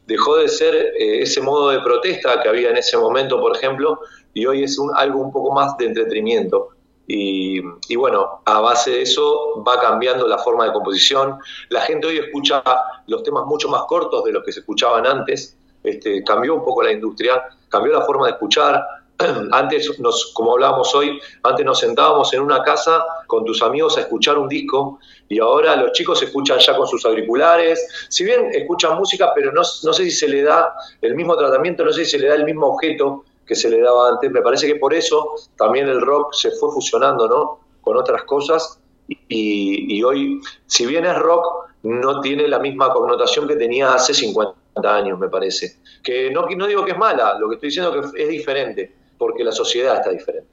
dejó 0.06 0.36
de 0.36 0.48
ser 0.48 0.74
eh, 0.74 1.22
ese 1.22 1.40
modo 1.40 1.70
de 1.70 1.80
protesta 1.80 2.42
que 2.42 2.48
había 2.48 2.70
en 2.70 2.76
ese 2.76 2.96
momento, 2.96 3.40
por 3.40 3.56
ejemplo, 3.56 4.00
y 4.32 4.46
hoy 4.46 4.64
es 4.64 4.78
algo 4.96 5.20
un 5.20 5.32
poco 5.32 5.52
más 5.52 5.76
de 5.78 5.86
entretenimiento. 5.86 6.70
Y, 7.06 7.60
bueno, 7.96 8.40
a 8.46 8.60
base 8.60 8.90
de 8.90 9.02
eso 9.02 9.62
va 9.62 9.78
cambiando 9.78 10.26
la 10.26 10.38
forma 10.38 10.64
de 10.64 10.72
composición. 10.72 11.38
La 11.68 11.82
gente 11.82 12.06
hoy 12.06 12.18
escucha 12.18 12.62
los 13.06 13.22
temas 13.22 13.44
mucho 13.44 13.68
más 13.68 13.82
cortos 13.82 14.24
de 14.24 14.32
los 14.32 14.42
que 14.42 14.52
se 14.52 14.60
escuchaban 14.60 15.06
antes. 15.06 15.56
Este, 15.82 16.24
cambió 16.24 16.54
un 16.54 16.64
poco 16.64 16.82
la 16.82 16.92
industria, 16.92 17.42
cambió 17.68 17.92
la 17.92 18.06
forma 18.06 18.26
de 18.26 18.32
escuchar. 18.32 18.82
Antes, 19.52 19.98
nos, 20.00 20.32
como 20.34 20.52
hablábamos 20.52 20.94
hoy, 20.94 21.20
antes 21.44 21.64
nos 21.64 21.78
sentábamos 21.78 22.32
en 22.34 22.40
una 22.40 22.62
casa 22.62 23.04
con 23.26 23.44
tus 23.44 23.62
amigos 23.62 23.96
a 23.96 24.00
escuchar 24.00 24.36
un 24.38 24.48
disco 24.48 24.98
y 25.28 25.38
ahora 25.38 25.76
los 25.76 25.92
chicos 25.92 26.20
escuchan 26.22 26.58
ya 26.58 26.76
con 26.76 26.86
sus 26.88 27.04
auriculares. 27.04 27.86
Si 28.08 28.24
bien 28.24 28.50
escuchan 28.52 28.98
música, 28.98 29.32
pero 29.34 29.52
no, 29.52 29.60
no 29.60 29.92
sé 29.92 30.04
si 30.04 30.10
se 30.10 30.28
le 30.28 30.42
da 30.42 30.74
el 31.00 31.14
mismo 31.14 31.36
tratamiento, 31.36 31.84
no 31.84 31.92
sé 31.92 32.04
si 32.04 32.12
se 32.12 32.18
le 32.18 32.28
da 32.28 32.34
el 32.34 32.44
mismo 32.44 32.66
objeto 32.66 33.24
que 33.46 33.54
se 33.54 33.70
le 33.70 33.80
daba 33.80 34.08
antes. 34.08 34.30
Me 34.30 34.42
parece 34.42 34.66
que 34.66 34.76
por 34.76 34.92
eso 34.92 35.34
también 35.56 35.88
el 35.88 36.00
rock 36.00 36.32
se 36.34 36.50
fue 36.52 36.72
fusionando 36.72 37.28
¿no? 37.28 37.60
con 37.80 37.96
otras 37.96 38.24
cosas 38.24 38.80
y, 39.28 40.02
hoy, 40.02 40.40
si 40.66 40.86
bien 40.86 41.04
es 41.04 41.18
rock, 41.18 41.68
no 41.82 42.20
tiene 42.20 42.48
la 42.48 42.58
misma 42.58 42.92
connotación 42.92 43.46
que 43.46 43.56
tenía 43.56 43.92
hace 43.92 44.14
50 44.14 44.56
años, 44.84 45.18
me 45.18 45.28
parece. 45.28 45.78
Que 46.02 46.30
no, 46.30 46.46
no 46.46 46.66
digo 46.66 46.84
que 46.84 46.92
es 46.92 46.98
mala, 46.98 47.38
lo 47.38 47.48
que 47.48 47.56
estoy 47.56 47.68
diciendo 47.68 47.94
es 47.94 48.12
que 48.12 48.22
es 48.22 48.28
diferente, 48.28 48.94
porque 49.24 49.42
la 49.42 49.52
sociedad 49.52 49.96
está 49.96 50.10
diferente. 50.10 50.48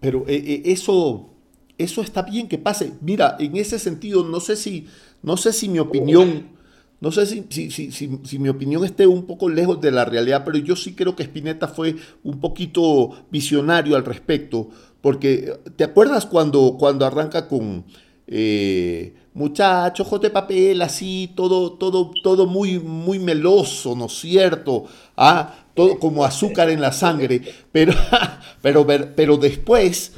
Pero 0.00 0.24
eh, 0.28 0.34
eh, 0.36 0.62
eso, 0.66 1.30
eso 1.78 2.02
está 2.02 2.20
bien 2.20 2.46
que 2.46 2.58
pase. 2.58 2.92
Mira, 3.00 3.36
en 3.40 3.56
ese 3.56 3.78
sentido, 3.78 4.22
no 4.22 4.38
sé 4.38 4.54
si, 4.54 4.86
no 5.22 5.38
sé 5.38 5.54
si 5.54 5.70
mi 5.70 5.78
opinión 5.78 6.52
no 7.00 7.10
sé 7.10 7.26
si, 7.26 8.38
mi 8.38 8.48
opinión 8.48 8.84
esté 8.84 9.06
un 9.06 9.26
poco 9.26 9.48
lejos 9.48 9.80
de 9.80 9.90
la 9.90 10.04
realidad, 10.04 10.42
pero 10.44 10.58
yo 10.58 10.76
sí 10.76 10.94
creo 10.94 11.16
que 11.16 11.22
Spinetta 11.24 11.68
fue 11.68 11.96
un 12.22 12.40
poquito 12.40 13.10
visionario 13.30 13.96
al 13.96 14.04
respecto, 14.04 14.68
porque 15.00 15.52
¿te 15.76 15.84
acuerdas 15.84 16.24
cuando, 16.24 16.76
cuando 16.78 17.04
arranca 17.04 17.46
con 17.48 17.84
eh, 18.26 19.14
muchachos, 19.34 20.08
de 20.20 20.30
papel, 20.30 20.80
así, 20.82 21.32
todo, 21.34 21.72
todo, 21.72 22.10
todo 22.22 22.46
muy, 22.46 22.78
muy 22.78 23.18
meloso, 23.18 23.94
¿no 23.94 24.06
es 24.06 24.18
cierto? 24.20 24.84
Ah, 25.16 25.63
todo 25.74 25.98
como 25.98 26.24
azúcar 26.24 26.70
en 26.70 26.80
la 26.80 26.92
sangre, 26.92 27.40
pero, 27.72 27.92
pero, 28.62 28.86
pero 29.14 29.36
después 29.36 30.12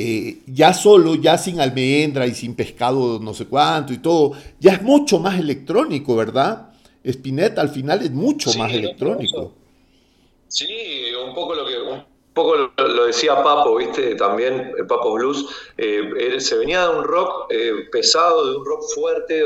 eh, 0.00 0.42
ya 0.46 0.74
solo, 0.74 1.16
ya 1.16 1.38
sin 1.38 1.60
almendra 1.60 2.26
y 2.26 2.34
sin 2.34 2.54
pescado 2.54 3.18
no 3.18 3.34
sé 3.34 3.46
cuánto 3.46 3.92
y 3.92 3.98
todo, 3.98 4.32
ya 4.60 4.74
es 4.74 4.82
mucho 4.82 5.18
más 5.18 5.38
electrónico, 5.40 6.14
¿verdad? 6.14 6.68
Spinetta 7.02 7.62
al 7.62 7.70
final 7.70 8.02
es 8.02 8.10
mucho 8.10 8.52
más 8.54 8.72
electrónico. 8.72 9.52
Sí, 10.46 10.68
un 11.26 11.34
poco 11.34 11.54
lo 11.54 11.66
que 11.66 11.78
un 11.78 12.04
poco 12.32 12.70
lo, 12.76 13.06
decía 13.06 13.42
Papo, 13.42 13.76
¿viste? 13.76 14.14
También 14.14 14.72
eh, 14.78 14.84
Papo 14.86 15.14
Blues, 15.14 15.46
eh, 15.78 16.36
se 16.38 16.58
venía 16.58 16.86
de 16.86 16.96
un 16.96 17.04
rock 17.04 17.50
pesado, 17.90 18.52
de 18.52 18.56
un 18.56 18.64
rock 18.64 18.82
fuerte, 18.94 19.42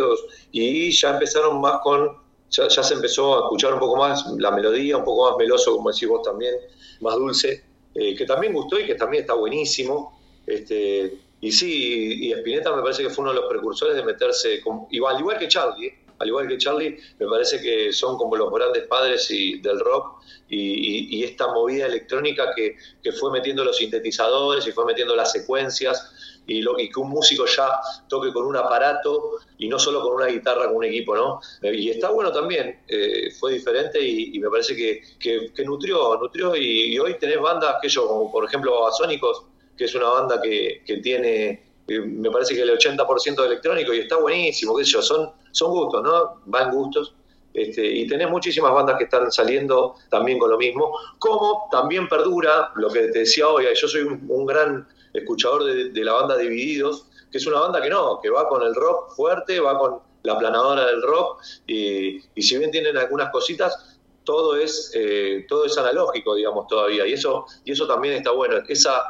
y 0.51 0.91
ya 0.91 1.13
empezaron 1.13 1.63
más 1.63 1.81
con, 1.83 2.11
ya, 2.53 2.69
se 2.69 2.95
empezó 2.95 3.35
a 3.35 3.39
escuchar 3.45 3.75
un 3.75 3.81
poco 3.81 3.97
más 3.97 4.25
la 4.39 4.51
melodía, 4.51 4.97
un 4.99 5.05
poco 5.05 5.31
más 5.31 5.39
meloso, 5.39 5.77
como 5.77 5.91
decís 5.91 6.09
vos 6.09 6.23
también, 6.23 6.55
más 7.01 7.15
dulce, 7.15 7.65
que 7.95 8.25
también 8.27 8.53
gustó 8.53 8.79
y 8.79 8.87
que 8.87 8.95
también 8.95 9.23
está 9.23 9.35
buenísimo. 9.35 10.19
Este, 10.47 11.19
y 11.41 11.51
sí, 11.51 12.27
y 12.27 12.33
Spinetta 12.33 12.75
me 12.75 12.83
parece 12.83 13.03
que 13.03 13.11
fue 13.11 13.23
uno 13.23 13.33
de 13.33 13.41
los 13.41 13.49
precursores 13.49 13.97
de 13.97 14.05
meterse, 14.05 14.63
igual, 14.91 15.19
igual 15.19 15.39
que 15.39 15.49
Charlie, 15.49 15.87
¿eh? 15.87 15.99
al 16.23 16.29
igual 16.29 16.47
que 16.47 16.57
Charlie, 16.57 16.99
me 17.19 17.27
parece 17.27 17.61
que 17.61 17.93
son 17.93 18.17
como 18.17 18.37
los 18.37 18.53
grandes 18.53 18.87
padres 18.87 19.29
y, 19.31 19.59
del 19.59 19.81
rock 19.81 20.23
y, 20.49 21.25
esta 21.25 21.49
movida 21.49 21.87
electrónica 21.87 22.55
que, 22.55 22.77
fue 23.19 23.33
metiendo 23.33 23.65
los 23.65 23.77
sintetizadores 23.77 24.65
y 24.67 24.73
fue 24.73 24.85
metiendo 24.85 25.17
las 25.17 25.33
secuencias 25.33 26.15
y, 26.47 26.63
lo, 26.63 26.75
que 26.75 26.91
un 26.97 27.11
músico 27.11 27.47
ya 27.47 27.81
toque 28.09 28.33
con 28.33 28.45
un 28.47 28.57
aparato 28.57 29.39
y 29.59 29.69
no 29.69 29.79
solo 29.79 30.03
con 30.03 30.15
una 30.15 30.27
guitarra, 30.27 30.67
con 30.67 30.77
un 30.77 30.85
equipo, 30.85 31.15
¿no? 31.15 31.41
Y 31.63 31.91
está 31.91 32.11
bueno 32.11 32.33
también, 32.33 32.81
eh, 32.89 33.31
fue 33.39 33.53
diferente 33.53 34.01
y, 34.01 34.39
me 34.39 34.51
parece 34.51 34.75
que, 34.75 35.03
que, 35.19 35.65
nutrió, 35.65 36.17
nutrió 36.17 36.57
y, 36.57 36.99
hoy 36.99 37.17
tenés 37.19 37.41
bandas 37.41 37.77
que 37.81 37.89
yo, 37.89 38.07
como 38.07 38.31
por 38.31 38.45
ejemplo 38.45 38.73
Babasónicos, 38.73 39.45
que 39.77 39.85
es 39.85 39.95
una 39.95 40.09
banda 40.09 40.41
que, 40.41 40.83
tiene, 41.03 41.63
eh, 41.89 42.01
me 42.01 42.31
parece 42.31 42.55
que 42.55 42.63
el 42.63 42.71
80% 42.71 43.37
de 43.37 43.47
electrónico 43.47 43.95
y 43.95 44.01
está 44.01 44.17
buenísimo, 44.17 44.77
qué 44.77 44.85
sé 44.85 44.93
yo, 44.93 45.03
son, 45.03 45.31
son 45.53 45.71
gustos, 45.71 46.03
¿no? 46.03 46.43
Van 46.47 46.71
gustos. 46.71 47.15
Este, 47.55 47.87
y 47.87 48.07
tenés 48.07 48.31
muchísimas 48.31 48.73
bandas 48.73 48.97
que 48.97 49.05
están 49.05 49.31
saliendo 49.31 49.97
también 50.09 50.39
con 50.39 50.51
lo 50.51 50.57
mismo, 50.57 50.97
como 51.19 51.69
también 51.71 52.09
perdura 52.09 52.71
lo 52.77 52.89
que 52.89 53.09
te 53.09 53.21
decía 53.21 53.49
hoy, 53.49 53.67
yo 53.75 53.89
soy 53.89 54.03
un, 54.03 54.47
gran 54.47 54.89
escuchador 55.13 55.65
de, 55.65 56.05
la 56.05 56.13
banda 56.13 56.37
Divididos, 56.37 57.07
que 57.31 57.39
es 57.39 57.47
una 57.47 57.61
banda 57.61 57.81
que 57.81 57.91
no, 57.91 58.21
que 58.21 58.31
va 58.31 58.49
con 58.49 58.63
el 58.63 58.75
rock 58.75 59.15
fuerte, 59.15 59.61
va 59.61 59.79
con 59.79 60.01
la 60.23 60.39
planadora 60.39 60.87
del 60.87 61.03
rock, 61.03 61.43
y, 61.67 62.19
y 62.35 62.43
si 62.43 62.57
bien 62.59 62.71
tienen 62.71 62.97
algunas 62.97 63.31
cositas, 63.31 63.93
todo 64.25 64.57
es, 64.57 64.93
eh, 64.95 65.47
todo 65.49 65.65
es 65.67 65.77
analógico, 65.77 66.35
digamos, 66.35 66.67
todavía. 66.67 67.07
Y 67.07 67.15
eso, 67.15 67.47
y 67.65 67.73
eso 67.73 67.87
también 67.87 68.15
está 68.15 68.31
bueno. 68.31 68.57
Esa, 68.69 69.03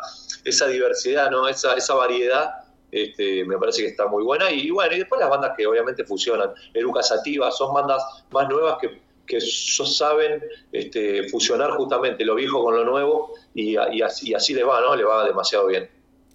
esa 0.44 0.66
diversidad, 0.68 1.30
¿no? 1.30 1.48
esa, 1.48 1.74
esa 1.74 1.94
variedad 1.94 2.50
este, 2.90 3.44
me 3.44 3.59
parece 3.59 3.82
que 3.82 3.88
está 3.88 4.07
muy 4.07 4.22
buena. 4.22 4.50
Y, 4.50 4.70
bueno, 4.70 4.94
y 4.94 4.98
después 4.98 5.20
las 5.20 5.30
bandas 5.30 5.53
que 5.57 5.66
obviamente 5.66 6.05
fusionan. 6.05 6.53
Eruca 6.74 7.03
Sativa, 7.03 7.50
son 7.50 7.74
bandas 7.74 8.03
más 8.30 8.48
nuevas 8.48 8.78
que, 8.80 9.00
que 9.26 9.40
saben 9.40 10.42
este, 10.72 11.28
fusionar 11.28 11.70
justamente 11.72 12.24
lo 12.24 12.34
viejo 12.34 12.62
con 12.62 12.76
lo 12.76 12.84
nuevo 12.84 13.34
y, 13.54 13.76
y, 13.76 14.02
así, 14.02 14.30
y 14.30 14.34
así 14.34 14.54
les 14.54 14.66
va, 14.66 14.80
¿no? 14.80 14.94
Le 14.94 15.04
va 15.04 15.24
demasiado 15.26 15.66
bien. 15.66 15.88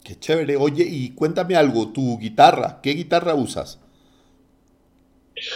Qué 0.03 0.17
chévere. 0.19 0.55
Oye, 0.55 0.85
y 0.87 1.13
cuéntame 1.13 1.55
algo, 1.55 1.91
tu 1.91 2.17
guitarra, 2.17 2.79
¿qué 2.81 2.91
guitarra 2.91 3.35
usas? 3.35 3.79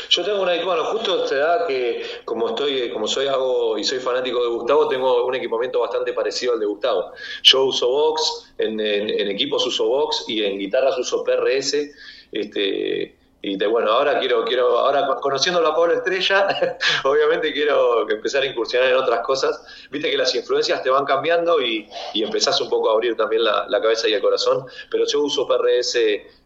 Yo 0.09 0.23
tengo 0.23 0.41
una, 0.43 0.63
bueno, 0.63 0.83
justo 0.85 1.27
se 1.27 1.35
da 1.37 1.65
que 1.65 2.03
como 2.25 2.49
estoy, 2.49 2.91
como 2.91 3.07
soy 3.07 3.27
hago 3.27 3.77
y 3.77 3.83
soy 3.83 3.99
fanático 3.99 4.43
de 4.43 4.49
Gustavo, 4.49 4.87
tengo 4.87 5.25
un 5.25 5.35
equipamiento 5.35 5.79
bastante 5.79 6.13
parecido 6.13 6.53
al 6.53 6.59
de 6.59 6.65
Gustavo. 6.67 7.13
Yo 7.43 7.65
uso 7.65 7.89
Vox, 7.89 8.53
en, 8.57 8.79
equipos 8.79 9.65
uso 9.65 9.87
Vox 9.87 10.25
y 10.27 10.43
en 10.43 10.59
guitarras 10.59 10.97
uso 10.99 11.23
PRS. 11.23 11.91
Este, 12.31 13.15
y 13.41 13.57
de, 13.57 13.65
bueno, 13.65 13.91
ahora 13.91 14.19
quiero, 14.19 14.45
quiero, 14.45 14.77
ahora 14.77 15.07
conociendo 15.19 15.65
a 15.65 15.75
Pablo 15.75 15.93
Estrella, 15.93 16.77
obviamente 17.03 17.51
quiero 17.51 18.07
empezar 18.09 18.43
a 18.43 18.45
incursionar 18.45 18.89
en 18.89 18.95
otras 18.95 19.21
cosas. 19.21 19.63
Viste 19.89 20.11
que 20.11 20.17
las 20.17 20.33
influencias 20.35 20.83
te 20.83 20.89
van 20.89 21.05
cambiando 21.05 21.61
y, 21.61 21.89
y 22.13 22.23
empezás 22.23 22.61
un 22.61 22.69
poco 22.69 22.89
a 22.89 22.93
abrir 22.93 23.15
también 23.15 23.43
la, 23.43 23.65
la, 23.67 23.81
cabeza 23.81 24.07
y 24.07 24.13
el 24.13 24.21
corazón. 24.21 24.65
Pero 24.91 25.05
yo 25.05 25.21
uso 25.21 25.47
PRS 25.47 25.97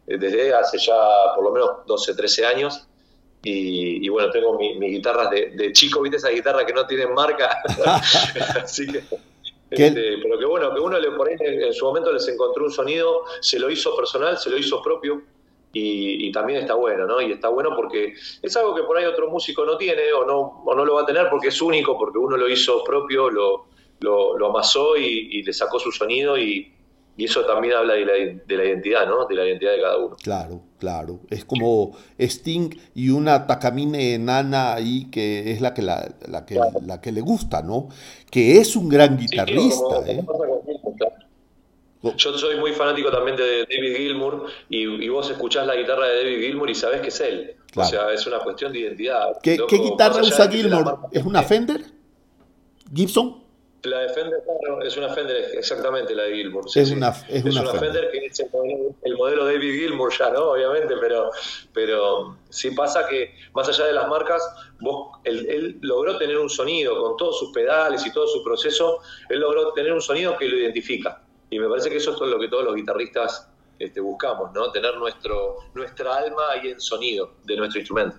desde 0.06 0.54
hace 0.54 0.78
ya 0.78 0.96
por 1.36 1.44
lo 1.44 1.52
menos 1.52 1.70
12, 1.86 2.16
13 2.16 2.46
años 2.46 2.88
y, 3.48 4.10
bueno, 4.10 4.32
tengo 4.32 4.58
mis 4.58 4.80
guitarras 4.80 5.30
de, 5.30 5.72
chico, 5.72 6.02
¿viste? 6.02 6.18
Esa 6.18 6.30
guitarra 6.30 6.66
que 6.66 6.74
no 6.74 6.88
tienen 6.88 7.14
marca. 7.14 7.62
Así 8.64 8.88
que. 8.88 9.04
Este, 9.70 10.18
pero 10.22 10.40
que 10.40 10.46
bueno, 10.46 10.74
que 10.74 10.80
uno 10.80 10.98
le 11.00 11.12
por 11.12 11.30
en, 11.30 11.74
su 11.74 11.86
momento 11.86 12.12
les 12.12 12.28
encontró 12.28 12.66
un 12.66 12.72
sonido, 12.72 13.24
se 13.42 13.60
lo 13.60 13.70
hizo 13.70 13.96
personal, 13.96 14.38
se 14.38 14.50
lo 14.50 14.58
hizo 14.58 14.82
propio. 14.82 15.22
Y, 15.78 16.32
también 16.32 16.60
está 16.60 16.74
bueno, 16.76 17.06
¿no? 17.06 17.22
Y 17.22 17.34
está 17.34 17.50
bueno 17.50 17.72
porque 17.76 18.14
es 18.42 18.56
algo 18.56 18.74
que 18.74 18.84
por 18.84 18.98
ahí 18.98 19.04
otro 19.04 19.30
músico 19.30 19.66
no 19.66 19.76
tiene 19.76 20.14
o 20.14 20.26
no, 20.26 20.64
o 20.66 20.74
no 20.74 20.86
lo 20.86 20.96
va 20.96 21.02
a 21.02 21.06
tener 21.06 21.30
porque 21.30 21.50
es 21.50 21.62
único, 21.62 21.98
porque 21.98 22.18
uno 22.18 22.38
lo 22.38 22.48
hizo 22.48 22.82
propio, 22.82 23.30
lo, 23.30 23.66
lo, 24.00 24.48
amasó 24.48 24.96
y, 24.96 25.44
le 25.44 25.52
sacó 25.52 25.78
su 25.78 25.92
sonido 25.92 26.38
y, 26.38 26.74
y 27.18 27.26
eso 27.26 27.46
también 27.46 27.74
habla 27.74 27.96
de 27.96 28.06
la, 28.06 28.14
de 28.14 28.58
la, 28.58 28.64
identidad, 28.64 29.06
¿no? 29.06 29.26
De 29.26 29.36
la 29.36 29.46
identidad 29.46 29.74
de 29.74 29.82
cada 29.82 29.98
uno. 29.98 30.16
Claro, 30.24 30.62
claro. 30.80 31.20
Es 31.30 31.44
como 31.44 31.98
Sting 32.18 32.70
y 32.94 33.10
una 33.10 33.46
Takamine 33.46 34.14
enana 34.14 34.76
ahí 34.76 35.10
que 35.12 35.52
es 35.52 35.60
la 35.60 35.74
que, 35.74 35.82
la, 35.82 36.16
la 36.30 36.46
que, 36.46 36.58
la 36.86 37.02
que 37.02 37.12
le 37.12 37.20
gusta, 37.20 37.62
¿no? 37.62 37.90
Que 38.32 38.60
es 38.60 38.78
un 38.78 38.88
gran 38.88 39.18
guitarrista, 39.18 40.08
¿eh? 40.08 40.24
Yo 42.18 42.38
soy 42.38 42.58
muy 42.58 42.72
fanático 42.74 43.10
también 43.12 43.36
de 43.38 43.66
David 43.66 43.96
Gilmour 43.96 44.46
y, 44.70 45.08
vos 45.10 45.30
escuchás 45.30 45.66
la 45.66 45.76
guitarra 45.76 46.08
de 46.08 46.18
David 46.18 46.46
Gilmour 46.46 46.70
y 46.70 46.76
sabés 46.76 47.02
que 47.02 47.08
es 47.08 47.20
él. 47.22 47.56
O 47.76 47.84
sea, 47.84 48.12
es 48.12 48.26
una 48.28 48.40
cuestión 48.40 48.72
de 48.72 48.80
identidad. 48.80 49.38
¿Qué, 49.42 49.58
¿qué 49.68 49.78
guitarra 49.78 50.22
usa 50.22 50.50
Gilmour? 50.50 51.00
¿Es 51.12 51.24
una 51.24 51.44
Fender? 51.44 51.82
¿Gibson? 52.94 53.46
La 53.86 54.00
de 54.00 54.10
Fender, 54.10 54.44
es 54.84 54.98
una 54.98 55.10
Fender, 55.10 55.52
exactamente 55.54 56.16
la 56.16 56.24
de 56.24 56.36
Gilmour. 56.36 56.66
es, 56.74 56.92
Una, 56.92 57.14
es, 57.30 57.44
una, 57.44 57.72
Fender. 57.74 58.10
que 58.12 58.26
es 58.26 58.44
el 59.04 59.16
modelo, 59.16 59.46
David 59.46 59.74
Gilmour 59.74 60.12
ya, 60.18 60.32
¿no? 60.32 60.52
Obviamente, 60.52 60.96
pero, 61.00 61.30
pero 61.72 62.38
sí 62.50 62.72
pasa 62.72 63.08
que 63.08 63.36
más 63.54 63.70
allá 63.70 63.86
de 63.86 63.94
las 63.94 64.08
marcas, 64.08 64.42
vos, 64.80 65.20
él, 65.24 65.78
logró 65.82 66.18
tener 66.18 66.38
un 66.38 66.50
sonido 66.50 67.00
con 67.00 67.18
todos 67.18 67.38
sus 67.40 67.52
pedales 67.52 68.06
y 68.06 68.12
todo 68.12 68.28
su 68.28 68.44
proceso, 68.44 69.00
él 69.30 69.40
logró 69.40 69.72
tener 69.74 69.94
un 69.94 70.02
sonido 70.02 70.36
que 70.38 70.48
lo 70.48 70.58
identifica. 70.58 71.22
Y 71.50 71.60
me 71.60 71.68
parece 71.68 71.90
que 71.90 71.98
eso 71.98 72.12
es 72.12 72.30
lo 72.30 72.40
que 72.40 72.48
todos 72.48 72.64
los 72.64 72.76
guitarristas 72.76 73.48
este, 73.78 74.00
buscamos, 74.02 74.52
¿no? 74.54 74.72
Tener 74.72 74.98
nuestro, 74.98 75.58
nuestra 75.74 76.18
alma 76.18 76.44
ahí 76.54 76.70
en 76.70 76.80
sonido 76.80 77.32
de 77.44 77.58
nuestro 77.58 77.80
instrumento. 77.80 78.18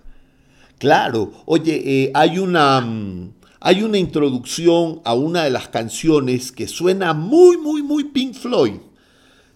Claro, 0.78 1.32
oye, 1.46 1.82
eh, 1.84 2.10
hay 2.14 2.38
una... 2.38 2.80
Mm, 2.80 3.32
hay 3.58 3.82
una 3.82 3.98
introducción 3.98 5.00
a 5.04 5.14
una 5.14 5.42
de 5.42 5.50
las 5.50 5.68
canciones 5.68 6.52
que 6.52 6.68
suena 6.68 7.14
muy, 7.14 7.56
muy, 7.56 7.82
muy 7.82 8.04
Pink 8.04 8.34
Floyd, 8.34 8.76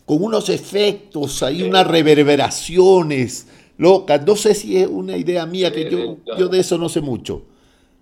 con 0.04 0.24
unos 0.24 0.48
efectos, 0.48 1.44
hay 1.44 1.62
unas 1.62 1.86
reverberaciones 1.86 3.46
locas. 3.78 4.26
No 4.26 4.34
sé 4.34 4.54
si 4.54 4.78
es 4.78 4.88
una 4.88 5.16
idea 5.16 5.46
mía, 5.46 5.72
que 5.72 5.88
yo, 5.88 6.16
yo 6.36 6.48
de 6.48 6.58
eso 6.58 6.76
no 6.76 6.88
sé 6.88 7.00
mucho. 7.00 7.42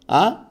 ¿Ah? 0.06 0.47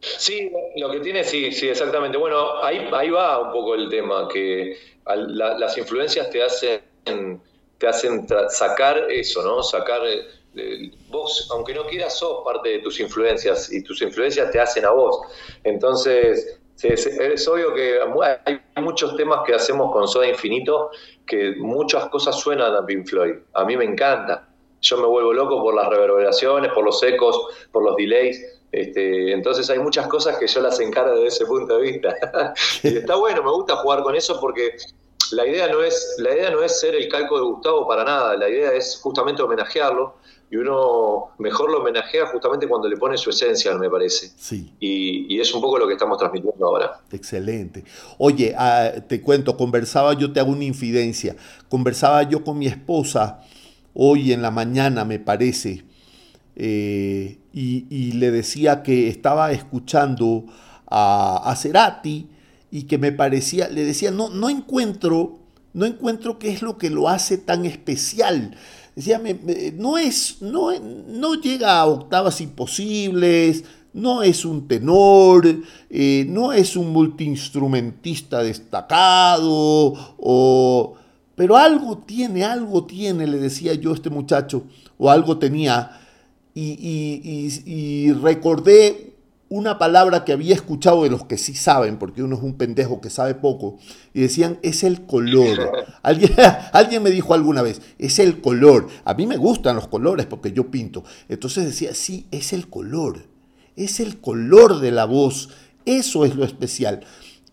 Sí, 0.00 0.50
lo 0.76 0.90
que 0.90 1.00
tiene, 1.00 1.24
sí, 1.24 1.52
sí, 1.52 1.68
exactamente. 1.68 2.16
Bueno, 2.18 2.62
ahí, 2.62 2.88
ahí 2.92 3.10
va 3.10 3.40
un 3.40 3.52
poco 3.52 3.74
el 3.74 3.88
tema, 3.88 4.28
que 4.28 4.76
las 5.06 5.76
influencias 5.76 6.30
te 6.30 6.42
hacen, 6.42 6.80
te 7.78 7.86
hacen 7.86 8.26
sacar 8.48 9.10
eso, 9.10 9.42
¿no? 9.42 9.62
Sacar 9.62 10.02
vos, 11.08 11.48
aunque 11.52 11.74
no 11.74 11.86
quieras, 11.86 12.18
sos 12.18 12.44
parte 12.44 12.68
de 12.70 12.78
tus 12.78 13.00
influencias 13.00 13.72
y 13.72 13.82
tus 13.82 14.00
influencias 14.02 14.50
te 14.50 14.60
hacen 14.60 14.84
a 14.84 14.90
vos. 14.90 15.20
Entonces, 15.64 16.60
es, 16.82 17.48
obvio 17.48 17.74
que 17.74 17.98
hay 18.44 18.82
muchos 18.82 19.16
temas 19.16 19.40
que 19.46 19.54
hacemos 19.54 19.92
con 19.92 20.06
Soda 20.06 20.28
Infinito 20.28 20.90
que 21.26 21.56
muchas 21.56 22.08
cosas 22.08 22.38
suenan 22.38 22.74
a 22.74 22.86
Pink 22.86 23.06
Floyd. 23.06 23.34
A 23.54 23.64
mí 23.64 23.76
me 23.76 23.84
encanta. 23.84 24.48
Yo 24.80 24.96
me 24.96 25.06
vuelvo 25.06 25.32
loco 25.32 25.60
por 25.60 25.74
las 25.74 25.88
reverberaciones, 25.88 26.72
por 26.72 26.84
los 26.84 27.02
ecos, 27.02 27.66
por 27.72 27.82
los 27.82 27.96
delays. 27.96 28.57
Este, 28.70 29.32
entonces 29.32 29.68
hay 29.70 29.78
muchas 29.78 30.06
cosas 30.08 30.36
que 30.38 30.46
yo 30.46 30.60
las 30.60 30.78
encargo 30.80 31.14
desde 31.14 31.28
ese 31.28 31.46
punto 31.46 31.78
de 31.78 31.82
vista. 31.82 32.14
y 32.82 32.98
está 32.98 33.16
bueno, 33.16 33.42
me 33.42 33.50
gusta 33.50 33.76
jugar 33.76 34.02
con 34.02 34.14
eso 34.14 34.38
porque 34.40 34.76
la 35.32 35.46
idea 35.46 35.68
no 35.68 35.82
es, 35.82 36.16
la 36.18 36.34
idea 36.34 36.50
no 36.50 36.62
es 36.62 36.78
ser 36.80 36.94
el 36.94 37.08
calco 37.08 37.36
de 37.36 37.44
Gustavo 37.44 37.86
para 37.86 38.04
nada, 38.04 38.36
la 38.36 38.48
idea 38.48 38.72
es 38.72 38.98
justamente 39.02 39.42
homenajearlo 39.42 40.16
y 40.50 40.56
uno 40.56 41.30
mejor 41.38 41.70
lo 41.70 41.80
homenajea 41.80 42.26
justamente 42.26 42.66
cuando 42.66 42.88
le 42.88 42.96
pone 42.96 43.18
su 43.18 43.30
esencia, 43.30 43.76
me 43.76 43.90
parece. 43.90 44.32
Sí. 44.36 44.72
Y, 44.80 45.38
es 45.38 45.52
un 45.54 45.60
poco 45.60 45.78
lo 45.78 45.86
que 45.86 45.92
estamos 45.92 46.18
transmitiendo 46.18 46.66
ahora. 46.66 47.00
Excelente. 47.12 47.84
Oye, 48.16 48.54
ah, 48.56 48.92
te 49.06 49.20
cuento, 49.20 49.56
conversaba, 49.56 50.14
yo 50.14 50.32
te 50.32 50.40
hago 50.40 50.50
una 50.50 50.64
infidencia, 50.64 51.36
conversaba 51.68 52.22
yo 52.22 52.42
con 52.42 52.58
mi 52.58 52.66
esposa 52.66 53.42
hoy 53.94 54.32
en 54.32 54.42
la 54.42 54.50
mañana, 54.50 55.04
me 55.04 55.18
parece, 55.18 55.84
eh, 56.58 57.38
y, 57.52 58.12
le 58.12 58.30
decía 58.30 58.82
que 58.82 59.08
estaba 59.08 59.52
escuchando 59.52 60.44
a, 60.86 61.50
a 61.50 61.56
Cerati 61.56 62.26
y 62.70 62.82
que 62.82 62.98
me 62.98 63.12
parecía, 63.12 63.68
le 63.68 63.84
decía, 63.84 64.10
no, 64.10 64.28
no 64.28 64.50
encuentro, 64.50 65.38
no 65.72 65.86
encuentro 65.86 66.38
qué 66.38 66.50
es 66.50 66.62
lo 66.62 66.76
que 66.76 66.90
lo 66.90 67.08
hace 67.08 67.38
tan 67.38 67.64
especial. 67.64 68.56
Decía, 68.96 69.22
no 69.76 69.96
es, 69.96 70.42
no, 70.42 70.72
no 70.80 71.34
llega 71.34 71.78
a 71.78 71.86
octavas 71.86 72.40
imposibles, 72.40 73.62
no 73.92 74.22
es 74.22 74.44
un 74.44 74.66
tenor, 74.66 75.46
eh, 75.88 76.26
no 76.28 76.52
es 76.52 76.76
un 76.76 76.92
multiinstrumentista 76.92 78.42
destacado, 78.42 79.94
o, 80.18 80.94
pero 81.36 81.56
algo 81.56 81.98
tiene, 81.98 82.44
algo 82.44 82.84
tiene, 82.84 83.26
le 83.26 83.38
decía 83.38 83.74
yo 83.74 83.92
a 83.92 83.94
este 83.94 84.10
muchacho, 84.10 84.64
o 84.98 85.10
algo 85.10 85.38
tenía, 85.38 85.92
y, 86.60 87.62
y, 87.64 87.72
y 87.72 88.12
recordé 88.12 89.08
una 89.50 89.78
palabra 89.78 90.24
que 90.24 90.32
había 90.32 90.54
escuchado 90.54 91.04
de 91.04 91.10
los 91.10 91.24
que 91.24 91.38
sí 91.38 91.54
saben, 91.54 91.98
porque 91.98 92.22
uno 92.22 92.36
es 92.36 92.42
un 92.42 92.54
pendejo 92.54 93.00
que 93.00 93.08
sabe 93.08 93.34
poco, 93.34 93.78
y 94.12 94.20
decían, 94.20 94.58
es 94.62 94.82
el 94.82 95.06
color. 95.06 95.86
Alguien, 96.02 96.32
alguien 96.72 97.02
me 97.02 97.10
dijo 97.10 97.34
alguna 97.34 97.62
vez, 97.62 97.80
es 97.98 98.18
el 98.18 98.40
color. 98.40 98.88
A 99.04 99.14
mí 99.14 99.26
me 99.26 99.36
gustan 99.36 99.76
los 99.76 99.88
colores 99.88 100.26
porque 100.26 100.52
yo 100.52 100.70
pinto. 100.70 101.04
Entonces 101.28 101.64
decía, 101.64 101.94
sí, 101.94 102.26
es 102.30 102.52
el 102.52 102.68
color. 102.68 103.24
Es 103.76 104.00
el 104.00 104.20
color 104.20 104.80
de 104.80 104.90
la 104.90 105.06
voz. 105.06 105.50
Eso 105.86 106.24
es 106.24 106.34
lo 106.34 106.44
especial. 106.44 107.00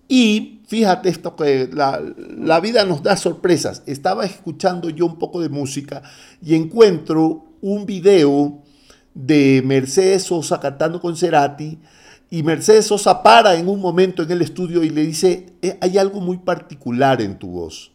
Y 0.08 0.62
fíjate 0.68 1.10
esto 1.10 1.36
que 1.36 1.70
la, 1.72 2.02
la 2.38 2.60
vida 2.60 2.84
nos 2.86 3.04
da 3.04 3.16
sorpresas. 3.16 3.84
Estaba 3.86 4.26
escuchando 4.26 4.90
yo 4.90 5.06
un 5.06 5.18
poco 5.18 5.42
de 5.42 5.50
música 5.50 6.04
y 6.44 6.56
encuentro 6.56 7.46
un 7.62 7.86
video 7.86 8.65
de 9.16 9.64
Mercedes 9.66 10.24
Sosa 10.24 10.60
cantando 10.60 11.02
con 11.02 11.16
Cerati 11.16 11.80
y 12.30 12.44
Mercedes 12.44 12.86
Sosa 12.86 13.24
para 13.24 13.56
en 13.56 13.68
un 13.68 13.80
momento 13.80 14.22
en 14.22 14.30
el 14.30 14.42
estudio 14.42 14.84
y 14.84 14.90
le 14.90 15.06
dice, 15.06 15.54
eh, 15.62 15.78
hay 15.82 15.98
algo 15.98 16.20
muy 16.20 16.38
particular 16.38 17.22
en 17.22 17.40
tu 17.40 17.48
voz. 17.48 17.92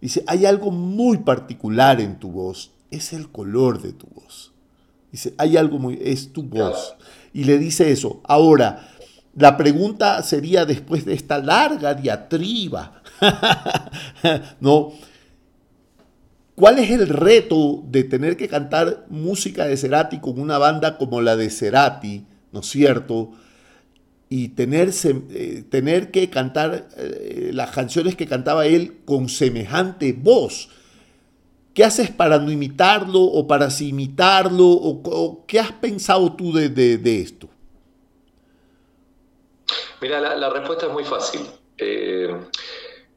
Dice, 0.00 0.22
hay 0.26 0.44
algo 0.44 0.70
muy 0.70 1.18
particular 1.18 2.00
en 2.00 2.18
tu 2.18 2.30
voz, 2.30 2.72
es 2.90 3.14
el 3.14 3.30
color 3.30 3.80
de 3.80 3.94
tu 3.94 4.06
voz. 4.08 4.52
Dice, 5.10 5.34
hay 5.38 5.56
algo 5.56 5.78
muy, 5.78 5.98
es 6.02 6.32
tu 6.32 6.42
voz. 6.42 6.94
Y 7.32 7.44
le 7.44 7.56
dice 7.56 7.90
eso. 7.90 8.20
Ahora, 8.24 8.86
la 9.34 9.56
pregunta 9.56 10.22
sería 10.22 10.66
después 10.66 11.04
de 11.04 11.14
esta 11.14 11.38
larga 11.38 11.94
diatriba, 11.94 13.00
¿no? 14.60 14.92
¿Cuál 16.54 16.78
es 16.78 16.90
el 16.90 17.08
reto 17.08 17.82
de 17.86 18.04
tener 18.04 18.36
que 18.36 18.48
cantar 18.48 19.06
música 19.08 19.66
de 19.66 19.76
Cerati 19.76 20.20
con 20.20 20.38
una 20.38 20.58
banda 20.58 20.98
como 20.98 21.20
la 21.20 21.36
de 21.36 21.50
Cerati? 21.50 22.26
¿no 22.54 22.60
es 22.60 22.66
cierto? 22.66 23.32
Y 24.30 24.50
tenerse, 24.50 25.22
eh, 25.30 25.64
tener 25.68 26.12
que 26.12 26.30
cantar 26.30 26.86
eh, 26.96 27.50
las 27.52 27.72
canciones 27.72 28.14
que 28.14 28.28
cantaba 28.28 28.64
él 28.66 29.00
con 29.04 29.28
semejante 29.28 30.12
voz. 30.16 30.70
¿Qué 31.74 31.82
haces 31.84 32.12
para 32.12 32.38
no 32.38 32.52
imitarlo 32.52 33.20
o 33.20 33.48
para 33.48 33.70
sí 33.70 33.88
imitarlo? 33.88 34.66
¿O, 34.66 35.44
qué 35.46 35.58
has 35.58 35.72
pensado 35.72 36.32
tú 36.36 36.52
de, 36.52 37.20
esto? 37.20 37.48
Mira, 40.00 40.20
la, 40.36 40.50
respuesta 40.50 40.86
es 40.86 40.92
muy 40.92 41.04
fácil 41.04 41.40
eh, 41.76 42.32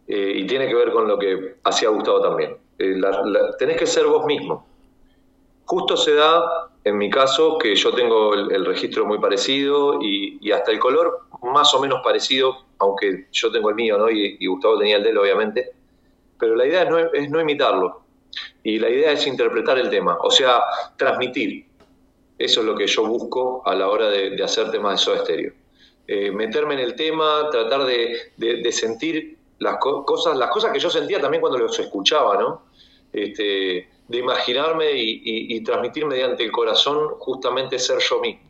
y 0.08 0.48
tiene 0.48 0.68
que 0.68 0.74
ver 0.74 0.92
con 0.92 1.08
lo 1.08 1.20
que 1.20 1.58
hacía 1.64 1.90
Gustavo 1.90 2.22
también. 2.22 2.58
Tenés 2.78 3.78
que 3.78 3.86
ser 3.86 4.06
vos 4.06 4.26
mismo. 4.26 4.66
Justo 5.68 5.98
se 5.98 6.16
da, 6.16 6.70
en 6.86 6.98
mi 6.98 7.10
caso, 7.10 7.58
que 7.58 7.76
yo 7.76 7.94
tengo 7.94 8.34
el, 8.34 8.66
registro 8.66 9.06
muy 9.06 9.20
parecido 9.20 10.00
y, 10.02 10.50
hasta 10.52 10.72
el 10.72 10.80
color 10.80 11.28
más 11.42 11.74
o 11.74 11.82
menos 11.82 12.00
parecido, 12.02 12.56
aunque 12.80 13.28
yo 13.34 13.52
tengo 13.52 13.70
el 13.70 13.76
mío, 13.76 13.98
¿no? 13.98 14.10
Y, 14.10 14.46
Gustavo 14.48 14.80
tenía 14.80 14.96
el 14.96 15.04
de 15.04 15.10
él, 15.10 15.18
obviamente. 15.18 15.72
Pero 16.40 16.56
la 16.56 16.66
idea 16.66 16.88
es 17.14 17.30
no, 17.30 17.42
imitarlo. 17.42 18.04
Y 18.64 18.80
la 18.80 18.90
idea 18.90 19.12
es 19.12 19.28
interpretar 19.28 19.78
el 19.78 19.90
tema, 19.90 20.18
o 20.22 20.32
sea, 20.32 20.62
transmitir. 20.96 21.66
Eso 22.38 22.62
es 22.62 22.66
lo 22.66 22.76
que 22.76 22.88
yo 22.88 23.06
busco 23.06 23.62
a 23.66 23.76
la 23.76 23.90
hora 23.90 24.10
de, 24.10 24.42
hacer 24.42 24.72
temas 24.72 25.00
de 25.00 25.06
Soda 25.06 25.26
Stereo. 25.26 25.52
Eh, 26.08 26.32
meterme 26.32 26.76
en 26.76 26.80
el 26.80 26.96
tema, 26.96 27.50
tratar 27.52 27.84
de, 27.86 28.72
sentir 28.72 29.38
las 29.60 29.80
cosas, 29.80 30.38
las 30.38 30.50
cosas 30.50 30.72
que 30.72 30.80
yo 30.80 30.90
sentía 30.90 31.20
también 31.20 31.42
cuando 31.42 31.58
los 31.58 31.78
escuchaba, 31.78 32.38
¿no? 32.38 32.67
Este, 33.18 33.90
de 34.08 34.18
imaginarme 34.20 34.92
y, 34.94 35.60
transmitir 35.64 36.06
mediante 36.06 36.44
el 36.44 36.52
corazón 36.52 37.16
justamente 37.18 37.80
ser 37.80 37.98
yo 38.00 38.22
mismo. 38.22 38.48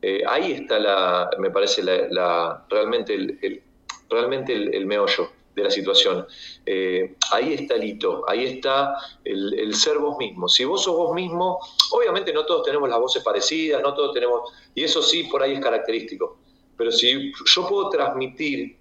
Eh, 0.00 0.22
ahí 0.26 0.52
está 0.52 0.78
la, 0.78 1.28
me 1.38 1.50
parece, 1.50 1.82
la, 1.82 2.64
realmente, 2.70 3.14
el, 3.14 3.62
realmente 4.08 4.52
el, 4.52 4.86
meollo 4.86 5.32
de 5.56 5.64
la 5.64 5.70
situación. 5.70 6.24
Eh, 6.64 7.16
ahí 7.32 7.54
está 7.54 7.74
el 7.74 7.84
hito, 7.84 8.24
ahí 8.28 8.46
está 8.46 8.94
el, 9.24 9.74
ser 9.74 9.98
vos 9.98 10.16
mismo. 10.18 10.48
Si 10.48 10.64
vos 10.64 10.84
sos 10.84 10.96
vos 10.96 11.12
mismo, 11.12 11.58
obviamente 11.90 12.32
no 12.32 12.46
todos 12.46 12.64
tenemos 12.64 12.88
las 12.88 13.00
voces 13.00 13.24
parecidas, 13.24 13.82
no 13.82 13.92
todos 13.92 14.14
tenemos, 14.14 14.52
y 14.74 14.84
eso 14.84 15.02
sí 15.02 15.24
por 15.24 15.42
ahí 15.42 15.54
es 15.54 15.60
característico, 15.60 16.38
pero 16.76 16.92
si 16.92 17.32
yo 17.32 17.68
puedo 17.68 17.90
transmitir 17.90 18.78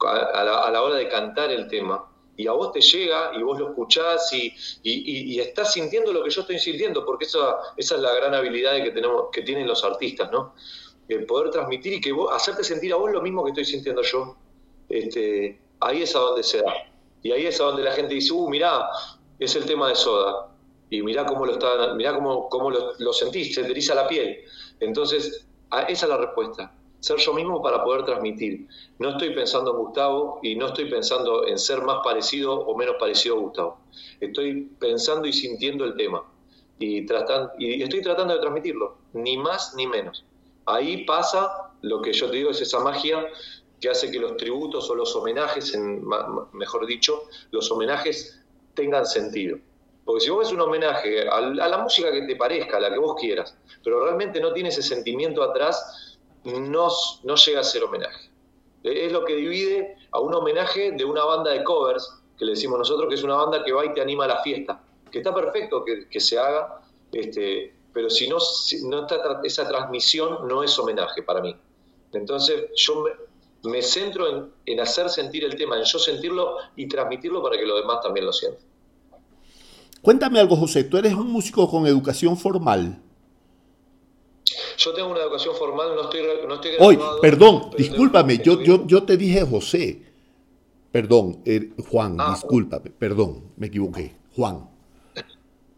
a 0.00 0.70
la 0.70 0.82
hora 0.82 0.96
de 0.96 1.08
cantar 1.08 1.50
el 1.50 1.66
tema, 1.66 2.13
y 2.36 2.46
a 2.46 2.52
vos 2.52 2.72
te 2.72 2.80
llega 2.80 3.32
y 3.36 3.42
vos 3.42 3.58
lo 3.58 3.70
escuchás 3.70 4.32
y, 4.32 4.52
y, 4.82 5.38
estás 5.38 5.72
sintiendo 5.72 6.12
lo 6.12 6.22
que 6.24 6.30
yo 6.30 6.40
estoy 6.40 6.58
sintiendo, 6.58 7.04
porque 7.04 7.24
esa, 7.26 7.56
esa 7.76 7.94
es 7.94 8.00
la 8.00 8.12
gran 8.14 8.34
habilidad 8.34 8.82
que, 8.82 8.90
tenemos, 8.90 9.26
que 9.32 9.42
tienen 9.42 9.66
los 9.66 9.84
artistas, 9.84 10.30
¿no? 10.32 10.54
El 11.08 11.26
poder 11.26 11.50
transmitir 11.50 11.94
y 11.94 12.00
que 12.00 12.12
vos, 12.12 12.32
hacerte 12.32 12.64
sentir 12.64 12.92
a 12.92 12.96
vos 12.96 13.12
lo 13.12 13.22
mismo 13.22 13.44
que 13.44 13.50
estoy 13.50 13.64
sintiendo 13.64 14.02
yo. 14.02 14.36
Este, 14.88 15.60
ahí 15.80 16.02
es 16.02 16.16
a 16.16 16.20
donde 16.20 16.42
se 16.42 16.58
da. 16.58 16.72
Y 17.22 17.30
ahí 17.30 17.46
es 17.46 17.60
a 17.60 17.64
donde 17.64 17.82
la 17.82 17.92
gente 17.92 18.14
dice, 18.14 18.32
uh, 18.32 18.48
mirá, 18.48 18.88
es 19.38 19.54
el 19.54 19.64
tema 19.64 19.88
de 19.88 19.94
Soda. 19.94 20.48
Y 20.90 21.02
mirá 21.02 21.24
cómo 21.24 21.46
lo 21.46 21.52
está, 21.52 21.94
mirá 21.94 22.14
cómo, 22.14 22.48
cómo 22.48 22.70
lo, 22.70 23.12
sentís, 23.12 23.54
se 23.54 23.62
te 23.62 23.70
eriza 23.70 23.94
la 23.94 24.08
piel. 24.08 24.40
Entonces, 24.80 25.46
esa 25.88 26.06
es 26.06 26.08
la 26.08 26.16
respuesta 26.16 26.72
ser 27.04 27.18
yo 27.18 27.34
mismo 27.34 27.60
para 27.60 27.84
poder 27.84 28.06
transmitir. 28.06 28.66
No 28.98 29.10
estoy 29.10 29.34
pensando 29.34 29.72
en 29.72 29.76
Gustavo 29.76 30.40
y 30.42 30.56
no 30.56 30.68
estoy 30.68 30.88
pensando 30.88 31.46
en 31.46 31.58
ser 31.58 31.82
más 31.82 31.98
parecido 32.02 32.54
o 32.54 32.74
menos 32.78 32.96
parecido 32.98 33.36
a 33.36 33.40
Gustavo. 33.40 33.78
Estoy 34.20 34.70
pensando 34.78 35.28
y 35.28 35.32
sintiendo 35.34 35.84
el 35.84 35.96
tema 35.96 36.24
y, 36.78 37.00
y 37.58 37.82
estoy 37.82 38.00
tratando 38.00 38.32
de 38.32 38.40
transmitirlo, 38.40 38.96
ni 39.12 39.36
más 39.36 39.74
ni 39.74 39.86
menos. 39.86 40.24
Ahí 40.64 41.04
pasa 41.04 41.72
lo 41.82 42.00
que 42.00 42.14
yo 42.14 42.30
te 42.30 42.36
digo, 42.36 42.50
es 42.50 42.62
esa 42.62 42.80
magia 42.80 43.26
que 43.82 43.90
hace 43.90 44.10
que 44.10 44.18
los 44.18 44.38
tributos 44.38 44.88
o 44.88 44.94
los 44.94 45.14
homenajes, 45.14 45.76
mejor 46.54 46.86
dicho, 46.86 47.24
los 47.50 47.70
homenajes 47.70 48.42
tengan 48.72 49.04
sentido. 49.04 49.58
Porque 50.06 50.22
si 50.22 50.30
vos 50.30 50.40
ves 50.40 50.52
un 50.52 50.60
homenaje 50.62 51.28
a 51.28 51.40
la 51.40 51.78
música 51.78 52.10
que 52.10 52.22
te 52.22 52.36
parezca, 52.36 52.78
a 52.78 52.80
la 52.80 52.90
que 52.90 52.98
vos 52.98 53.14
quieras, 53.20 53.56
pero 53.82 54.02
realmente 54.04 54.40
no 54.40 54.54
tiene 54.54 54.70
ese 54.70 54.82
sentimiento 54.82 55.42
atrás, 55.42 56.03
no, 56.44 56.88
no 57.22 57.34
llega 57.36 57.60
a 57.60 57.64
ser 57.64 57.84
homenaje. 57.84 58.30
Es 58.82 59.12
lo 59.12 59.24
que 59.24 59.34
divide 59.34 59.96
a 60.10 60.20
un 60.20 60.34
homenaje 60.34 60.92
de 60.92 61.04
una 61.04 61.24
banda 61.24 61.50
de 61.52 61.64
covers, 61.64 62.20
que 62.38 62.44
le 62.44 62.52
decimos 62.52 62.78
nosotros 62.78 63.08
que 63.08 63.14
es 63.14 63.22
una 63.22 63.36
banda 63.36 63.64
que 63.64 63.72
va 63.72 63.84
y 63.86 63.94
te 63.94 64.00
anima 64.00 64.24
a 64.24 64.28
la 64.28 64.42
fiesta, 64.42 64.80
que 65.10 65.18
está 65.18 65.34
perfecto 65.34 65.84
que, 65.84 66.20
se 66.20 66.38
haga, 66.38 66.82
este, 67.12 67.74
pero 67.92 68.10
si 68.10 68.28
no, 68.28 68.38
no 68.84 69.00
está, 69.00 69.40
esa 69.42 69.66
transmisión 69.66 70.46
no 70.46 70.62
es 70.62 70.78
homenaje 70.78 71.22
para 71.22 71.40
mí. 71.40 71.56
Entonces 72.12 72.66
yo 72.76 73.04
me, 73.62 73.82
centro 73.82 74.28
en, 74.28 74.52
en, 74.66 74.80
hacer 74.80 75.08
sentir 75.08 75.44
el 75.44 75.56
tema, 75.56 75.76
en 75.78 75.84
yo 75.84 75.98
sentirlo 75.98 76.56
y 76.76 76.86
transmitirlo 76.86 77.42
para 77.42 77.56
que 77.56 77.64
los 77.64 77.80
demás 77.80 78.00
también 78.02 78.26
lo 78.26 78.32
sientan. 78.32 78.62
Cuéntame 80.02 80.38
algo, 80.38 80.56
José, 80.56 80.84
tú 80.84 80.98
eres 80.98 81.14
un 81.14 81.28
músico 81.28 81.70
con 81.70 81.86
educación 81.86 82.36
formal. 82.36 83.03
Yo 84.76 84.92
tengo 84.92 85.10
una 85.10 85.20
educación 85.20 85.54
formal, 85.54 85.94
no 85.94 86.02
estoy, 86.02 86.22
no 86.46 86.54
estoy 86.54 86.72
Hoy, 86.78 86.98
perdón, 87.20 87.70
discúlpame, 87.76 88.38
yo, 88.38 88.60
yo, 88.60 88.86
yo 88.86 89.02
te 89.04 89.16
dije 89.16 89.44
José. 89.44 90.02
Perdón, 90.90 91.42
eh, 91.44 91.70
Juan, 91.90 92.16
ah, 92.20 92.30
discúlpame, 92.34 92.90
perdón, 92.90 93.52
me 93.56 93.66
equivoqué. 93.66 94.14
Juan. 94.36 94.70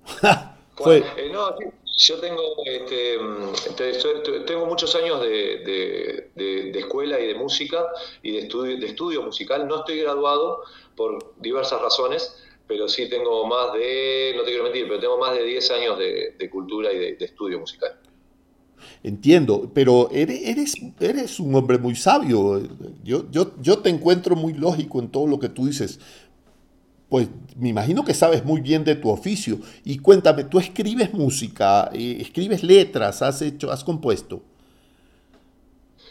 Fue... 0.77 0.99
Eh, 0.99 1.31
no, 1.33 1.55
yo 1.99 2.21
tengo, 2.21 2.43
este, 2.67 3.19
tengo 4.47 4.67
muchos 4.67 4.95
años 4.95 5.23
de, 5.23 6.31
de, 6.35 6.79
escuela 6.79 7.19
y 7.19 7.27
de 7.29 7.35
música 7.35 7.87
y 8.23 8.33
de 8.33 8.39
estudio, 8.41 8.79
de 8.79 8.87
estudio 8.87 9.23
musical. 9.23 9.67
No 9.67 9.79
estoy 9.79 10.01
graduado 10.01 10.63
por 10.95 11.33
diversas 11.41 11.81
razones, 11.81 12.37
pero 12.67 12.87
sí 12.89 13.09
tengo 13.09 13.47
más 13.47 13.73
de, 13.73 14.35
no 14.37 14.43
te 14.43 14.51
quiero 14.51 14.65
mentir, 14.65 14.87
pero 14.87 15.01
tengo 15.01 15.17
más 15.19 15.35
de 15.35 15.45
10 15.45 15.71
años 15.71 15.99
de, 15.99 16.51
cultura 16.51 16.93
y 16.93 16.99
de, 16.99 17.25
estudio 17.25 17.61
musical. 17.61 17.99
Entiendo, 19.03 19.71
pero 19.75 20.09
eres, 20.13 20.75
eres, 21.01 21.41
un 21.41 21.55
hombre 21.55 21.79
muy 21.79 21.95
sabio. 21.95 22.61
Yo, 23.05 23.31
yo, 23.31 23.53
yo 23.61 23.79
te 23.79 23.91
encuentro 23.91 24.37
muy 24.37 24.53
lógico 24.53 25.01
en 25.01 25.09
todo 25.09 25.27
lo 25.27 25.39
que 25.39 25.49
tú 25.49 25.67
dices. 25.67 26.01
Pues 27.09 27.29
me 27.57 27.69
imagino 27.69 28.05
que 28.05 28.15
sabes 28.15 28.45
muy 28.45 28.61
bien 28.61 28.85
de 28.85 28.97
tu 28.97 29.11
oficio. 29.11 29.59
Y 29.85 29.99
cuéntame, 29.99 30.45
¿tú 30.45 30.59
escribes 30.59 31.13
música, 31.13 31.91
eh, 31.93 32.19
escribes 32.21 32.63
letras, 32.63 33.23
has 33.23 33.43
hecho, 33.43 33.71
has 33.71 33.85
compuesto? 33.85 34.43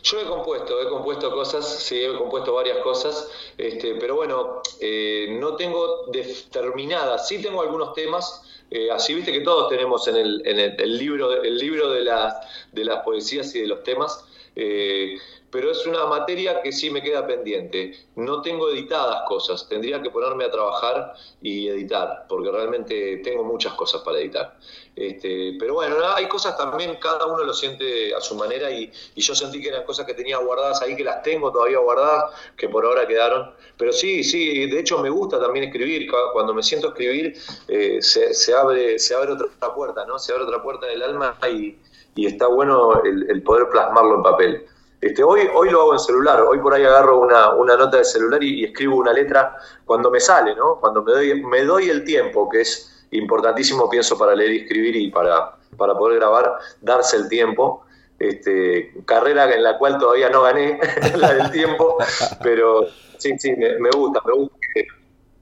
Yo 0.06 0.22
he 0.22 0.26
compuesto, 0.26 0.80
he 0.80 0.88
compuesto 0.88 1.32
cosas, 1.32 1.66
sí, 1.66 1.96
he 1.96 2.16
compuesto 2.16 2.54
varias 2.54 2.78
cosas, 2.84 3.28
este, 3.58 3.96
pero 3.96 4.16
bueno, 4.16 4.62
eh, 4.80 5.36
no 5.40 5.56
tengo 5.56 6.06
determinadas, 6.12 7.28
sí 7.28 7.42
tengo 7.42 7.64
algunos 7.64 7.94
temas, 7.94 8.44
eh, 8.72 8.90
así 8.92 9.14
viste 9.14 9.32
que 9.32 9.42
todos 9.42 9.70
tenemos 9.70 10.08
en 10.08 10.16
el, 10.16 10.42
en 10.46 10.60
el, 10.60 10.98
libro, 10.98 11.44
el 11.44 11.58
libro 11.58 11.92
de, 11.92 12.02
las, 12.02 12.36
de 12.72 12.86
las 12.86 13.04
poesías 13.04 13.54
y 13.56 13.62
de 13.62 13.68
los 13.68 13.84
temas, 13.84 14.26
eh, 14.56 15.18
pero 15.56 15.72
es 15.72 15.86
una 15.86 16.06
materia 16.06 16.62
que 16.62 16.74
sí 16.74 16.90
me 16.90 17.02
queda 17.02 17.26
pendiente. 17.26 17.94
No 18.18 18.42
tengo 18.42 18.70
editadas 18.70 19.24
cosas, 19.26 19.70
tendría 19.70 20.02
que 20.02 20.10
ponerme 20.10 20.44
a 20.44 20.52
trabajar 20.52 21.14
y 21.42 21.70
editar, 21.70 22.26
porque 22.28 22.52
realmente 22.52 23.22
tengo 23.24 23.44
muchas 23.46 23.74
cosas 23.76 24.02
para 24.02 24.20
editar. 24.20 24.58
Este, 24.98 25.56
pero 25.58 25.76
bueno, 25.76 25.96
hay 26.14 26.28
cosas 26.28 26.58
también, 26.58 26.98
cada 27.02 27.26
uno 27.26 27.44
lo 27.44 27.54
siente 27.54 28.14
a 28.14 28.20
su 28.20 28.36
manera 28.36 28.70
y, 28.70 28.92
yo 29.16 29.34
sentí 29.34 29.62
que 29.62 29.70
eran 29.70 29.86
cosas 29.86 30.06
que 30.06 30.14
tenía 30.14 30.38
guardadas 30.40 30.82
ahí, 30.82 30.94
que 30.96 31.06
las 31.06 31.24
tengo 31.24 31.54
todavía 31.54 31.80
guardadas, 31.80 32.34
que 32.58 32.68
por 32.68 32.86
ahora 32.86 33.08
quedaron. 33.08 33.54
Pero 33.78 33.94
sí, 33.94 34.26
sí, 34.26 34.70
de 34.70 34.80
hecho 34.80 34.98
me 35.00 35.10
gusta 35.10 35.40
también 35.40 35.66
escribir. 35.66 36.10
Cuando 36.34 36.54
me 36.54 36.64
siento 36.64 36.90
escribir, 36.90 37.34
eh, 37.70 38.02
se, 38.02 38.54
abre, 38.54 39.00
se 39.00 39.16
abre 39.16 39.32
otra 39.32 39.74
puerta, 39.74 40.06
¿no? 40.06 40.20
Se 40.20 40.34
abre 40.34 40.44
otra 40.44 40.62
puerta 40.62 40.88
en 40.88 40.94
el 40.96 41.04
alma 41.04 41.38
y, 41.50 41.78
está 42.16 42.48
bueno 42.48 43.02
el 43.04 43.44
poder 43.44 43.68
plasmarlo 43.70 44.16
en 44.16 44.24
papel. 44.24 44.66
Este, 45.06 45.24
hoy, 45.24 45.42
hoy 45.54 45.70
lo 45.70 45.82
hago 45.82 45.94
en 45.94 46.00
celular, 46.00 46.42
hoy 46.42 46.58
por 46.58 46.74
ahí 46.74 46.84
agarro 46.84 47.20
una, 47.20 47.78
nota 47.78 47.98
de 47.98 48.06
celular 48.06 48.44
y, 48.44 48.64
escribo 48.64 48.96
una 48.96 49.14
letra 49.14 49.56
cuando 49.86 50.10
me 50.10 50.20
sale, 50.20 50.56
¿no? 50.56 50.80
Cuando 50.80 51.04
me 51.04 51.12
doy, 51.12 51.44
me 51.44 51.64
doy 51.64 51.90
el 51.92 52.04
tiempo, 52.04 52.50
que 52.50 52.62
es 52.62 53.06
importantísimo, 53.12 53.88
pienso, 53.88 54.18
para 54.18 54.34
leer 54.34 54.52
y 54.54 54.58
escribir 54.62 54.96
y 54.96 55.12
para, 55.12 55.58
para 55.78 55.96
poder 55.96 56.18
grabar, 56.18 56.58
darse 56.82 57.18
el 57.18 57.30
tiempo. 57.30 57.86
Este, 58.18 58.94
carrera 59.06 59.54
en 59.54 59.62
la 59.62 59.78
cual 59.78 60.00
todavía 60.00 60.30
no 60.30 60.42
gané, 60.42 60.80
la 61.18 61.34
del 61.34 61.52
tiempo, 61.52 61.98
pero 62.42 62.88
sí, 63.20 63.38
sí, 63.38 63.54
me, 63.56 63.90
gusta, 63.92 64.22
me 64.26 64.34
gusta, 64.34 64.58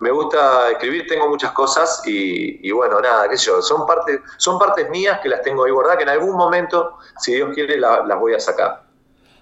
me 0.03 0.11
gusta 0.11 0.69
escribir, 0.71 1.07
tengo 1.07 1.29
muchas 1.29 1.53
cosas 1.53 2.01
y, 2.05 2.69
bueno, 2.71 2.99
nada, 2.99 3.29
qué 3.29 3.37
sé 3.37 3.45
yo, 3.45 3.61
son 3.61 3.87
partes, 3.87 4.19
son 4.37 4.59
partes 4.59 4.89
mías 4.89 5.21
que 5.23 5.29
las 5.29 5.41
tengo 5.41 5.63
ahí 5.63 5.71
guardadas, 5.71 5.97
que 5.97 6.03
en 6.03 6.09
algún 6.09 6.35
momento, 6.35 6.97
si 7.21 7.35
Dios 7.35 7.51
quiere, 7.53 7.79
las 7.79 8.19
voy 8.19 8.33
a 8.33 8.39
sacar. 8.39 8.83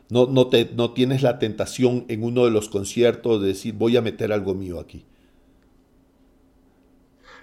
No, 0.10 0.28
no, 0.28 0.50
te, 0.50 0.70
no 0.76 0.94
tienes 0.94 1.24
la 1.24 1.40
tentación 1.40 2.06
en 2.10 2.24
uno 2.24 2.46
de 2.46 2.52
los 2.52 2.70
conciertos 2.70 3.42
de 3.42 3.48
decir 3.48 3.74
voy 3.74 3.98
a 3.98 4.02
meter 4.02 4.32
algo 4.32 4.54
mío 4.54 4.80
aquí. 4.80 5.04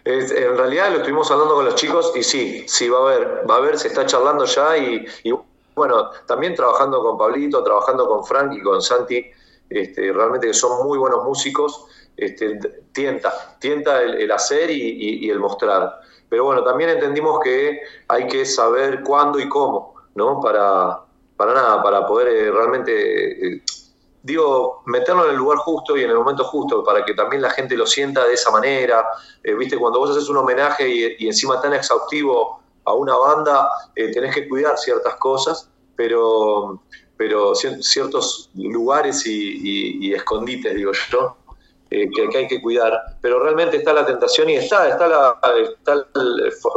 en 0.04 0.56
realidad 0.56 0.92
lo 0.92 0.98
estuvimos 0.98 1.28
hablando 1.32 1.56
con 1.56 1.64
los 1.64 1.74
chicos 1.74 2.12
y 2.14 2.22
sí, 2.22 2.66
sí 2.68 2.88
va 2.88 2.98
a 2.98 3.02
haber, 3.02 3.50
va 3.50 3.54
a 3.56 3.58
haber, 3.58 3.78
se 3.78 3.88
está 3.88 4.06
charlando 4.06 4.44
ya 4.44 4.78
y, 4.78 5.04
bueno, 5.74 6.10
también 6.26 6.54
trabajando 6.54 7.02
con 7.02 7.18
Pablito, 7.18 7.64
trabajando 7.64 8.06
con 8.06 8.24
Frank 8.24 8.52
y 8.52 8.62
con 8.62 8.80
Santi, 8.80 9.26
este, 9.68 10.12
realmente 10.12 10.46
que 10.46 10.54
son 10.54 10.86
muy 10.86 10.98
buenos 10.98 11.24
músicos, 11.24 11.84
este, 12.18 12.58
tienta, 12.92 13.56
tienta 13.60 14.02
el, 14.02 14.30
hacer 14.32 14.70
y, 14.70 15.30
el 15.30 15.38
mostrar. 15.38 16.00
Pero 16.28 16.44
bueno, 16.44 16.64
también 16.64 16.90
entendimos 16.90 17.40
que 17.42 17.80
hay 18.08 18.26
que 18.26 18.44
saber 18.44 19.04
cuándo 19.04 19.38
y 19.38 19.48
cómo, 19.48 19.94
¿no? 20.16 20.40
Para, 20.40 21.00
para 21.36 21.54
nada, 21.54 21.80
para 21.80 22.06
poder 22.06 22.28
eh, 22.28 22.50
realmente, 22.50 23.46
eh, 23.46 23.62
digo, 24.20 24.82
meterlo 24.86 25.26
en 25.26 25.30
el 25.30 25.36
lugar 25.36 25.58
justo 25.58 25.96
y 25.96 26.02
en 26.02 26.10
el 26.10 26.16
momento 26.16 26.42
justo, 26.44 26.82
para 26.82 27.04
que 27.04 27.14
también 27.14 27.40
la 27.40 27.50
gente 27.50 27.76
lo 27.76 27.86
sienta 27.86 28.26
de 28.26 28.34
esa 28.34 28.50
manera. 28.50 29.06
Eh, 29.44 29.54
viste, 29.54 29.78
cuando 29.78 30.00
vos 30.00 30.10
haces 30.10 30.28
un 30.28 30.38
homenaje 30.38 31.16
y, 31.18 31.26
encima 31.26 31.60
tan 31.60 31.72
exhaustivo 31.72 32.60
a 32.84 32.94
una 32.94 33.16
banda, 33.16 33.68
tenés 33.94 34.34
que 34.34 34.48
cuidar 34.48 34.76
ciertas 34.76 35.14
cosas, 35.16 35.70
pero, 35.94 36.82
pero 37.16 37.54
ciertos 37.54 38.50
lugares 38.54 39.24
y 39.26 40.12
escondites, 40.12 40.74
digo 40.74 40.92
yo, 41.10 41.37
eh, 41.90 42.10
que, 42.10 42.36
hay 42.36 42.46
que 42.46 42.60
cuidar, 42.60 43.16
pero 43.20 43.42
realmente 43.42 43.78
está 43.78 43.94
la 43.94 44.04
tentación 44.04 44.50
y 44.50 44.56
está, 44.56 44.88
está, 44.90 45.08
la, 45.08 45.38
está 45.72 46.06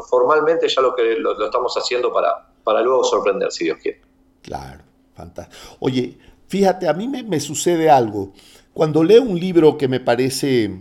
formalmente 0.09 0.69
ya 0.69 0.81
lo 0.81 0.95
que 0.95 1.15
lo, 1.15 1.43
estamos 1.43 1.75
haciendo 1.75 2.13
para, 2.13 2.47
para 2.63 2.81
luego 2.81 3.03
sorprender, 3.03 3.51
si 3.51 3.65
Dios 3.65 3.77
quiere. 3.81 3.99
Claro, 4.41 4.83
fantástico. 5.13 5.75
Oye, 5.81 6.17
fíjate, 6.47 6.87
a 6.87 6.93
mí 6.93 7.09
me, 7.09 7.39
sucede 7.41 7.89
algo. 7.89 8.31
Cuando 8.73 9.03
leo 9.03 9.21
un 9.23 9.37
libro 9.37 9.77
que 9.77 9.89
me 9.89 9.99
parece 9.99 10.79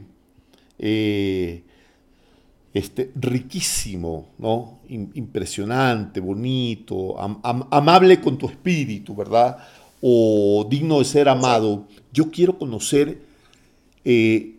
eh, 0.78 1.64
este, 2.72 3.10
riquísimo, 3.16 4.28
¿no? 4.38 4.78
impresionante, 4.88 6.20
bonito, 6.20 7.16
amable 7.18 8.20
con 8.20 8.38
tu 8.38 8.48
espíritu, 8.48 9.16
¿verdad? 9.16 9.58
O 10.00 10.64
digno 10.68 11.00
de 11.00 11.04
ser 11.04 11.28
amado, 11.28 11.88
yo 12.12 12.30
quiero 12.30 12.58
conocer 12.58 13.29
eh, 14.04 14.56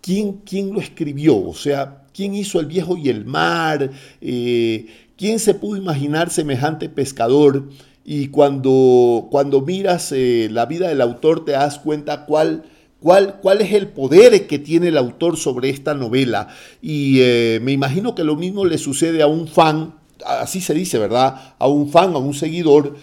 ¿quién, 0.00 0.40
¿quién, 0.44 0.72
lo 0.72 0.80
escribió? 0.80 1.36
O 1.36 1.54
sea, 1.54 2.04
¿quién 2.14 2.34
hizo 2.34 2.60
el 2.60 2.66
viejo 2.66 2.96
y 2.96 3.08
el 3.08 3.24
mar? 3.24 3.90
Eh, 4.20 4.86
¿Quién 5.16 5.38
se 5.38 5.54
pudo 5.54 5.76
imaginar 5.76 6.30
semejante 6.30 6.88
pescador? 6.88 7.68
Y 8.04 8.28
cuando, 8.28 9.28
cuando 9.30 9.62
miras 9.62 10.12
eh, 10.12 10.48
la 10.50 10.66
vida 10.66 10.88
del 10.88 11.00
autor 11.00 11.44
te 11.44 11.52
das 11.52 11.78
cuenta 11.78 12.24
cuál, 12.26 12.64
cuál, 13.00 13.40
cuál 13.40 13.60
es 13.62 13.72
el 13.72 13.88
poder 13.88 14.46
que 14.46 14.58
tiene 14.58 14.88
el 14.88 14.98
autor 14.98 15.36
sobre 15.36 15.70
esta 15.70 15.94
novela. 15.94 16.48
Y 16.80 17.20
me 17.62 17.72
imagino 17.72 18.14
que 18.14 18.24
lo 18.24 18.36
mismo 18.36 18.64
le 18.64 18.78
sucede 18.78 19.22
a 19.22 19.26
un 19.26 19.48
fan, 19.48 19.94
así 20.24 20.60
se 20.60 20.74
dice, 20.74 20.98
¿verdad? 20.98 21.54
A 21.58 21.66
un 21.66 21.90
fan, 21.90 22.14
a 22.14 22.18
un 22.18 22.34
seguidor, 22.34 22.96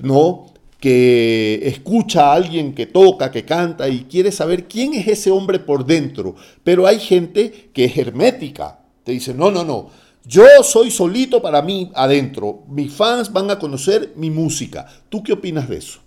¿no? 0.00 0.55
Que 0.80 1.60
escucha 1.64 2.30
a 2.30 2.34
alguien 2.34 2.74
que 2.74 2.86
toca, 2.86 3.30
que 3.30 3.44
canta 3.44 3.88
y 3.88 4.04
quiere 4.04 4.30
saber 4.30 4.66
quién 4.66 4.94
es 4.94 5.08
ese 5.08 5.30
hombre 5.30 5.58
por 5.58 5.84
dentro. 5.84 6.34
Pero 6.62 6.86
hay 6.86 6.98
gente 6.98 7.70
que 7.72 7.86
es 7.86 7.96
hermética. 7.96 8.80
Te 9.04 9.12
dice, 9.12 9.32
no, 9.32 9.50
no, 9.50 9.64
no. 9.64 9.90
Yo 10.24 10.44
soy 10.62 10.90
solito 10.90 11.40
para 11.40 11.62
mí 11.62 11.90
adentro. 11.94 12.64
Mis 12.68 12.92
fans 12.92 13.32
van 13.32 13.50
a 13.50 13.58
conocer 13.58 14.12
mi 14.16 14.30
música. 14.30 14.86
¿Tú 15.08 15.22
qué 15.22 15.32
opinas 15.32 15.68
de 15.68 15.76
eso? 15.76 16.00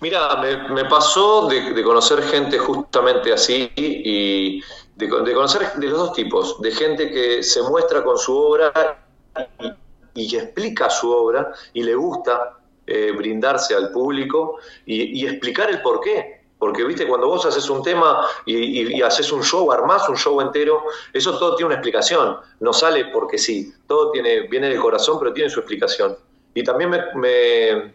Mira, 0.00 0.36
me, 0.70 0.84
pasó 0.84 1.48
de, 1.48 1.82
conocer 1.82 2.22
gente 2.24 2.58
justamente 2.58 3.32
así 3.32 3.70
y 3.74 4.60
de, 4.96 5.08
conocer 5.08 5.72
de 5.76 5.86
los 5.86 5.98
dos 5.98 6.12
tipos, 6.12 6.60
de 6.60 6.70
gente 6.72 7.10
que 7.10 7.42
se 7.42 7.62
muestra 7.62 8.04
con 8.04 8.18
su 8.18 8.36
obra 8.36 8.72
y 10.14 10.36
explica 10.36 10.88
su 10.90 11.10
obra 11.10 11.52
y 11.72 11.82
le 11.82 11.94
gusta 11.94 12.58
eh, 12.86 13.12
brindarse 13.16 13.74
al 13.74 13.90
público 13.90 14.58
y, 14.84 15.26
explicar 15.26 15.70
el 15.70 15.82
por 15.82 16.00
qué. 16.00 16.44
Porque, 16.58 16.84
viste, 16.84 17.06
cuando 17.06 17.26
vos 17.28 17.44
haces 17.44 17.68
un 17.68 17.82
tema 17.82 18.26
y, 18.46 19.02
haces 19.02 19.32
un 19.32 19.42
show, 19.42 19.70
armás 19.72 20.08
un 20.08 20.16
show 20.16 20.40
entero, 20.40 20.82
eso 21.12 21.38
todo 21.38 21.56
tiene 21.56 21.66
una 21.66 21.74
explicación. 21.76 22.36
No 22.60 22.72
sale 22.72 23.06
porque 23.06 23.38
sí. 23.38 23.72
Todo 23.86 24.10
tiene, 24.12 24.42
viene 24.48 24.68
del 24.68 24.80
corazón, 24.80 25.18
pero 25.18 25.32
tiene 25.32 25.50
su 25.50 25.60
explicación. 25.60 26.16
Y 26.54 26.62
también 26.62 26.90
me, 26.90 27.94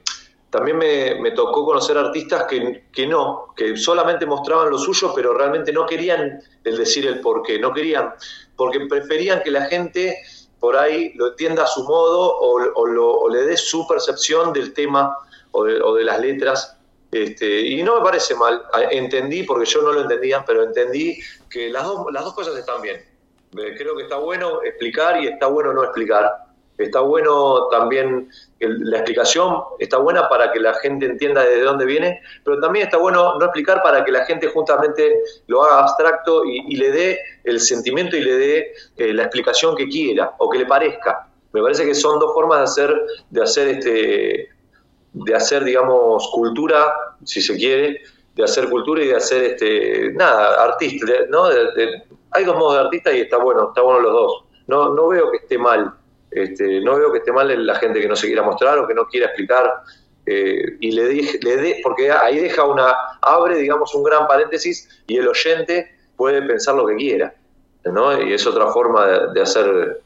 también 0.50 0.78
me, 0.78 1.32
tocó 1.32 1.66
conocer 1.66 1.98
artistas 1.98 2.44
que, 2.44 2.86
que, 2.92 3.08
no, 3.08 3.54
que 3.56 3.78
solamente 3.78 4.26
mostraban 4.26 4.70
lo 4.70 4.78
suyo, 4.78 5.14
pero 5.16 5.34
realmente 5.34 5.72
no 5.72 5.86
querían 5.86 6.42
el 6.64 6.78
decir 6.78 7.08
el 7.08 7.22
por 7.22 7.44
qué. 7.44 7.60
No 7.60 7.74
querían, 7.74 8.14
porque 8.56 8.82
preferían 8.88 9.42
que 9.44 9.52
la 9.52 9.66
gente 9.66 10.18
por 10.60 10.78
ahí 10.78 11.14
lo 11.16 11.28
entienda 11.30 11.64
a 11.64 11.68
su 11.68 11.84
modo 11.84 12.38
o, 12.40 13.30
le 13.30 13.44
dé 13.44 13.58
su 13.58 13.88
percepción 13.88 14.52
del 14.54 14.74
tema 14.74 15.18
o 15.52 15.64
de, 15.64 16.04
las 16.04 16.20
letras. 16.20 16.78
Este, 17.12 17.62
y 17.62 17.82
no 17.82 17.98
me 17.98 18.02
parece 18.02 18.36
mal, 18.36 18.64
entendí, 18.92 19.44
porque 19.44 19.66
yo 19.66 19.82
no 19.82 19.92
lo 19.94 20.02
entendía, 20.02 20.44
pero 20.46 20.64
entendí 20.64 21.20
que 21.50 21.70
las 21.70 21.84
dos, 21.84 22.06
las 22.12 22.24
dos 22.24 22.34
cosas 22.34 22.56
están 22.56 22.82
bien. 22.82 23.04
Creo 23.52 23.96
que 23.96 24.04
está 24.04 24.18
bueno 24.18 24.62
explicar 24.64 25.24
y 25.24 25.28
está 25.28 25.48
bueno 25.48 25.74
no 25.74 25.84
explicar. 25.84 26.49
Está 26.80 27.02
bueno 27.02 27.68
también, 27.68 28.30
la 28.60 28.98
explicación 28.98 29.64
está 29.80 29.98
buena 29.98 30.30
para 30.30 30.50
que 30.54 30.62
la 30.62 30.74
gente 30.76 31.08
entienda 31.08 31.44
de 31.44 31.62
dónde 31.62 31.86
viene, 31.86 32.22
pero 32.46 32.58
también 32.62 32.86
está 32.86 32.98
bueno 32.98 33.38
no 33.38 33.46
explicar 33.46 33.84
para 33.84 34.06
que 34.06 34.14
la 34.14 34.26
gente 34.26 34.48
justamente 34.48 35.22
lo 35.48 35.62
haga 35.62 35.82
abstracto 35.82 36.46
y, 36.46 36.78
le 36.78 36.92
dé 36.92 37.20
el 37.44 37.60
sentimiento 37.60 38.16
y 38.16 38.22
le 38.22 38.38
dé 38.38 38.74
eh, 38.96 39.14
la 39.14 39.24
explicación 39.24 39.76
que 39.76 39.90
quiera 39.90 40.34
o 40.38 40.50
que 40.50 40.60
le 40.60 40.66
parezca. 40.66 41.28
Me 41.52 41.62
parece 41.62 41.86
que 41.86 41.94
son 41.94 42.18
dos 42.18 42.34
formas 42.34 42.60
de 42.60 42.64
hacer, 42.64 43.02
de 43.30 43.44
hacer 43.44 43.68
este, 43.68 44.50
de 45.12 45.36
hacer, 45.36 45.66
digamos, 45.66 46.30
cultura, 46.32 46.94
si 47.26 47.42
se 47.42 47.58
quiere, 47.58 48.00
de 48.36 48.44
hacer 48.46 48.70
cultura 48.70 49.04
y 49.04 49.08
de 49.08 49.16
hacer 49.18 49.44
este, 49.44 50.14
nada, 50.14 50.64
artista, 50.64 51.06
¿no? 51.30 51.44
hay 52.32 52.46
dos 52.46 52.56
modos 52.56 52.76
de 52.76 52.80
artista 52.80 53.12
y 53.12 53.22
está 53.22 53.38
bueno, 53.38 53.68
está 53.68 53.82
bueno 53.82 54.00
los 54.00 54.14
dos. 54.14 54.44
No, 54.68 54.94
no 54.94 55.10
veo 55.10 55.30
que 55.32 55.38
esté 55.38 55.58
mal 55.58 55.99
este, 56.32 56.82
no 56.82 56.98
veo 56.98 57.12
que 57.12 57.20
esté 57.20 57.32
mal 57.32 57.66
la 57.66 57.76
gente 57.76 58.00
que 58.00 58.08
no 58.08 58.16
se 58.16 58.28
quiera 58.28 58.44
mostrar 58.44 58.78
o 58.80 58.88
que 58.88 58.94
no 58.94 59.06
quiera 59.08 59.28
explicar. 59.28 59.82
Eh, 60.26 60.78
y 60.80 60.92
le, 60.92 61.14
le 61.42 61.80
porque 61.82 62.12
ahí 62.12 62.40
deja 62.40 62.64
una, 62.66 62.94
abre, 63.22 63.58
digamos, 63.58 63.94
un 63.96 64.04
gran 64.04 64.28
paréntesis 64.28 65.04
y 65.08 65.18
el 65.18 65.28
oyente 65.28 65.96
puede 66.16 66.42
pensar 66.42 66.76
lo 66.76 66.86
que 66.86 66.96
quiera, 66.96 67.34
¿no? 67.86 68.22
Y 68.22 68.34
es 68.34 68.46
otra 68.46 68.68
forma 68.68 69.08
de, 69.34 69.42
hacer, 69.42 70.02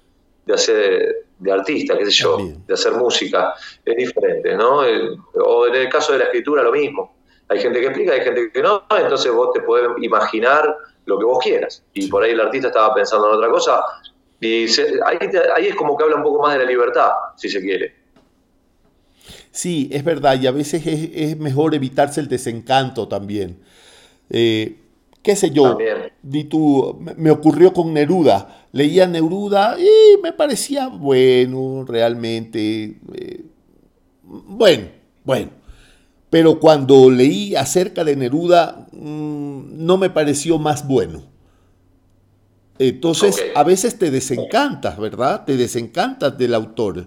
de 0.46 0.54
hacer, 0.54 1.26
de 1.40 1.52
artista, 1.52 1.98
qué 1.98 2.06
sé 2.06 2.12
yo, 2.12 2.38
de 2.68 2.74
hacer 2.74 2.94
música, 2.94 3.54
es 3.84 3.98
diferente, 3.98 4.56
¿no? 4.56 4.84
o 5.44 5.68
en 5.68 5.76
el 5.76 5.90
caso 5.90 6.14
de 6.14 6.20
la 6.20 6.26
escritura 6.26 6.64
lo 6.64 6.72
mismo. 6.72 7.16
Hay 7.50 7.60
gente 7.60 7.82
que 7.82 7.88
explica, 7.88 8.14
hay 8.14 8.22
gente 8.22 8.52
que 8.52 8.62
no, 8.62 8.84
entonces 8.98 9.32
vos 9.34 9.52
te 9.54 9.62
puedes 9.62 9.90
imaginar 10.02 10.78
lo 11.06 11.20
que 11.20 11.26
vos 11.26 11.40
quieras. 11.44 11.84
Y 11.94 12.08
por 12.08 12.24
ahí 12.24 12.32
el 12.32 12.40
artista 12.40 12.68
estaba 12.68 12.94
pensando 12.94 13.30
en 13.30 13.36
otra 13.36 13.50
cosa, 13.50 13.84
y 14.44 14.66
ahí, 15.06 15.68
es 15.68 15.76
como 15.76 15.98
que 15.98 16.04
habla 16.04 16.18
un 16.18 16.24
poco 16.24 16.42
más 16.42 16.54
de 16.54 16.64
la 16.64 16.70
libertad, 16.70 17.10
si 17.36 17.50
se 17.50 17.62
quiere. 17.62 17.96
Sí, 19.52 19.90
es 19.92 20.04
verdad, 20.04 20.40
y 20.42 20.48
a 20.48 20.52
veces 20.52 20.84
es, 20.86 21.38
mejor 21.38 21.76
evitarse 21.76 22.20
el 22.20 22.28
desencanto 22.28 23.08
también. 23.08 23.60
Eh, 24.30 24.78
¿Qué 25.22 25.36
sé 25.38 25.52
yo? 25.52 25.78
Di 26.22 26.44
tú, 26.46 27.00
me 27.16 27.32
ocurrió 27.32 27.72
con 27.72 27.94
Neruda. 27.94 28.68
Leía 28.74 29.08
Neruda 29.08 29.78
y 29.80 30.22
me 30.22 30.34
parecía 30.34 30.88
bueno, 30.88 31.86
realmente. 31.88 32.98
Eh, 33.14 33.46
bueno, 34.24 34.88
bueno. 35.24 35.52
Pero 36.30 36.60
cuando 36.60 37.10
leí 37.10 37.56
acerca 37.56 38.04
de 38.04 38.16
Neruda, 38.16 38.88
mm, 38.92 39.86
no 39.86 39.98
me 39.98 40.10
pareció 40.10 40.58
más 40.58 40.86
bueno. 40.86 41.33
Entonces, 42.80 43.52
a 43.56 43.64
veces 43.64 43.98
te 43.98 44.10
desencantas, 44.10 44.98
¿verdad? 45.00 45.46
Te 45.46 45.56
desencantas 45.56 46.38
del 46.38 46.56
autor. 46.56 47.06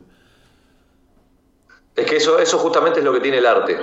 Es 1.96 2.06
que 2.06 2.16
eso, 2.16 2.38
eso 2.38 2.58
justamente 2.58 3.00
es 3.00 3.04
lo 3.04 3.12
que 3.12 3.20
tiene 3.20 3.38
el 3.38 3.46
arte. 3.46 3.76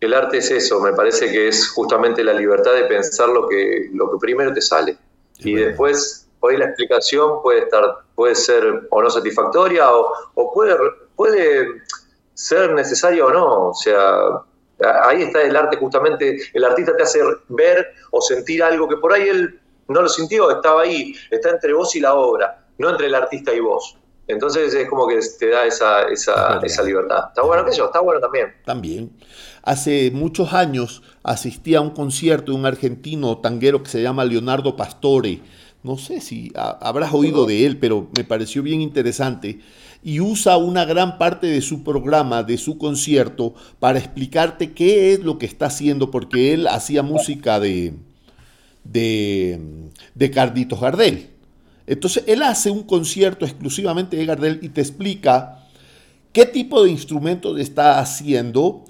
El 0.00 0.14
arte 0.14 0.38
es 0.38 0.50
eso, 0.50 0.80
me 0.80 0.92
parece 0.92 1.30
que 1.30 1.48
es 1.48 1.68
justamente 1.70 2.22
la 2.22 2.32
libertad 2.32 2.72
de 2.72 2.84
pensar 2.84 3.28
lo 3.28 3.48
que, 3.48 3.90
lo 3.92 4.10
que 4.12 4.18
primero 4.18 4.52
te 4.52 4.60
sale. 4.60 4.96
y 5.38 5.54
después, 5.54 6.28
hoy 6.40 6.56
la 6.56 6.66
explicación 6.66 7.42
puede 7.42 7.60
estar, 7.60 7.98
puede 8.14 8.36
ser 8.36 8.86
o 8.90 9.02
no 9.02 9.10
satisfactoria, 9.10 9.90
o, 9.92 10.52
puede, 10.54 10.76
puede 11.16 11.82
ser 12.32 12.72
necesaria 12.74 13.26
o 13.26 13.30
no. 13.30 13.70
O 13.70 13.74
sea, 13.74 14.40
ahí 15.02 15.22
está 15.22 15.42
el 15.42 15.56
arte 15.56 15.76
justamente, 15.76 16.38
el 16.54 16.64
artista 16.64 16.96
te 16.96 17.02
hace 17.02 17.20
ver 17.48 17.88
o 18.12 18.20
sentir 18.20 18.62
algo 18.62 18.88
que 18.88 18.96
por 18.96 19.12
ahí 19.12 19.28
él 19.28 19.57
no 19.88 20.02
lo 20.02 20.08
sintió, 20.08 20.50
estaba 20.50 20.82
ahí, 20.82 21.14
está 21.30 21.50
entre 21.50 21.72
vos 21.72 21.94
y 21.96 22.00
la 22.00 22.14
obra, 22.14 22.66
no 22.78 22.90
entre 22.90 23.06
el 23.06 23.14
artista 23.14 23.52
y 23.54 23.60
vos. 23.60 23.96
Entonces 24.26 24.74
es 24.74 24.88
como 24.88 25.08
que 25.08 25.18
te 25.38 25.48
da 25.48 25.64
esa, 25.64 26.02
esa, 26.08 26.60
esa 26.62 26.82
libertad. 26.82 27.28
Está 27.28 27.42
bueno 27.42 27.64
que 27.64 27.74
yo, 27.74 27.86
está 27.86 28.00
bueno 28.00 28.20
también. 28.20 28.54
También. 28.64 29.10
Hace 29.62 30.10
muchos 30.12 30.52
años 30.52 31.02
asistí 31.22 31.74
a 31.74 31.80
un 31.80 31.90
concierto 31.90 32.52
de 32.52 32.58
un 32.58 32.66
argentino 32.66 33.38
tanguero 33.38 33.82
que 33.82 33.90
se 33.90 34.02
llama 34.02 34.24
Leonardo 34.24 34.76
Pastore, 34.76 35.40
no 35.82 35.96
sé 35.96 36.20
si 36.20 36.52
habrás 36.54 37.14
oído 37.14 37.46
de 37.46 37.64
él, 37.64 37.78
pero 37.78 38.08
me 38.16 38.24
pareció 38.24 38.62
bien 38.62 38.80
interesante, 38.80 39.60
y 40.02 40.20
usa 40.20 40.56
una 40.56 40.84
gran 40.84 41.18
parte 41.18 41.46
de 41.46 41.60
su 41.60 41.84
programa, 41.84 42.42
de 42.42 42.58
su 42.58 42.78
concierto, 42.78 43.54
para 43.78 43.98
explicarte 43.98 44.72
qué 44.72 45.12
es 45.12 45.20
lo 45.20 45.38
que 45.38 45.46
está 45.46 45.66
haciendo, 45.66 46.10
porque 46.10 46.52
él 46.52 46.66
hacía 46.66 47.02
música 47.02 47.60
de, 47.60 47.94
de, 48.90 49.90
de 50.14 50.30
Carditos 50.30 50.80
Gardel. 50.80 51.30
Entonces, 51.86 52.24
él 52.26 52.42
hace 52.42 52.70
un 52.70 52.82
concierto 52.82 53.44
exclusivamente 53.44 54.16
de 54.16 54.26
Gardel 54.26 54.58
y 54.62 54.68
te 54.68 54.80
explica 54.80 55.64
qué 56.32 56.44
tipo 56.44 56.84
de 56.84 56.90
instrumentos 56.90 57.58
está 57.58 57.98
haciendo, 57.98 58.84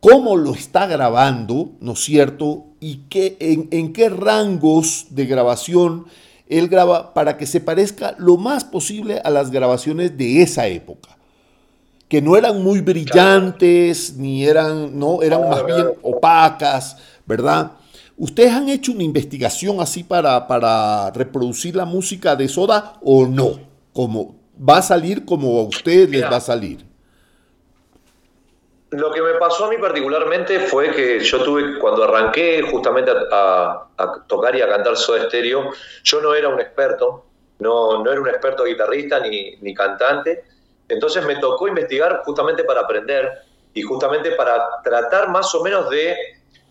cómo 0.00 0.36
lo 0.36 0.54
está 0.54 0.86
grabando, 0.86 1.72
¿no 1.80 1.92
es 1.92 2.00
cierto? 2.00 2.66
Y 2.80 3.02
qué, 3.08 3.36
en, 3.40 3.68
en 3.72 3.92
qué 3.92 4.08
rangos 4.08 5.06
de 5.10 5.26
grabación 5.26 6.06
él 6.46 6.68
graba 6.68 7.14
para 7.14 7.36
que 7.36 7.46
se 7.46 7.60
parezca 7.60 8.14
lo 8.18 8.36
más 8.36 8.64
posible 8.64 9.20
a 9.24 9.30
las 9.30 9.50
grabaciones 9.50 10.16
de 10.16 10.42
esa 10.42 10.66
época, 10.66 11.16
que 12.08 12.20
no 12.20 12.36
eran 12.36 12.62
muy 12.62 12.80
brillantes, 12.80 14.16
ni 14.16 14.44
eran, 14.44 14.98
no, 14.98 15.22
eran 15.22 15.48
más 15.48 15.64
bien 15.64 15.86
opacas, 16.02 16.98
¿verdad? 17.26 17.72
¿Ustedes 18.16 18.52
han 18.52 18.68
hecho 18.68 18.92
una 18.92 19.02
investigación 19.02 19.80
así 19.80 20.04
para, 20.04 20.46
para 20.46 21.10
reproducir 21.10 21.74
la 21.74 21.84
música 21.84 22.36
de 22.36 22.48
Soda 22.48 22.94
o 23.02 23.26
no? 23.26 23.58
Como, 23.92 24.36
¿Va 24.56 24.78
a 24.78 24.82
salir 24.82 25.24
como 25.24 25.60
a 25.60 25.64
ustedes 25.64 26.08
les 26.10 26.22
va 26.22 26.36
a 26.36 26.40
salir? 26.40 26.84
Lo 28.90 29.10
que 29.10 29.20
me 29.20 29.34
pasó 29.34 29.64
a 29.64 29.70
mí 29.70 29.76
particularmente 29.78 30.60
fue 30.60 30.92
que 30.92 31.18
yo 31.18 31.42
tuve, 31.42 31.80
cuando 31.80 32.04
arranqué 32.04 32.62
justamente 32.62 33.10
a, 33.32 33.88
tocar 34.28 34.54
y 34.54 34.62
a 34.62 34.68
cantar 34.68 34.96
Soda 34.96 35.24
Stereo, 35.24 35.72
yo 36.04 36.20
no 36.20 36.32
era 36.32 36.48
un 36.48 36.60
experto, 36.60 37.24
no, 37.58 38.04
no 38.04 38.12
era 38.12 38.20
un 38.20 38.28
experto 38.28 38.64
guitarrista 38.64 39.18
ni, 39.18 39.56
ni 39.56 39.74
cantante, 39.74 40.44
entonces 40.88 41.26
me 41.26 41.36
tocó 41.36 41.66
investigar 41.66 42.22
justamente 42.24 42.62
para 42.62 42.82
aprender 42.82 43.32
y 43.72 43.82
justamente 43.82 44.30
para 44.32 44.80
tratar 44.84 45.28
más 45.30 45.52
o 45.56 45.64
menos 45.64 45.90
de, 45.90 46.16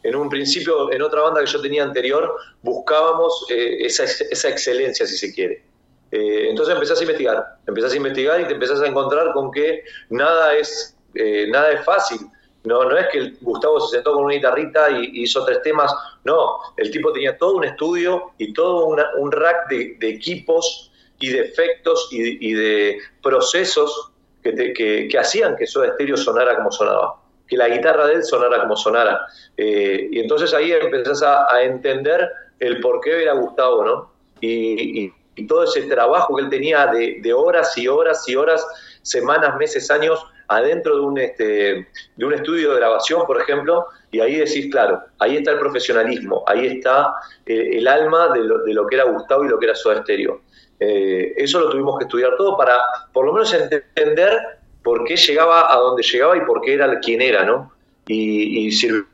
en 0.03 0.15
un 0.15 0.29
principio, 0.29 0.91
en 0.91 1.01
otra 1.01 1.21
banda 1.21 1.41
que 1.41 1.47
yo 1.47 1.61
tenía 1.61 1.83
anterior, 1.83 2.35
buscábamos 2.61 3.45
eh, 3.49 3.85
esa, 3.85 4.03
excelencia, 4.49 5.07
si 5.07 5.17
se 5.17 5.33
quiere. 5.33 5.63
Eh, 6.11 6.49
entonces 6.49 6.75
empezás 6.75 6.99
a 6.99 7.03
investigar, 7.03 7.57
empezás 7.65 7.93
a 7.93 7.97
investigar 7.97 8.41
y 8.41 8.45
te 8.45 8.53
empezás 8.53 8.81
a 8.81 8.87
encontrar 8.87 9.33
con 9.33 9.51
que 9.51 9.83
nada 10.09 10.55
es 10.55 10.93
eh, 11.15 11.47
nada 11.49 11.71
es 11.71 11.83
fácil. 11.83 12.19
No, 12.63 12.85
no 12.85 12.97
es 12.97 13.07
que 13.11 13.33
Gustavo 13.41 13.79
se 13.81 13.97
sentó 13.97 14.13
con 14.13 14.25
una 14.25 14.35
guitarrita 14.35 14.89
y, 14.91 15.23
hizo 15.23 15.43
tres 15.45 15.61
temas. 15.63 15.93
No, 16.23 16.59
el 16.77 16.91
tipo 16.91 17.11
tenía 17.11 17.37
todo 17.37 17.55
un 17.55 17.65
estudio 17.65 18.31
y 18.37 18.53
todo 18.53 18.85
un 18.85 19.31
rack 19.31 19.69
de, 19.69 19.97
equipos 20.01 20.91
y 21.19 21.29
de 21.29 21.41
efectos 21.41 22.07
y, 22.11 22.53
de 22.53 22.99
procesos 23.21 24.11
que, 24.41 24.73
que, 25.09 25.17
hacían 25.17 25.55
que 25.57 25.67
Soda 25.67 25.93
Stereo 25.93 26.17
sonara 26.17 26.55
como 26.55 26.71
sonaba, 26.71 27.21
que 27.47 27.57
la 27.57 27.69
guitarra 27.69 28.07
de 28.07 28.15
él 28.15 28.23
sonara 28.23 28.61
como 28.61 28.75
sonara. 28.75 29.21
Eh, 29.57 30.09
y 30.11 30.19
entonces 30.19 30.53
ahí 30.53 30.71
empezás 30.71 31.23
a, 31.23 31.61
entender 31.61 32.29
el 32.59 32.79
por 32.79 33.01
qué 33.01 33.23
era 33.23 33.33
Gustavo, 33.33 33.83
¿no? 33.83 34.11
Y, 34.41 35.11
todo 35.47 35.63
ese 35.63 35.81
trabajo 35.83 36.35
que 36.35 36.43
él 36.43 36.49
tenía 36.51 36.85
de, 36.85 37.17
de 37.19 37.33
horas 37.33 37.75
y 37.75 37.87
horas 37.87 38.29
y 38.29 38.35
horas, 38.35 38.63
semanas, 39.01 39.57
meses, 39.57 39.89
años, 39.89 40.23
adentro 40.47 40.95
de 40.95 41.01
un, 41.01 41.17
este, 41.17 41.87
de 42.15 42.25
un 42.25 42.33
estudio 42.33 42.71
de 42.71 42.77
grabación, 42.77 43.25
por 43.25 43.41
ejemplo, 43.41 43.87
y 44.11 44.19
ahí 44.19 44.35
decís, 44.35 44.69
claro, 44.71 45.01
ahí 45.19 45.37
está 45.37 45.51
el 45.51 45.59
profesionalismo, 45.59 46.43
ahí 46.47 46.67
está 46.67 47.13
eh, 47.45 47.77
el 47.77 47.87
alma 47.87 48.29
de 48.33 48.43
lo, 48.43 48.59
de 48.63 48.73
lo, 48.73 48.85
que 48.87 48.95
era 48.95 49.05
Gustavo 49.05 49.45
y 49.45 49.49
lo 49.49 49.59
que 49.59 49.65
era 49.65 49.75
Soda 49.75 50.01
Stereo. 50.01 50.41
Eh, 50.79 51.33
eso 51.37 51.59
lo 51.59 51.69
tuvimos 51.69 51.97
que 51.97 52.05
estudiar 52.05 52.35
todo 52.37 52.57
para, 52.57 52.75
por 53.11 53.25
lo 53.25 53.33
menos, 53.33 53.53
entender 53.53 54.39
por 54.83 55.05
qué 55.05 55.15
llegaba 55.15 55.73
a 55.73 55.77
donde 55.77 56.03
llegaba 56.03 56.37
y 56.37 56.41
por 56.41 56.61
qué 56.61 56.73
era 56.73 56.99
quien 56.99 57.21
era, 57.21 57.43
¿no? 57.43 57.71
Y, 58.05 58.67
y 58.67 58.71
sirvió 58.71 59.07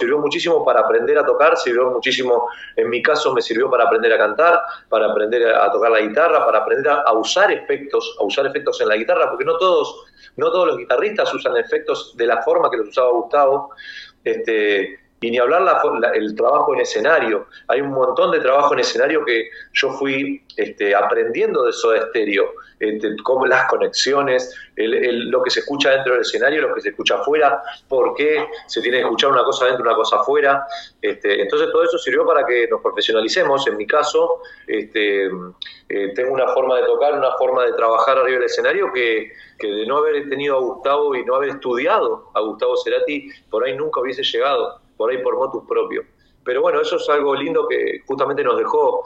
sirvió 0.00 0.18
muchísimo 0.18 0.64
para 0.64 0.80
aprender 0.80 1.18
a 1.18 1.26
tocar, 1.26 1.56
sirvió 1.58 1.90
muchísimo, 1.90 2.48
en 2.74 2.88
mi 2.88 3.02
caso 3.02 3.34
me 3.34 3.42
sirvió 3.42 3.70
para 3.70 3.84
aprender 3.84 4.12
a 4.14 4.18
cantar, 4.18 4.60
para 4.88 5.10
aprender 5.10 5.46
a 5.54 5.70
tocar 5.70 5.90
la 5.90 6.00
guitarra, 6.00 6.44
para 6.44 6.60
aprender 6.60 6.90
a, 6.90 7.12
usar 7.12 7.52
efectos, 7.52 8.16
a 8.18 8.24
usar 8.24 8.46
efectos 8.46 8.80
en 8.80 8.88
la 8.88 8.96
guitarra, 8.96 9.28
porque 9.28 9.44
no 9.44 9.58
todos, 9.58 10.06
no 10.36 10.50
todos 10.50 10.68
los 10.68 10.78
guitarristas 10.78 11.32
usan 11.34 11.56
efectos 11.58 12.16
de 12.16 12.26
la 12.26 12.42
forma 12.42 12.70
que 12.70 12.78
los 12.78 12.88
usaba 12.88 13.10
Gustavo. 13.10 13.70
Este, 14.24 14.99
y 15.20 15.30
ni 15.30 15.38
hablar 15.38 15.82
el 16.14 16.34
trabajo 16.34 16.74
en 16.74 16.80
escenario. 16.80 17.46
Hay 17.68 17.82
un 17.82 17.90
montón 17.90 18.30
de 18.30 18.40
trabajo 18.40 18.72
en 18.72 18.80
escenario 18.80 19.24
que 19.24 19.50
yo 19.74 19.90
fui 19.90 20.42
este, 20.56 20.94
aprendiendo 20.94 21.64
de 21.64 21.72
Soda 21.72 22.08
Stereo, 22.08 22.52
este, 22.78 23.14
como 23.22 23.44
las 23.44 23.68
conexiones, 23.68 24.54
lo 24.76 25.42
que 25.42 25.50
se 25.50 25.60
escucha 25.60 25.90
dentro 25.90 26.14
del 26.14 26.22
escenario, 26.22 26.62
lo 26.62 26.74
que 26.74 26.80
se 26.80 26.88
escucha 26.88 27.16
afuera, 27.16 27.62
por 27.86 28.14
qué 28.14 28.46
se 28.66 28.80
tiene 28.80 28.98
que 28.98 29.02
escuchar 29.04 29.30
una 29.32 29.44
cosa 29.44 29.66
dentro 29.66 29.84
una 29.84 29.94
cosa 29.94 30.16
afuera. 30.16 30.66
Este, 31.02 31.42
entonces 31.42 31.70
todo 31.70 31.84
eso 31.84 31.98
sirvió 31.98 32.24
para 32.24 32.46
que 32.46 32.66
nos 32.68 32.80
profesionalicemos. 32.80 33.66
En 33.66 33.76
mi 33.76 33.86
caso, 33.86 34.40
este, 34.66 35.26
eh, 35.26 36.12
tengo 36.14 36.32
una 36.32 36.48
forma 36.48 36.76
de 36.76 36.84
tocar, 36.84 37.12
una 37.12 37.32
forma 37.32 37.66
de 37.66 37.74
trabajar 37.74 38.16
arriba 38.16 38.38
del 38.38 38.46
escenario 38.46 38.90
que, 38.90 39.32
que 39.58 39.66
de 39.66 39.86
no 39.86 39.98
haber 39.98 40.26
tenido 40.30 40.56
a 40.56 40.60
Gustavo 40.60 41.14
y 41.14 41.24
no 41.26 41.34
haber 41.34 41.50
estudiado 41.50 42.30
a 42.32 42.40
Gustavo 42.40 42.74
Cerati, 42.78 43.28
por 43.50 43.64
ahí 43.64 43.76
nunca 43.76 44.00
hubiese 44.00 44.22
llegado 44.22 44.79
por 45.00 45.10
ahí 45.10 45.16
por 45.22 45.34
motus 45.34 45.64
propio. 45.66 46.04
Pero 46.44 46.60
bueno, 46.60 46.82
eso 46.82 46.96
es 46.96 47.08
algo 47.08 47.34
lindo 47.34 47.66
que 47.66 48.02
justamente 48.06 48.44
nos 48.44 48.58
dejó. 48.58 49.02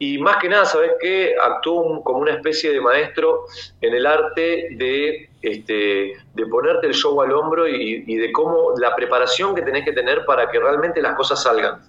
Y 0.00 0.18
más 0.18 0.38
que 0.38 0.48
nada, 0.48 0.64
¿sabes 0.64 0.92
qué? 1.00 1.36
Actuó 1.40 2.02
como 2.02 2.18
una 2.18 2.32
especie 2.32 2.72
de 2.72 2.80
maestro 2.80 3.44
en 3.80 3.94
el 3.94 4.04
arte 4.04 4.70
de, 4.72 5.30
este, 5.42 6.14
de 6.34 6.46
ponerte 6.46 6.88
el 6.88 6.94
show 6.94 7.22
al 7.22 7.32
hombro 7.32 7.68
y, 7.68 8.16
de 8.16 8.32
cómo 8.32 8.72
la 8.80 8.96
preparación 8.96 9.54
que 9.54 9.62
tenés 9.62 9.84
que 9.84 9.92
tener 9.92 10.24
para 10.24 10.50
que 10.50 10.58
realmente 10.58 11.00
las 11.00 11.14
cosas 11.14 11.40
salgan. 11.40 11.82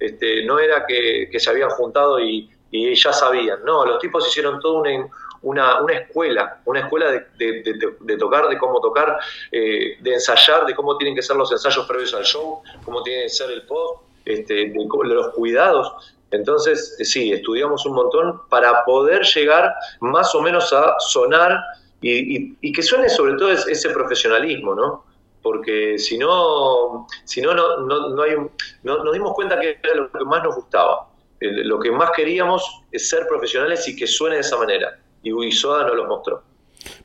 Este, 0.00 0.44
no 0.44 0.58
era 0.58 0.84
que, 0.84 1.28
se 1.38 1.48
habían 1.50 1.70
juntado 1.70 2.18
y, 2.18 2.50
y, 2.72 2.92
ya 2.96 3.12
sabían, 3.12 3.64
no, 3.64 3.86
los 3.86 4.00
tipos 4.00 4.26
hicieron 4.26 4.58
todo 4.58 4.82
un, 4.82 5.08
una, 5.42 5.80
una 5.80 5.94
escuela, 5.94 6.60
una 6.64 6.80
escuela 6.80 7.10
de, 7.10 8.16
tocar, 8.18 8.48
de 8.48 8.58
cómo 8.58 8.80
tocar, 8.80 9.18
eh, 9.52 9.96
de 10.00 10.14
ensayar, 10.14 10.66
de 10.66 10.74
cómo 10.74 10.96
tienen 10.96 11.14
que 11.14 11.22
ser 11.22 11.36
los 11.36 11.50
ensayos 11.52 11.86
previos 11.86 12.14
al 12.14 12.24
show, 12.24 12.62
cómo 12.84 13.02
tiene 13.02 13.24
que 13.24 13.28
ser 13.28 13.50
el 13.50 13.62
post, 13.62 14.02
este, 14.26 14.54
de, 14.54 14.88
los 15.04 15.28
cuidados. 15.34 16.14
Entonces, 16.32 16.96
sí, 17.02 17.32
estudiamos 17.32 17.86
un 17.86 17.94
montón 17.94 18.42
para 18.48 18.84
poder 18.84 19.22
llegar 19.22 19.72
más 20.00 20.34
o 20.34 20.42
menos 20.42 20.72
a 20.72 20.96
sonar 20.98 21.60
y, 22.00 22.72
que 22.72 22.82
suene 22.82 23.08
sobre 23.08 23.34
todo 23.34 23.50
ese 23.50 23.90
profesionalismo, 23.90 24.74
¿no? 24.74 25.04
Porque 25.42 25.98
si 25.98 26.18
no, 26.18 27.06
si 27.24 27.40
no, 27.40 27.54
no, 27.54 28.08
no, 28.08 28.22
hay 28.22 28.34
no, 28.82 29.04
nos 29.04 29.12
dimos 29.12 29.32
cuenta 29.34 29.58
que 29.60 29.78
era 29.82 29.94
lo 29.94 30.10
que 30.10 30.24
más 30.24 30.42
nos 30.42 30.56
gustaba. 30.56 31.08
Lo 31.40 31.78
que 31.78 31.92
más 31.92 32.10
queríamos 32.12 32.82
es 32.90 33.08
ser 33.08 33.26
profesionales 33.28 33.86
y 33.86 33.94
que 33.94 34.06
suene 34.06 34.36
de 34.36 34.40
esa 34.40 34.56
manera 34.56 34.98
y 35.26 35.32
Uisoda 35.32 35.84
no 35.88 35.94
los 35.94 36.06
mostró. 36.06 36.42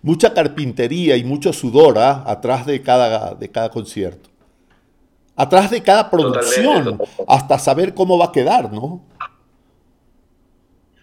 Mucha 0.04 0.32
carpintería 0.32 1.18
y 1.18 1.24
mucho 1.24 1.52
sudor 1.52 1.98
¿ah? 1.98 2.24
atrás 2.28 2.68
de 2.68 2.84
cada, 2.84 3.34
de 3.34 3.50
cada 3.50 3.70
concierto. 3.72 4.30
Atrás 5.36 5.72
de 5.72 5.82
cada 5.82 6.12
producción, 6.12 7.02
hasta 7.28 7.58
saber 7.58 7.96
cómo 7.96 8.20
va 8.20 8.26
a 8.26 8.32
quedar, 8.32 8.72
¿no? 8.72 9.02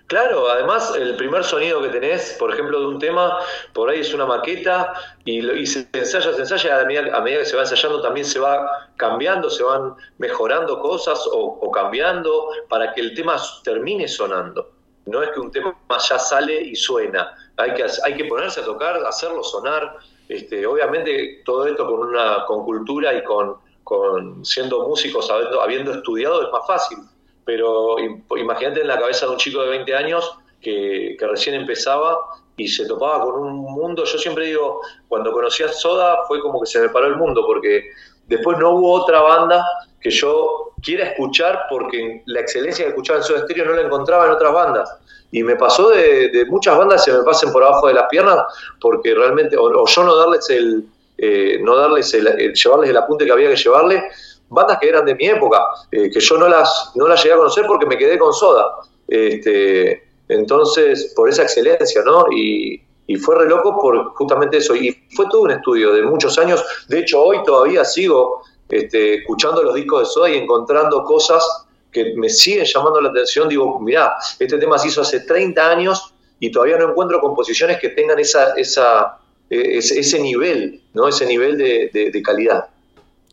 Claro, 0.06 0.48
además 0.48 0.94
el 0.96 1.16
primer 1.16 1.42
sonido 1.42 1.82
que 1.82 1.88
tenés, 1.88 2.36
por 2.38 2.52
ejemplo, 2.52 2.80
de 2.80 2.86
un 2.86 2.98
tema, 3.00 3.36
por 3.72 3.90
ahí 3.90 4.00
es 4.00 4.14
una 4.14 4.24
maqueta 4.24 4.94
y, 5.24 5.44
y 5.50 5.66
se 5.66 5.88
ensaya, 5.92 6.32
se 6.32 6.40
ensaya, 6.40 6.80
a 6.80 6.84
medida, 6.84 7.16
a 7.16 7.20
medida, 7.20 7.40
que 7.40 7.46
se 7.46 7.56
va 7.56 7.62
ensayando 7.62 8.00
también 8.00 8.24
se 8.24 8.38
va 8.38 8.90
cambiando, 8.96 9.50
se 9.50 9.64
van 9.64 9.94
mejorando 10.18 10.80
cosas 10.80 11.18
o 11.30 11.70
cambiando 11.72 12.48
para 12.68 12.94
que 12.94 13.00
el 13.00 13.14
tema 13.14 13.36
termine 13.64 14.06
sonando. 14.06 14.77
No 15.08 15.22
es 15.22 15.30
que 15.30 15.40
un 15.40 15.50
tema 15.50 15.74
ya 16.08 16.18
sale 16.18 16.60
y 16.60 16.76
suena, 16.76 17.34
hay 17.56 17.74
que, 17.74 17.86
hay 18.04 18.14
que 18.14 18.24
ponerse 18.26 18.60
a 18.60 18.64
tocar, 18.64 18.96
hacerlo 19.04 19.42
sonar. 19.42 19.96
Este, 20.28 20.66
obviamente 20.66 21.42
todo 21.44 21.66
esto 21.66 21.86
con 21.86 22.00
una 22.00 22.44
con 22.46 22.64
cultura 22.64 23.14
y 23.14 23.24
con, 23.24 23.56
con 23.82 24.44
siendo 24.44 24.86
músicos, 24.86 25.30
habiendo, 25.30 25.62
habiendo 25.62 25.92
estudiado 25.92 26.42
es 26.42 26.52
más 26.52 26.66
fácil. 26.66 26.98
Pero 27.44 27.96
imagínate 28.36 28.82
en 28.82 28.88
la 28.88 28.98
cabeza 28.98 29.26
de 29.26 29.32
un 29.32 29.38
chico 29.38 29.62
de 29.62 29.70
20 29.70 29.94
años 29.94 30.38
que, 30.60 31.16
que, 31.18 31.26
recién 31.26 31.54
empezaba 31.54 32.18
y 32.58 32.68
se 32.68 32.86
topaba 32.86 33.24
con 33.24 33.40
un 33.40 33.56
mundo. 33.56 34.04
Yo 34.04 34.18
siempre 34.18 34.46
digo, 34.46 34.80
cuando 35.08 35.32
conocí 35.32 35.62
a 35.62 35.68
Soda 35.68 36.18
fue 36.28 36.40
como 36.40 36.60
que 36.60 36.66
se 36.66 36.80
me 36.80 36.90
paró 36.90 37.06
el 37.06 37.16
mundo, 37.16 37.44
porque 37.46 37.90
después 38.28 38.58
no 38.58 38.70
hubo 38.70 38.92
otra 38.92 39.20
banda 39.20 39.64
que 40.00 40.10
yo 40.10 40.72
quiera 40.82 41.06
escuchar 41.06 41.62
porque 41.68 42.22
la 42.26 42.40
excelencia 42.40 42.84
que 42.84 42.90
escuchaba 42.90 43.18
en 43.18 43.24
su 43.24 43.34
estéreo 43.34 43.64
no 43.64 43.72
la 43.72 43.82
encontraba 43.82 44.26
en 44.26 44.32
otras 44.32 44.52
bandas. 44.52 44.96
Y 45.30 45.42
me 45.42 45.56
pasó 45.56 45.90
de, 45.90 46.46
muchas 46.48 46.78
bandas 46.78 47.04
se 47.04 47.12
me 47.12 47.22
pasen 47.22 47.52
por 47.52 47.62
abajo 47.62 47.88
de 47.88 47.94
las 47.94 48.08
piernas 48.08 48.38
porque 48.80 49.14
realmente, 49.14 49.56
o, 49.58 49.86
yo 49.86 50.04
no 50.04 50.16
darles 50.16 50.48
el, 50.50 50.86
eh, 51.18 51.58
no 51.62 51.76
darles 51.76 52.14
el, 52.14 52.54
llevarles 52.54 52.90
el 52.90 52.96
apunte 52.96 53.26
que 53.26 53.32
había 53.32 53.50
que 53.50 53.56
llevarle, 53.56 54.04
bandas 54.48 54.78
que 54.78 54.88
eran 54.88 55.04
de 55.04 55.14
mi 55.14 55.26
época, 55.26 55.58
eh, 55.90 56.10
que 56.10 56.20
yo 56.20 56.38
no 56.38 56.48
las, 56.48 56.92
no 56.94 57.06
las 57.08 57.22
llegué 57.22 57.34
a 57.34 57.38
conocer 57.38 57.66
porque 57.66 57.86
me 57.86 57.98
quedé 57.98 58.18
con 58.18 58.32
Soda. 58.32 58.76
Este, 59.06 60.08
entonces, 60.28 61.12
por 61.16 61.28
esa 61.28 61.42
excelencia, 61.42 62.02
¿no? 62.04 62.26
Y, 62.30 62.82
fue 63.16 63.36
re 63.36 63.48
loco 63.48 63.80
por 63.80 64.14
justamente 64.14 64.58
eso. 64.58 64.76
Y 64.76 64.90
fue 65.14 65.26
todo 65.30 65.42
un 65.42 65.50
estudio 65.50 65.92
de 65.92 66.02
muchos 66.02 66.38
años. 66.38 66.64
De 66.88 67.00
hecho, 67.00 67.22
hoy 67.22 67.38
todavía 67.44 67.84
sigo 67.84 68.42
este, 68.68 69.14
escuchando 69.14 69.62
los 69.62 69.74
discos 69.74 70.00
de 70.00 70.06
Soda 70.06 70.30
y 70.30 70.36
encontrando 70.36 71.02
cosas 71.04 71.42
que 71.90 72.14
me 72.16 72.28
siguen 72.28 72.64
llamando 72.64 73.00
la 73.00 73.10
atención. 73.10 73.48
Digo, 73.48 73.80
mirá, 73.80 74.14
este 74.38 74.58
tema 74.58 74.78
se 74.78 74.88
hizo 74.88 75.00
hace 75.00 75.20
30 75.20 75.70
años 75.70 76.14
y 76.40 76.50
todavía 76.50 76.78
no 76.78 76.90
encuentro 76.90 77.20
composiciones 77.20 77.78
que 77.78 77.90
tengan 77.90 78.18
esa, 78.18 78.54
esa, 78.54 79.18
e, 79.50 79.78
ese, 79.78 80.20
nivel, 80.20 80.82
¿no? 80.94 81.08
Ese 81.08 81.26
nivel 81.26 81.56
de, 81.56 82.22
calidad. 82.22 82.68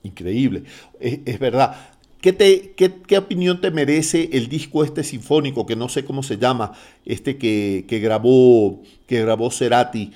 Increíble, 0.04 0.64
es, 1.00 1.40
verdad. 1.40 1.76
¿Qué, 2.26 2.34
te, 2.34 2.74
qué, 2.74 3.18
opinión 3.20 3.62
te 3.62 3.70
merece 3.70 4.32
el 4.34 4.50
disco 4.50 4.84
este 4.84 5.04
sinfónico, 5.04 5.68
que 5.68 5.76
no 5.76 5.90
sé 5.90 6.04
cómo 6.04 6.24
se 6.24 6.40
llama, 6.40 6.72
este 7.06 7.38
que, 7.38 7.86
grabó, 8.02 8.82
que 9.06 9.22
grabó 9.22 9.52
Cerati? 9.52 10.12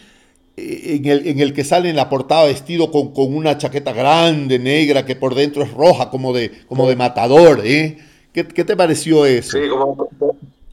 Eh, 0.57 0.95
en 0.95 1.05
el, 1.05 1.27
en 1.27 1.39
el, 1.39 1.53
que 1.53 1.63
sale 1.63 1.87
en 1.87 1.95
la 1.95 2.09
portada 2.09 2.45
vestido 2.45 2.89
con, 2.89 3.11
una 3.15 3.59
chaqueta 3.59 3.93
grande, 3.93 4.57
negra, 4.57 5.05
que 5.05 5.15
por 5.15 5.35
dentro 5.35 5.61
es 5.61 5.71
roja, 5.71 6.09
como 6.09 6.33
de, 6.33 6.51
como 6.67 6.89
de 6.89 6.95
matador, 6.95 7.61
¿eh? 7.63 7.99
¿Qué, 8.33 8.43
te 8.43 8.75
pareció 8.75 9.27
eso? 9.27 9.59
Sí, 9.59 9.69
como... 9.69 10.09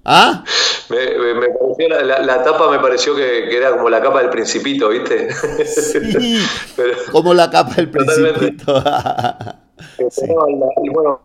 ¿Ah? 0.07 0.43
Me, 0.89 0.97
pareció 0.97 2.03
la, 2.03 2.43
tapa 2.45 2.71
me 2.71 2.79
pareció 2.79 3.15
que, 3.15 3.55
era 3.55 3.73
como 3.73 3.91
la 3.91 4.01
capa 4.01 4.23
del 4.23 4.31
principito, 4.31 4.89
¿viste? 4.89 5.29
Sí, 5.67 6.39
como 7.13 7.35
la 7.35 7.51
capa 7.51 7.75
del 7.75 7.91
principito. 7.91 8.83
y 10.83 10.89
bueno, 10.89 11.21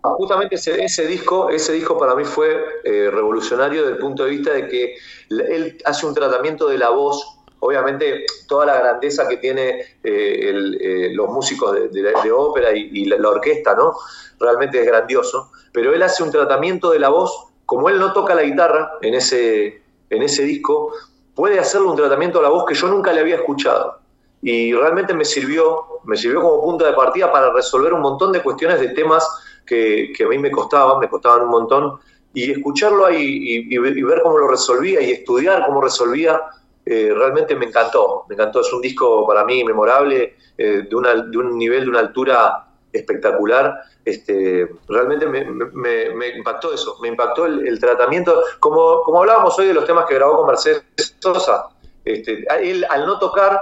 justamente 0.00 0.54
ese, 0.54 1.06
disco, 1.06 1.50
ese 1.50 1.72
disco 1.72 1.98
para 1.98 2.14
mí 2.14 2.24
fue 2.24 2.64
eh, 2.84 3.10
revolucionario 3.10 3.82
desde 3.82 3.94
el 3.94 3.98
punto 3.98 4.24
de 4.24 4.30
vista 4.30 4.52
de 4.52 4.68
que 4.68 4.94
él 5.30 5.78
hace 5.84 6.06
un 6.06 6.14
tratamiento 6.14 6.68
de 6.68 6.78
la 6.78 6.90
voz 6.90 7.34
obviamente 7.64 8.26
toda 8.46 8.66
la 8.66 8.78
grandeza 8.78 9.26
que 9.26 9.38
tiene 9.38 9.80
eh, 10.02 10.52
eh, 10.82 11.08
los 11.14 11.30
músicos 11.30 11.90
de, 11.90 12.32
ópera 12.32 12.72
y, 12.74 13.06
la, 13.06 13.16
orquesta, 13.26 13.74
¿no? 13.74 13.94
Realmente 14.38 14.80
es 14.80 14.86
grandioso, 14.86 15.50
pero 15.72 15.94
él 15.94 16.02
hace 16.02 16.22
un 16.22 16.30
tratamiento 16.30 16.90
de 16.90 16.98
la 16.98 17.08
voz, 17.08 17.54
como 17.64 17.88
él 17.88 17.98
no 17.98 18.12
toca 18.12 18.34
la 18.34 18.42
guitarra 18.42 18.92
en 19.00 19.14
ese, 19.14 19.82
en 20.10 20.22
ese 20.22 20.42
disco, 20.42 20.92
puede 21.34 21.58
hacerle 21.58 21.88
un 21.88 21.96
tratamiento 21.96 22.40
a 22.40 22.42
la 22.42 22.50
voz 22.50 22.66
que 22.66 22.74
yo 22.74 22.86
nunca 22.88 23.14
le 23.14 23.20
había 23.20 23.36
escuchado. 23.36 23.98
Y 24.44 24.72
realmente 24.72 25.12
me 25.12 25.24
sirvió, 25.24 26.00
me 26.04 26.16
sirvió 26.16 26.42
como 26.42 26.62
punto 26.62 26.84
de 26.84 26.92
partida 26.92 27.32
para 27.32 27.52
resolver 27.52 27.92
un 27.92 28.02
montón 28.02 28.30
de 28.30 28.42
cuestiones 28.42 28.78
de 28.78 28.90
temas 28.90 29.26
que, 29.66 30.12
a 30.24 30.28
mí 30.28 30.38
me 30.38 30.52
costaban, 30.52 31.00
me 31.00 31.08
costaban 31.08 31.42
un 31.42 31.48
montón, 31.48 31.98
y 32.32 32.52
escucharlo 32.52 33.06
ahí 33.06 33.66
y 33.68 33.78
ver 33.78 34.22
cómo 34.22 34.38
lo 34.38 34.48
resolvía 34.48 35.00
y 35.00 35.12
estudiar 35.12 35.64
cómo 35.66 35.80
resolvía 35.80 36.40
eh, 36.86 37.12
realmente 37.16 37.56
me 37.56 37.66
encantó, 37.66 38.24
me 38.28 38.34
encantó, 38.34 38.60
es 38.60 38.70
un 38.72 38.82
disco 38.82 39.26
para 39.26 39.44
mí 39.44 39.64
memorable, 39.64 40.36
eh, 40.58 40.82
de, 40.88 40.94
una, 40.94 41.14
de, 41.14 41.38
un 41.38 41.56
nivel, 41.56 41.84
de 41.84 41.90
una 41.90 42.00
altura 42.00 42.66
espectacular, 42.92 43.74
este, 44.04 44.68
realmente 44.86 45.26
me, 45.26 46.28
impactó 46.36 46.74
eso, 46.74 46.98
me 47.00 47.08
impactó 47.08 47.46
el, 47.46 47.80
tratamiento, 47.80 48.42
como, 48.60 49.02
como 49.02 49.20
hablábamos 49.20 49.58
hoy 49.58 49.68
de 49.68 49.74
los 49.74 49.86
temas 49.86 50.04
que 50.04 50.14
grabó 50.14 50.36
con 50.36 50.46
Mercedes 50.46 50.84
Sosa, 51.18 51.68
este, 52.04 52.44
él 52.62 52.86
al 52.88 53.06
no 53.06 53.18
tocar 53.18 53.60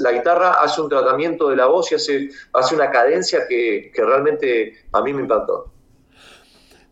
la 0.00 0.12
guitarra 0.12 0.52
hace 0.62 0.80
un 0.80 0.88
tratamiento 0.88 1.48
de 1.48 1.56
la 1.56 1.66
voz 1.66 1.90
y 1.92 1.96
hace, 1.96 2.30
hace 2.52 2.74
una 2.74 2.90
cadencia 2.90 3.40
que, 3.48 3.90
que 3.94 4.04
realmente 4.04 4.84
a 4.92 5.02
mí 5.02 5.12
me 5.12 5.22
impactó. 5.22 5.72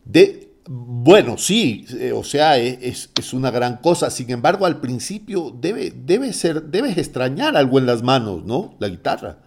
De, 0.05 0.51
bueno, 0.73 1.37
sí, 1.37 1.85
eh, 1.99 2.13
o 2.13 2.23
sea, 2.23 2.57
e, 2.59 2.79
es, 2.81 3.33
una 3.33 3.51
gran 3.51 3.79
cosa. 3.79 4.09
Sin 4.09 4.31
embargo, 4.31 4.67
al 4.67 4.81
principio 4.81 5.53
debe, 5.53 5.93
debe 5.95 6.33
ser, 6.33 6.63
debes 6.63 6.97
extrañar 6.97 7.57
algo 7.57 7.79
en 7.79 7.87
las 7.87 8.05
manos, 8.05 8.45
¿no? 8.45 8.75
La 8.79 8.89
guitarra. 8.89 9.39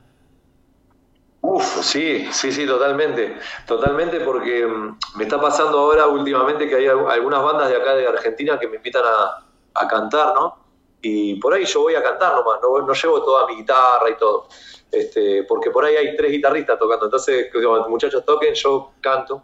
Uf, 1.39 1.81
sí, 1.81 2.27
sí, 2.31 2.51
sí, 2.51 2.65
totalmente. 2.65 3.37
Totalmente 3.65 4.19
porque 4.19 4.65
mm, 4.65 4.97
me 5.15 5.23
está 5.23 5.39
pasando 5.39 5.79
ahora 5.79 6.07
últimamente 6.07 6.67
que 6.67 6.75
hay 6.75 6.87
algunas 6.87 7.41
bandas 7.41 7.69
de 7.69 7.77
acá 7.77 7.95
de 7.95 8.07
Argentina 8.07 8.59
que 8.59 8.67
me 8.67 8.77
invitan 8.77 9.03
a, 9.05 9.87
cantar, 9.87 10.33
¿no? 10.33 10.57
Y 11.05 11.35
por 11.35 11.53
ahí 11.53 11.65
yo 11.65 11.81
voy 11.81 11.95
a 11.95 12.01
cantar 12.01 12.33
nomás, 12.33 12.61
no, 12.61 12.81
no 12.81 12.93
llevo 12.93 13.21
toda 13.21 13.45
mi 13.45 13.57
guitarra 13.57 14.09
y 14.09 14.15
todo. 14.15 14.47
Este, 14.89 15.43
porque 15.43 15.69
por 15.69 15.83
ahí 15.83 15.97
hay 15.97 16.15
tres 16.15 16.31
guitarristas 16.31 16.79
tocando. 16.79 17.05
Entonces, 17.05 17.49
cuando 17.51 17.75
los 17.75 17.89
muchachos 17.89 18.23
toquen, 18.23 18.53
yo 18.53 18.91
canto. 19.01 19.43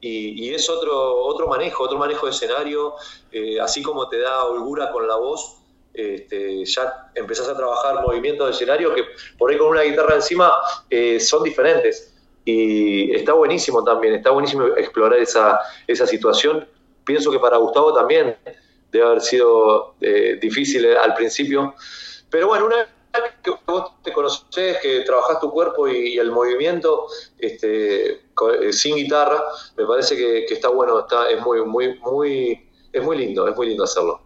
Y, 0.00 0.54
es 0.54 0.70
otro, 0.70 1.24
otro 1.24 1.48
manejo, 1.48 1.82
otro 1.82 1.98
manejo 1.98 2.26
de 2.26 2.32
escenario, 2.32 2.94
eh, 3.32 3.60
así 3.60 3.82
como 3.82 4.08
te 4.08 4.20
da 4.20 4.44
holgura 4.44 4.92
con 4.92 5.06
la 5.06 5.16
voz, 5.16 5.58
este, 5.92 6.64
ya 6.64 7.10
empezás 7.14 7.48
a 7.48 7.56
trabajar 7.56 8.00
movimientos 8.06 8.46
de 8.46 8.52
escenario 8.52 8.94
que 8.94 9.04
por 9.36 9.50
ahí 9.50 9.58
con 9.58 9.68
una 9.68 9.82
guitarra 9.82 10.14
encima 10.14 10.52
eh, 10.88 11.18
son 11.18 11.42
diferentes. 11.42 12.14
Y 12.44 13.12
está 13.14 13.32
buenísimo 13.32 13.82
también, 13.82 14.14
está 14.14 14.30
buenísimo 14.30 14.64
explorar 14.76 15.18
esa, 15.18 15.58
esa 15.88 16.06
situación. 16.06 16.66
Pienso 17.04 17.32
que 17.32 17.40
para 17.40 17.56
Gustavo 17.56 17.92
también 17.92 18.36
debe 18.90 19.06
haber 19.06 19.20
sido 19.20 19.94
eh, 20.00 20.38
difícil 20.40 20.86
al 20.96 21.14
principio. 21.14 21.74
Pero 22.30 22.48
bueno, 22.48 22.66
una 22.66 22.86
que 23.42 23.50
vos 23.66 23.92
te 24.02 24.12
conoces, 24.12 24.78
que 24.82 25.00
trabajás 25.00 25.40
tu 25.40 25.50
cuerpo 25.50 25.88
y, 25.88 26.18
el 26.18 26.30
movimiento 26.30 27.06
este, 27.38 28.12
eh, 28.12 28.72
sin 28.72 28.96
guitarra, 28.96 29.42
me 29.76 29.84
parece 29.84 30.16
que, 30.16 30.44
está 30.44 30.68
bueno, 30.68 31.00
está, 31.00 31.28
es 31.28 31.40
muy, 31.40 31.64
muy, 31.64 31.98
muy, 32.00 32.68
es 32.92 33.02
muy 33.02 33.18
lindo, 33.18 33.48
es 33.48 33.56
muy 33.56 33.68
lindo 33.68 33.84
hacerlo. 33.84 34.20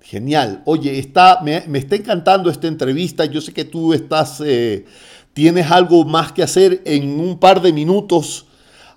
Genial. 0.00 0.62
Oye, 0.64 0.98
está, 0.98 1.40
me, 1.42 1.64
está 1.74 1.96
encantando 1.96 2.50
esta 2.50 2.66
entrevista. 2.66 3.24
Yo 3.24 3.40
sé 3.40 3.52
que 3.52 3.64
tú 3.64 3.92
estás, 3.92 4.40
eh, 4.40 4.86
tienes 5.32 5.70
algo 5.70 6.04
más 6.04 6.32
que 6.32 6.42
hacer 6.42 6.80
en 6.84 7.20
un 7.20 7.38
par 7.38 7.60
de 7.60 7.72
minutos. 7.72 8.46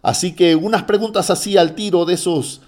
Así 0.01 0.33
que 0.33 0.55
unas 0.55 0.83
preguntas 0.83 1.29
así 1.29 1.57
al 1.57 1.75
tiro 1.75 2.05
de 2.05 2.13
esos, 2.13 2.61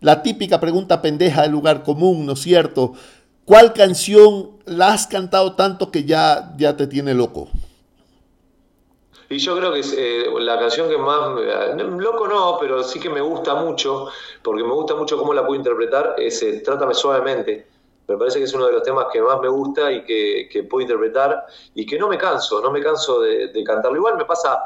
la 0.00 0.22
típica 0.22 0.60
pregunta 0.60 1.02
pendeja 1.02 1.42
del 1.42 1.52
lugar 1.52 1.82
común, 1.82 2.26
¿no 2.26 2.32
es 2.32 2.40
cierto? 2.40 2.94
¿Cuál 3.44 3.72
canción 3.72 4.50
la 4.64 4.92
has 4.92 5.06
cantado 5.06 5.54
tanto 5.54 5.90
que 5.90 6.04
ya, 6.04 6.52
ya 6.56 6.76
te 6.76 6.86
tiene 6.86 7.14
loco? 7.14 7.48
Y 9.28 9.38
yo 9.38 9.56
creo 9.56 9.72
que 9.72 9.78
es 9.78 9.94
eh, 9.96 10.26
la 10.40 10.58
canción 10.58 10.88
que 10.88 10.98
más, 10.98 11.38
eh, 11.40 11.74
loco 11.76 12.26
no, 12.26 12.56
pero 12.60 12.82
sí 12.82 12.98
que 12.98 13.08
me 13.08 13.20
gusta 13.20 13.54
mucho, 13.54 14.08
porque 14.42 14.64
me 14.64 14.72
gusta 14.72 14.96
mucho 14.96 15.16
cómo 15.16 15.32
la 15.32 15.46
puedo 15.46 15.54
interpretar, 15.54 16.16
es 16.18 16.42
eh, 16.42 16.60
Trátame 16.64 16.94
suavemente. 16.94 17.68
Me 18.08 18.16
parece 18.16 18.40
que 18.40 18.46
es 18.46 18.54
uno 18.54 18.66
de 18.66 18.72
los 18.72 18.82
temas 18.82 19.06
que 19.12 19.22
más 19.22 19.40
me 19.40 19.48
gusta 19.48 19.92
y 19.92 20.02
que, 20.02 20.66
puedo 20.68 20.82
interpretar 20.82 21.46
y 21.76 21.86
que 21.86 21.96
no 21.96 22.08
me 22.08 22.18
canso, 22.18 22.60
no 22.60 22.72
me 22.72 22.82
canso 22.82 23.20
de, 23.20 23.52
cantarlo. 23.64 23.98
Igual 23.98 24.16
me 24.16 24.24
pasa, 24.24 24.64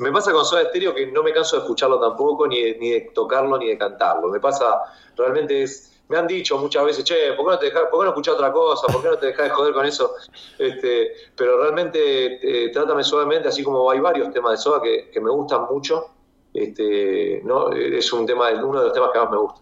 me 0.00 0.10
pasa 0.10 0.32
con 0.32 0.44
Soda 0.46 0.64
Stereo 0.64 0.94
que 0.94 1.06
no 1.06 1.22
me 1.22 1.32
canso 1.32 1.56
de 1.56 1.62
escucharlo 1.62 2.00
tampoco, 2.00 2.46
ni 2.46 2.72
ni 2.74 2.90
de 2.90 3.10
tocarlo, 3.14 3.58
ni 3.58 3.68
de 3.68 3.76
cantarlo. 3.76 4.28
Me 4.28 4.40
pasa, 4.40 4.80
realmente 5.14 5.62
es, 5.62 6.00
me 6.08 6.16
han 6.16 6.26
dicho 6.26 6.56
muchas 6.56 6.84
veces, 6.86 7.04
che, 7.04 7.34
¿por 7.34 7.44
qué 7.44 7.52
no, 7.52 7.58
te 7.58 7.66
dejas, 7.66 7.82
¿por 7.90 8.00
qué 8.00 8.04
no 8.04 8.10
escuchas 8.10 8.34
otra 8.34 8.50
cosa? 8.50 8.86
¿Por 8.86 9.02
qué 9.02 9.08
no 9.08 9.18
te 9.18 9.26
dejas 9.26 9.44
de 9.44 9.50
joder 9.50 9.74
con 9.74 9.84
eso? 9.84 10.14
Este, 10.58 11.12
pero 11.36 11.60
realmente 11.60 12.64
eh, 12.64 12.70
trátame 12.70 13.04
suavemente, 13.04 13.48
así 13.48 13.62
como 13.62 13.90
hay 13.90 14.00
varios 14.00 14.32
temas 14.32 14.52
de 14.52 14.56
Soda 14.56 14.80
que, 14.80 15.20
me 15.20 15.30
gustan 15.30 15.66
mucho. 15.70 16.06
Este, 16.54 17.42
¿no? 17.44 17.70
Es 17.70 18.10
un 18.12 18.24
tema, 18.24 18.48
uno 18.52 18.80
de 18.80 18.86
los 18.86 18.94
temas 18.94 19.10
que 19.12 19.18
más 19.18 19.30
me 19.30 19.36
gusta. 19.36 19.60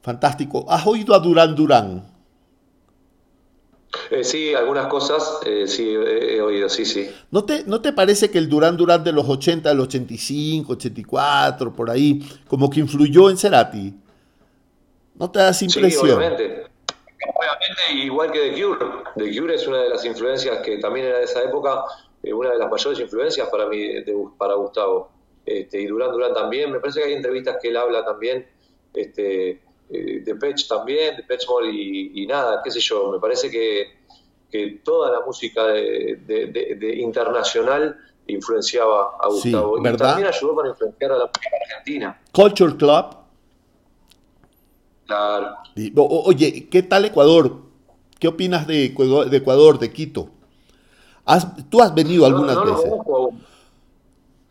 Fantástico. 0.00 0.64
¿Has 0.68 0.86
oído 0.86 1.14
a 1.14 1.18
Durán 1.18 1.54
Durán? 1.54 2.15
Eh, 4.10 4.24
sí, 4.24 4.54
algunas 4.54 4.86
cosas 4.86 5.40
eh, 5.44 5.66
sí 5.66 5.90
he, 5.90 6.40
oído, 6.40 6.68
sí, 6.68 6.84
sí. 6.84 7.10
¿No 7.30 7.44
te, 7.44 7.64
¿No 7.64 7.80
te 7.80 7.92
parece 7.92 8.30
que 8.30 8.38
el 8.38 8.48
Durán 8.48 8.76
Durán 8.76 9.04
de 9.04 9.12
los 9.12 9.28
80, 9.28 9.68
del 9.68 9.80
85, 9.80 10.72
84, 10.72 11.72
por 11.72 11.90
ahí, 11.90 12.20
como 12.48 12.70
que 12.70 12.80
influyó 12.80 13.30
en 13.30 13.36
Cerati? 13.36 13.94
¿No 15.14 15.30
te 15.30 15.38
das 15.38 15.62
impresión? 15.62 16.06
Sí, 16.06 16.12
obviamente. 16.12 16.66
Obviamente, 17.34 18.04
igual 18.04 18.30
que 18.30 18.50
The 18.50 18.62
Cure. 18.62 18.86
The 19.16 19.38
Cure 19.38 19.54
es 19.54 19.66
una 19.66 19.82
de 19.82 19.88
las 19.88 20.04
influencias 20.04 20.58
que 20.58 20.78
también 20.78 21.06
era 21.06 21.18
de 21.18 21.24
esa 21.24 21.42
época, 21.42 21.84
eh, 22.22 22.32
una 22.32 22.50
de 22.50 22.58
las 22.58 22.70
mayores 22.70 23.00
influencias 23.00 23.48
para 23.48 23.66
mí, 23.66 23.88
para 24.38 24.54
Gustavo. 24.54 25.10
Este, 25.44 25.80
y 25.80 25.86
Durán 25.86 26.12
Durán 26.12 26.34
también. 26.34 26.70
Me 26.72 26.80
parece 26.80 27.00
que 27.00 27.06
hay 27.06 27.12
entrevistas 27.14 27.56
que 27.60 27.68
él 27.68 27.76
habla 27.76 28.04
también, 28.04 28.46
este, 28.94 29.62
eh, 29.90 30.20
de 30.24 30.34
Pech 30.34 30.66
también, 30.68 31.16
de 31.16 31.22
Pech 31.22 31.48
Mall 31.48 31.68
y, 31.72 32.26
nada, 32.26 32.60
qué 32.62 32.70
sé 32.70 32.80
yo. 32.80 33.12
Me 33.12 33.18
parece 33.18 33.50
que, 33.50 33.98
que 34.50 34.80
toda 34.84 35.10
la 35.10 35.24
música 35.24 35.64
de, 35.66 36.94
internacional 36.98 37.96
influenciaba 38.26 39.16
a 39.20 39.28
Gustavo. 39.28 39.78
y 39.78 39.96
también 39.96 40.28
ayudó 40.28 40.56
para 40.56 40.68
influenciar 40.70 41.12
a 41.12 41.18
la 41.18 41.26
música 41.26 41.56
argentina. 41.62 42.20
Culture 42.32 42.76
Club 42.76 43.26
Claro. 45.06 45.56
oye, 46.24 46.68
¿qué 46.68 46.82
tal 46.82 47.04
Ecuador? 47.04 47.52
¿Qué 48.18 48.28
opinas 48.28 48.66
de 48.66 48.86
Ecuador, 48.86 49.30
de, 49.30 49.36
Ecuador, 49.36 49.78
de 49.78 49.92
Quito? 49.92 50.28
¿Has, 51.24 51.46
¿Tú 51.68 51.80
has 51.80 51.94
venido 51.94 52.26
algunas 52.26 52.56
veces? 52.64 52.92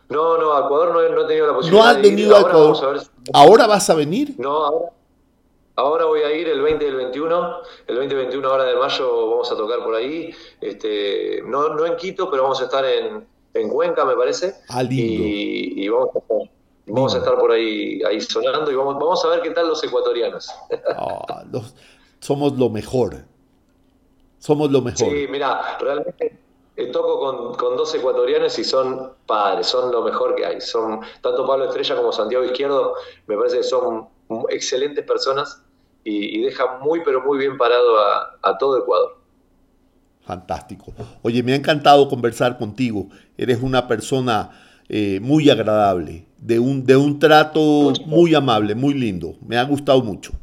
No, 0.07 0.38
no, 0.38 0.53
a 0.53 0.65
Ecuador 0.65 0.93
no, 0.93 1.01
he 1.01 1.27
tenido 1.27 1.47
la 1.47 1.53
posibilidad. 1.55 1.83
¿No 1.83 1.89
has 1.89 2.01
venido 2.01 2.36
a 2.36 2.41
Ecuador? 2.41 3.03
¿Ahora 3.33 3.67
vas 3.67 3.89
a 3.89 3.95
venir? 3.95 4.36
No, 4.38 4.65
ahora, 4.65 4.91
ahora 5.76 6.05
voy 6.05 6.21
a 6.21 6.32
ir 6.34 6.47
el 6.47 6.61
20 6.61 6.86
y 6.86 6.88
el 6.88 6.95
21. 6.95 7.57
El 7.88 7.97
20 7.97 8.15
y 8.15 8.17
21 8.17 8.47
ahora 8.47 8.63
de 8.65 8.76
mayo 8.76 9.30
vamos 9.30 9.51
a 9.51 9.55
tocar 9.55 9.84
por 9.84 9.95
ahí. 9.95 10.34
Este, 10.61 11.41
no, 11.45 11.69
no 11.69 11.86
en 11.86 11.95
Quito, 11.95 12.30
pero 12.30 12.43
vamos 12.43 12.61
a 12.61 12.65
estar 12.65 12.86
en, 12.86 13.28
en 13.53 13.69
Cuenca, 13.69 14.05
me 14.05 14.15
parece. 14.15 14.55
Ah, 14.69 14.84
lindo. 14.84 15.23
Y, 15.26 15.88
vamos 15.89 16.15
a 16.15 16.19
estar. 16.19 16.38
Vamos 16.88 17.15
a 17.15 17.17
estar 17.17 17.36
por 17.39 17.51
ahí, 17.51 17.99
ahí 18.03 18.21
sonando 18.21 18.71
y 18.71 18.76
vamos, 18.76 18.93
vamos 18.95 19.26
a 19.26 19.30
ver 19.30 19.41
qué 19.41 19.49
tal 19.49 19.67
los 19.67 19.84
ecuatorianos. 19.84 20.51
Ah, 20.95 21.43
somos 22.19 22.57
lo 22.57 22.69
mejor. 22.69 23.26
Somos 24.38 24.71
lo 24.71 24.82
mejor. 24.82 25.09
Sí, 25.09 25.26
mira, 25.28 25.80
realmente 25.80 26.38
eh, 26.76 26.88
toco 26.91 27.19
con, 27.19 27.55
con, 27.55 27.76
dos 27.76 27.95
ecuatorianos 27.95 28.59
y 28.59 28.63
son 28.63 29.13
padres, 29.26 29.65
son 29.65 29.91
lo 29.91 30.03
mejor 30.03 30.36
que 30.36 30.45
hay. 30.45 30.61
Son 30.61 30.99
tanto 31.21 31.47
Pablo 31.47 31.65
Estrella 31.65 31.95
como 31.95 32.11
Santiago 32.11 32.45
Izquierdo, 32.45 32.93
me 33.26 33.36
parece 33.36 33.57
que 33.57 33.63
son 33.63 34.07
excelentes 34.49 35.03
personas 35.05 35.64
y, 36.06 36.39
dejan 36.41 36.80
muy, 36.82 37.01
pero 37.03 37.22
muy 37.22 37.39
bien 37.39 37.58
parado 37.58 37.97
a, 38.41 38.58
todo 38.58 38.78
Ecuador. 38.78 39.18
Fantástico. 40.22 40.93
Oye, 41.24 41.43
me 41.43 41.53
ha 41.53 41.56
encantado 41.56 42.08
conversar 42.08 42.58
contigo. 42.58 43.10
Eres 43.38 43.62
una 43.62 43.88
persona 43.88 44.51
eh, 44.88 45.20
muy 45.22 45.49
agradable, 45.49 46.26
de 46.38 46.60
un, 46.60 46.86
de 46.86 46.95
un 46.95 47.20
trato 47.20 47.91
muy 48.06 48.36
amable, 48.36 48.76
muy 48.76 48.93
lindo. 48.93 49.36
Me 49.45 49.58
ha 49.58 49.64
gustado 49.64 50.01
mucho. 50.03 50.34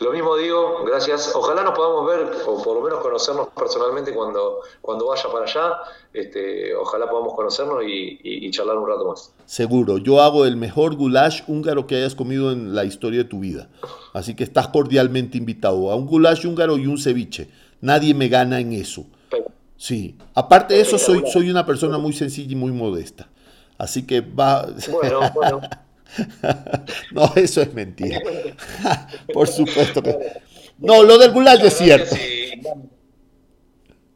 Lo 0.00 0.12
mismo 0.12 0.34
digo, 0.36 0.82
gracias. 0.86 1.32
Ojalá 1.34 1.62
nos 1.62 1.74
podamos 1.74 2.06
ver, 2.06 2.26
o 2.46 2.62
por 2.62 2.74
lo 2.74 2.82
menos 2.82 3.00
conocernos 3.00 3.48
personalmente 3.48 4.14
cuando, 4.14 4.60
cuando 4.80 5.08
vaya 5.08 5.24
para 5.30 5.44
allá. 5.44 5.72
Este, 6.14 6.74
ojalá 6.74 7.08
podamos 7.08 7.34
conocernos 7.34 7.82
y, 7.86 8.50
charlar 8.50 8.78
un 8.78 8.88
rato 8.88 9.06
más. 9.06 9.32
Seguro, 9.44 9.98
yo 9.98 10.22
hago 10.22 10.46
el 10.46 10.56
mejor 10.56 10.96
goulash 10.96 11.42
húngaro 11.46 11.86
que 11.86 11.96
hayas 11.96 12.14
comido 12.14 12.50
en 12.50 12.74
la 12.74 12.84
historia 12.84 13.18
de 13.18 13.28
tu 13.28 13.40
vida. 13.40 13.68
Así 14.14 14.34
que 14.34 14.42
estás 14.42 14.68
cordialmente 14.68 15.36
invitado 15.36 15.90
a 15.90 15.96
un 15.96 16.06
goulash 16.06 16.46
húngaro 16.46 16.78
y 16.78 16.86
un 16.86 16.96
ceviche. 16.96 17.50
Nadie 17.82 18.14
me 18.14 18.28
gana 18.28 18.58
en 18.58 18.72
eso. 18.72 19.04
Sí, 19.76 20.16
aparte 20.34 20.74
de 20.74 20.80
eso, 20.80 20.98
soy, 20.98 21.24
soy 21.30 21.50
una 21.50 21.64
persona 21.64 21.98
muy 21.98 22.12
sencilla 22.14 22.52
y 22.52 22.56
muy 22.56 22.72
modesta. 22.72 23.28
Así 23.76 24.06
que 24.06 24.20
va. 24.22 24.66
Bueno, 24.90 25.20
bueno. 25.34 25.60
no, 27.12 27.32
eso 27.36 27.62
es 27.62 27.72
mentira. 27.74 28.20
Por 29.32 29.48
supuesto 29.48 30.02
que. 30.02 30.16
No, 30.78 31.02
lo 31.02 31.18
del 31.18 31.32
goulash 31.32 31.64
es 31.64 31.76
cierto. 31.76 32.16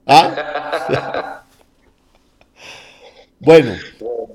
¿Ah? 0.06 1.40
Bueno, 3.44 3.74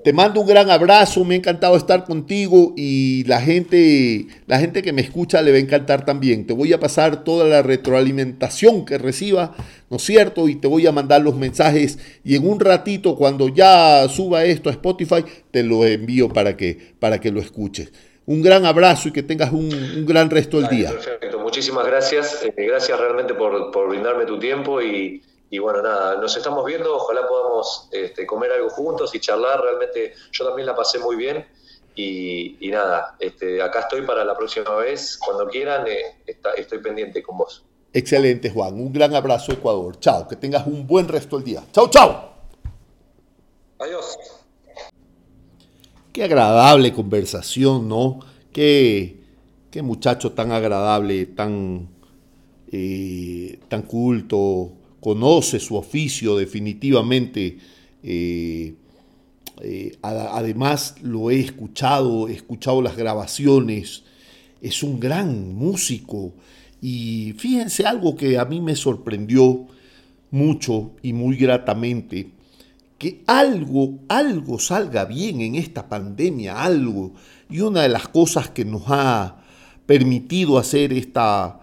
te 0.04 0.14
mando 0.14 0.42
un 0.42 0.48
gran 0.48 0.70
abrazo, 0.70 1.26
me 1.26 1.36
ha 1.36 1.38
encantado 1.38 1.76
estar 1.76 2.06
contigo 2.06 2.74
y 2.78 3.24
la 3.26 3.42
gente, 3.42 4.28
la 4.48 4.60
gente 4.60 4.82
que 4.82 4.94
me 4.94 5.02
escucha 5.02 5.42
le 5.42 5.52
va 5.52 5.58
a 5.58 5.62
encantar 5.62 6.06
también. 6.06 6.48
Te 6.48 6.54
voy 6.54 6.72
a 6.74 6.80
pasar 6.80 7.24
toda 7.24 7.46
la 7.46 7.62
retroalimentación 7.62 8.86
que 8.86 8.98
reciba, 8.98 9.56
¿no 9.90 9.98
es 9.98 10.04
cierto? 10.04 10.48
Y 10.48 10.56
te 10.56 10.68
voy 10.68 10.88
a 10.88 10.92
mandar 10.92 11.22
los 11.22 11.36
mensajes 11.36 12.00
y 12.24 12.36
en 12.36 12.48
un 12.48 12.60
ratito 12.60 13.16
cuando 13.16 13.50
ya 13.50 14.08
suba 14.08 14.46
esto 14.46 14.70
a 14.70 14.74
Spotify 14.74 15.24
te 15.52 15.64
lo 15.64 15.86
envío 15.86 16.30
para 16.30 16.56
que, 16.56 16.78
para 17.00 17.20
que 17.20 17.32
lo 17.32 17.42
escuches. 17.42 17.92
Un 18.26 18.42
gran 18.42 18.66
abrazo 18.66 19.10
y 19.10 19.12
que 19.12 19.24
tengas 19.24 19.52
un, 19.52 20.06
gran 20.06 20.30
resto 20.30 20.62
del 20.62 20.70
día. 20.70 20.92
Perfecto, 20.92 21.40
muchísimas 21.40 21.86
gracias. 21.86 22.44
Eh, 22.44 22.54
gracias 22.56 22.98
realmente 23.00 23.34
por, 23.34 23.72
por 23.72 23.90
brindarme 23.90 24.26
tu 24.26 24.38
tiempo 24.38 24.82
y 24.82 25.24
y 25.52 25.58
bueno, 25.58 25.82
nada, 25.82 26.16
nos 26.18 26.36
estamos 26.38 26.64
viendo, 26.64 26.96
ojalá 26.96 27.28
podamos 27.28 27.90
este, 27.92 28.26
comer 28.28 28.52
algo 28.52 28.70
juntos 28.70 29.16
y 29.16 29.20
charlar, 29.20 29.62
realmente 29.62 30.14
yo 30.32 30.46
también 30.46 30.68
la 30.68 30.76
pasé 30.76 31.00
muy 31.00 31.16
bien 31.16 31.48
y, 31.96 32.70
nada, 32.72 33.16
este, 33.20 33.62
acá 33.62 33.82
estoy 33.82 34.04
para 34.04 34.24
la 34.24 34.38
próxima 34.38 34.74
vez, 34.76 35.18
cuando 35.18 35.48
quieran, 35.48 35.86
eh, 35.88 36.24
estoy 36.56 36.80
pendiente 36.80 37.22
con 37.22 37.38
vos. 37.40 37.66
Excelente 37.92 38.52
Juan, 38.52 38.76
un 38.76 38.94
gran 38.94 39.16
abrazo 39.16 39.52
Ecuador, 39.52 40.00
chao, 40.00 40.28
que 40.28 40.36
tengas 40.36 40.66
un 40.68 40.86
buen 40.86 41.08
resto 41.08 41.38
del 41.38 41.46
día, 41.46 41.64
chao, 41.74 41.90
chao. 41.90 42.30
Adiós. 43.80 44.18
Qué 46.14 46.24
agradable 46.24 46.94
conversación, 46.94 47.90
¿no? 47.90 48.20
Qué, 48.54 49.24
qué 49.72 49.82
muchacho 49.82 50.32
tan 50.34 50.52
agradable, 50.52 51.26
tan, 51.26 51.90
eh, 52.72 53.60
tan 53.68 53.82
culto, 53.82 54.74
conoce 55.00 55.60
su 55.60 55.76
oficio 55.76 56.36
definitivamente. 56.38 57.58
Eh, 58.04 58.74
eh, 59.62 59.98
además 60.02 60.96
lo 61.02 61.32
he 61.32 61.40
escuchado, 61.40 62.28
he 62.30 62.34
escuchado 62.34 62.82
las 62.82 62.96
grabaciones, 62.96 64.04
es 64.62 64.84
un 64.84 65.00
gran 65.00 65.54
músico 65.54 66.34
y 66.82 67.34
fíjense 67.38 67.86
algo 67.86 68.16
que 68.16 68.38
a 68.38 68.46
mí 68.46 68.62
me 68.62 68.76
sorprendió 68.76 69.68
mucho 70.32 70.92
y 71.02 71.12
muy 71.14 71.36
gratamente, 71.36 72.32
que 72.98 73.24
algo, 73.28 74.00
algo 74.08 74.60
salga 74.60 75.06
bien 75.06 75.42
en 75.42 75.56
esta 75.56 75.90
pandemia, 75.90 76.62
algo, 76.62 77.14
y 77.50 77.62
una 77.62 77.82
de 77.82 77.90
las 77.90 78.08
cosas 78.08 78.50
que 78.50 78.64
nos 78.64 78.84
ha 78.88 79.38
permitido 79.86 80.58
hacer 80.58 80.94
esta, 80.94 81.59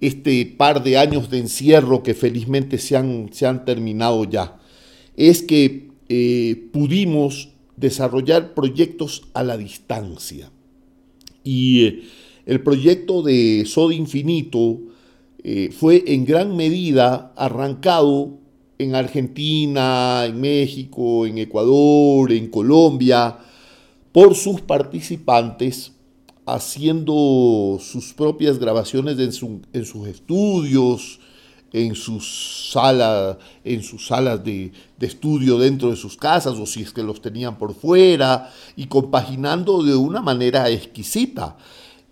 este 0.00 0.44
par 0.44 0.82
de 0.82 0.98
años 0.98 1.30
de 1.30 1.38
encierro 1.38 2.02
que 2.02 2.14
felizmente 2.14 2.78
se 2.78 2.96
han, 2.96 3.30
se 3.32 3.46
han 3.46 3.64
terminado 3.64 4.24
ya, 4.24 4.58
es 5.16 5.42
que 5.42 5.88
eh, 6.08 6.68
pudimos 6.72 7.50
desarrollar 7.76 8.54
proyectos 8.54 9.28
a 9.34 9.42
la 9.42 9.56
distancia. 9.56 10.50
Y 11.42 11.84
eh, 11.84 12.02
el 12.44 12.62
proyecto 12.62 13.22
de 13.22 13.64
Soda 13.66 13.94
Infinito 13.94 14.80
eh, 15.42 15.70
fue 15.72 16.04
en 16.06 16.24
gran 16.24 16.56
medida 16.56 17.32
arrancado 17.36 18.38
en 18.78 18.94
Argentina, 18.94 20.24
en 20.26 20.40
México, 20.40 21.26
en 21.26 21.38
Ecuador, 21.38 22.32
en 22.32 22.48
Colombia, 22.48 23.38
por 24.12 24.34
sus 24.34 24.60
participantes 24.60 25.92
haciendo 26.46 27.78
sus 27.80 28.14
propias 28.14 28.58
grabaciones 28.58 29.18
en, 29.18 29.32
sus 29.84 30.06
estudios, 30.06 31.18
en 31.72 31.96
sus, 31.96 32.70
salas, 32.70 33.36
en 33.64 33.82
sus 33.82 34.06
salas 34.06 34.42
de, 34.44 34.72
estudio 35.00 35.58
dentro 35.58 35.90
de 35.90 35.96
sus 35.96 36.16
casas 36.16 36.54
o 36.54 36.64
si 36.64 36.82
es 36.82 36.92
que 36.92 37.02
los 37.02 37.20
tenían 37.20 37.58
por 37.58 37.74
fuera 37.74 38.50
y 38.76 38.86
compaginando 38.86 39.82
de 39.82 39.96
una 39.96 40.22
manera 40.22 40.70
exquisita. 40.70 41.56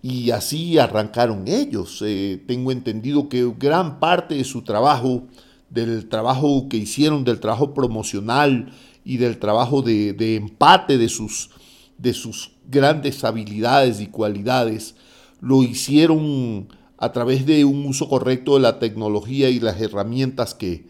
Y 0.02 0.32
así 0.32 0.78
arrancaron 0.78 1.46
ellos. 1.46 2.02
Eh, 2.04 2.42
tengo 2.46 2.72
entendido 2.72 3.28
que 3.28 3.50
gran 3.56 4.00
parte 4.00 4.34
de 4.34 4.44
su 4.44 4.62
trabajo, 4.62 5.22
del 5.70 6.08
trabajo 6.08 6.68
que 6.68 6.76
hicieron, 6.76 7.24
del 7.24 7.40
trabajo 7.40 7.72
promocional 7.72 8.72
y 9.04 9.16
del 9.16 9.38
trabajo 9.38 9.80
de, 9.80 10.12
de 10.12 10.36
empate 10.36 10.98
de 10.98 11.08
sus, 11.08 11.50
de 11.96 12.12
sus 12.12 12.53
grandes 12.68 13.24
habilidades 13.24 14.00
y 14.00 14.06
cualidades, 14.06 14.94
lo 15.40 15.62
hicieron 15.62 16.68
a 16.98 17.12
través 17.12 17.46
de 17.46 17.64
un 17.64 17.84
uso 17.86 18.08
correcto 18.08 18.54
de 18.54 18.60
la 18.60 18.78
tecnología 18.78 19.50
y 19.50 19.60
las 19.60 19.80
herramientas 19.80 20.54
que, 20.54 20.86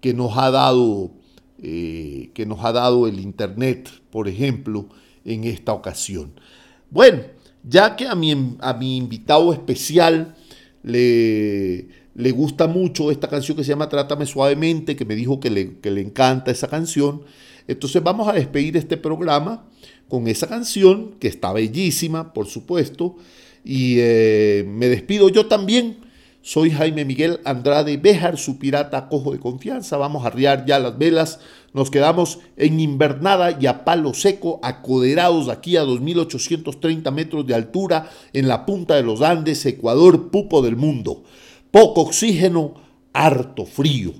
que 0.00 0.12
nos 0.12 0.36
ha 0.36 0.50
dado 0.50 1.12
eh, 1.66 2.30
que 2.34 2.44
nos 2.44 2.62
ha 2.64 2.72
dado 2.72 3.06
el 3.06 3.20
internet, 3.20 3.88
por 4.10 4.28
ejemplo, 4.28 4.88
en 5.24 5.44
esta 5.44 5.72
ocasión. 5.72 6.32
Bueno, 6.90 7.22
ya 7.62 7.96
que 7.96 8.06
a 8.06 8.14
mi, 8.14 8.56
a 8.60 8.74
mi 8.74 8.98
invitado 8.98 9.52
especial 9.52 10.34
le, 10.82 11.88
le, 12.14 12.30
gusta 12.32 12.66
mucho 12.66 13.10
esta 13.10 13.28
canción 13.28 13.56
que 13.56 13.64
se 13.64 13.70
llama 13.70 13.88
Trátame 13.88 14.26
Suavemente, 14.26 14.94
que 14.94 15.06
me 15.06 15.14
dijo 15.14 15.40
que 15.40 15.48
le, 15.48 15.78
que 15.78 15.90
le 15.90 16.02
encanta 16.02 16.50
esa 16.50 16.68
canción, 16.68 17.22
entonces 17.66 18.02
vamos 18.02 18.28
a 18.28 18.32
despedir 18.32 18.76
este 18.76 18.96
programa 18.96 19.66
con 20.08 20.28
esa 20.28 20.48
canción, 20.48 21.14
que 21.18 21.28
está 21.28 21.52
bellísima, 21.52 22.32
por 22.32 22.46
supuesto. 22.46 23.16
Y 23.64 23.96
eh, 23.98 24.64
me 24.66 24.88
despido 24.88 25.28
yo 25.28 25.46
también. 25.46 26.04
Soy 26.42 26.70
Jaime 26.70 27.06
Miguel 27.06 27.40
Andrade 27.46 27.96
Béjar, 27.96 28.36
su 28.36 28.58
pirata 28.58 29.08
cojo 29.08 29.32
de 29.32 29.38
confianza. 29.38 29.96
Vamos 29.96 30.24
a 30.24 30.26
arriar 30.26 30.66
ya 30.66 30.78
las 30.78 30.98
velas. 30.98 31.40
Nos 31.72 31.90
quedamos 31.90 32.38
en 32.58 32.80
invernada 32.80 33.56
y 33.58 33.66
a 33.66 33.82
palo 33.82 34.12
seco, 34.12 34.60
acoderados 34.62 35.48
aquí 35.48 35.78
a 35.78 35.84
2.830 35.84 37.10
metros 37.12 37.46
de 37.46 37.54
altura, 37.54 38.10
en 38.34 38.46
la 38.46 38.66
punta 38.66 38.94
de 38.94 39.02
los 39.02 39.22
Andes, 39.22 39.64
Ecuador, 39.64 40.30
pupo 40.30 40.60
del 40.60 40.76
mundo. 40.76 41.24
Poco 41.70 42.02
oxígeno, 42.02 42.74
harto 43.14 43.64
frío. 43.64 44.12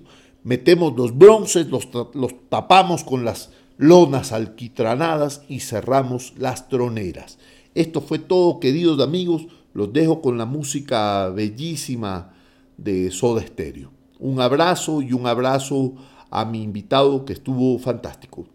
Metemos 0.44 0.96
los 0.96 1.16
bronces, 1.16 1.66
los, 1.66 1.88
los 2.14 2.48
tapamos 2.48 3.04
con 3.04 3.26
las 3.26 3.50
lonas 3.76 4.32
alquitranadas 4.32 5.42
y 5.48 5.60
cerramos 5.60 6.34
las 6.36 6.68
troneras. 6.68 7.38
Esto 7.74 8.00
fue 8.00 8.18
todo, 8.18 8.60
queridos 8.60 9.00
amigos. 9.00 9.46
Los 9.72 9.92
dejo 9.92 10.20
con 10.20 10.38
la 10.38 10.46
música 10.46 11.28
bellísima 11.30 12.32
de 12.76 13.10
Soda 13.10 13.44
Stereo. 13.44 13.90
Un 14.20 14.40
abrazo 14.40 15.02
y 15.02 15.12
un 15.12 15.26
abrazo 15.26 15.94
a 16.30 16.44
mi 16.44 16.62
invitado 16.62 17.24
que 17.24 17.32
estuvo 17.32 17.78
fantástico. 17.78 18.46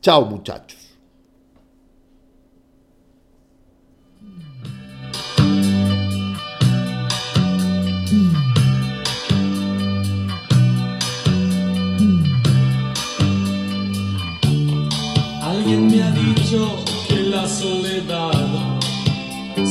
Chao 0.00 0.24
muchachos. 0.24 0.89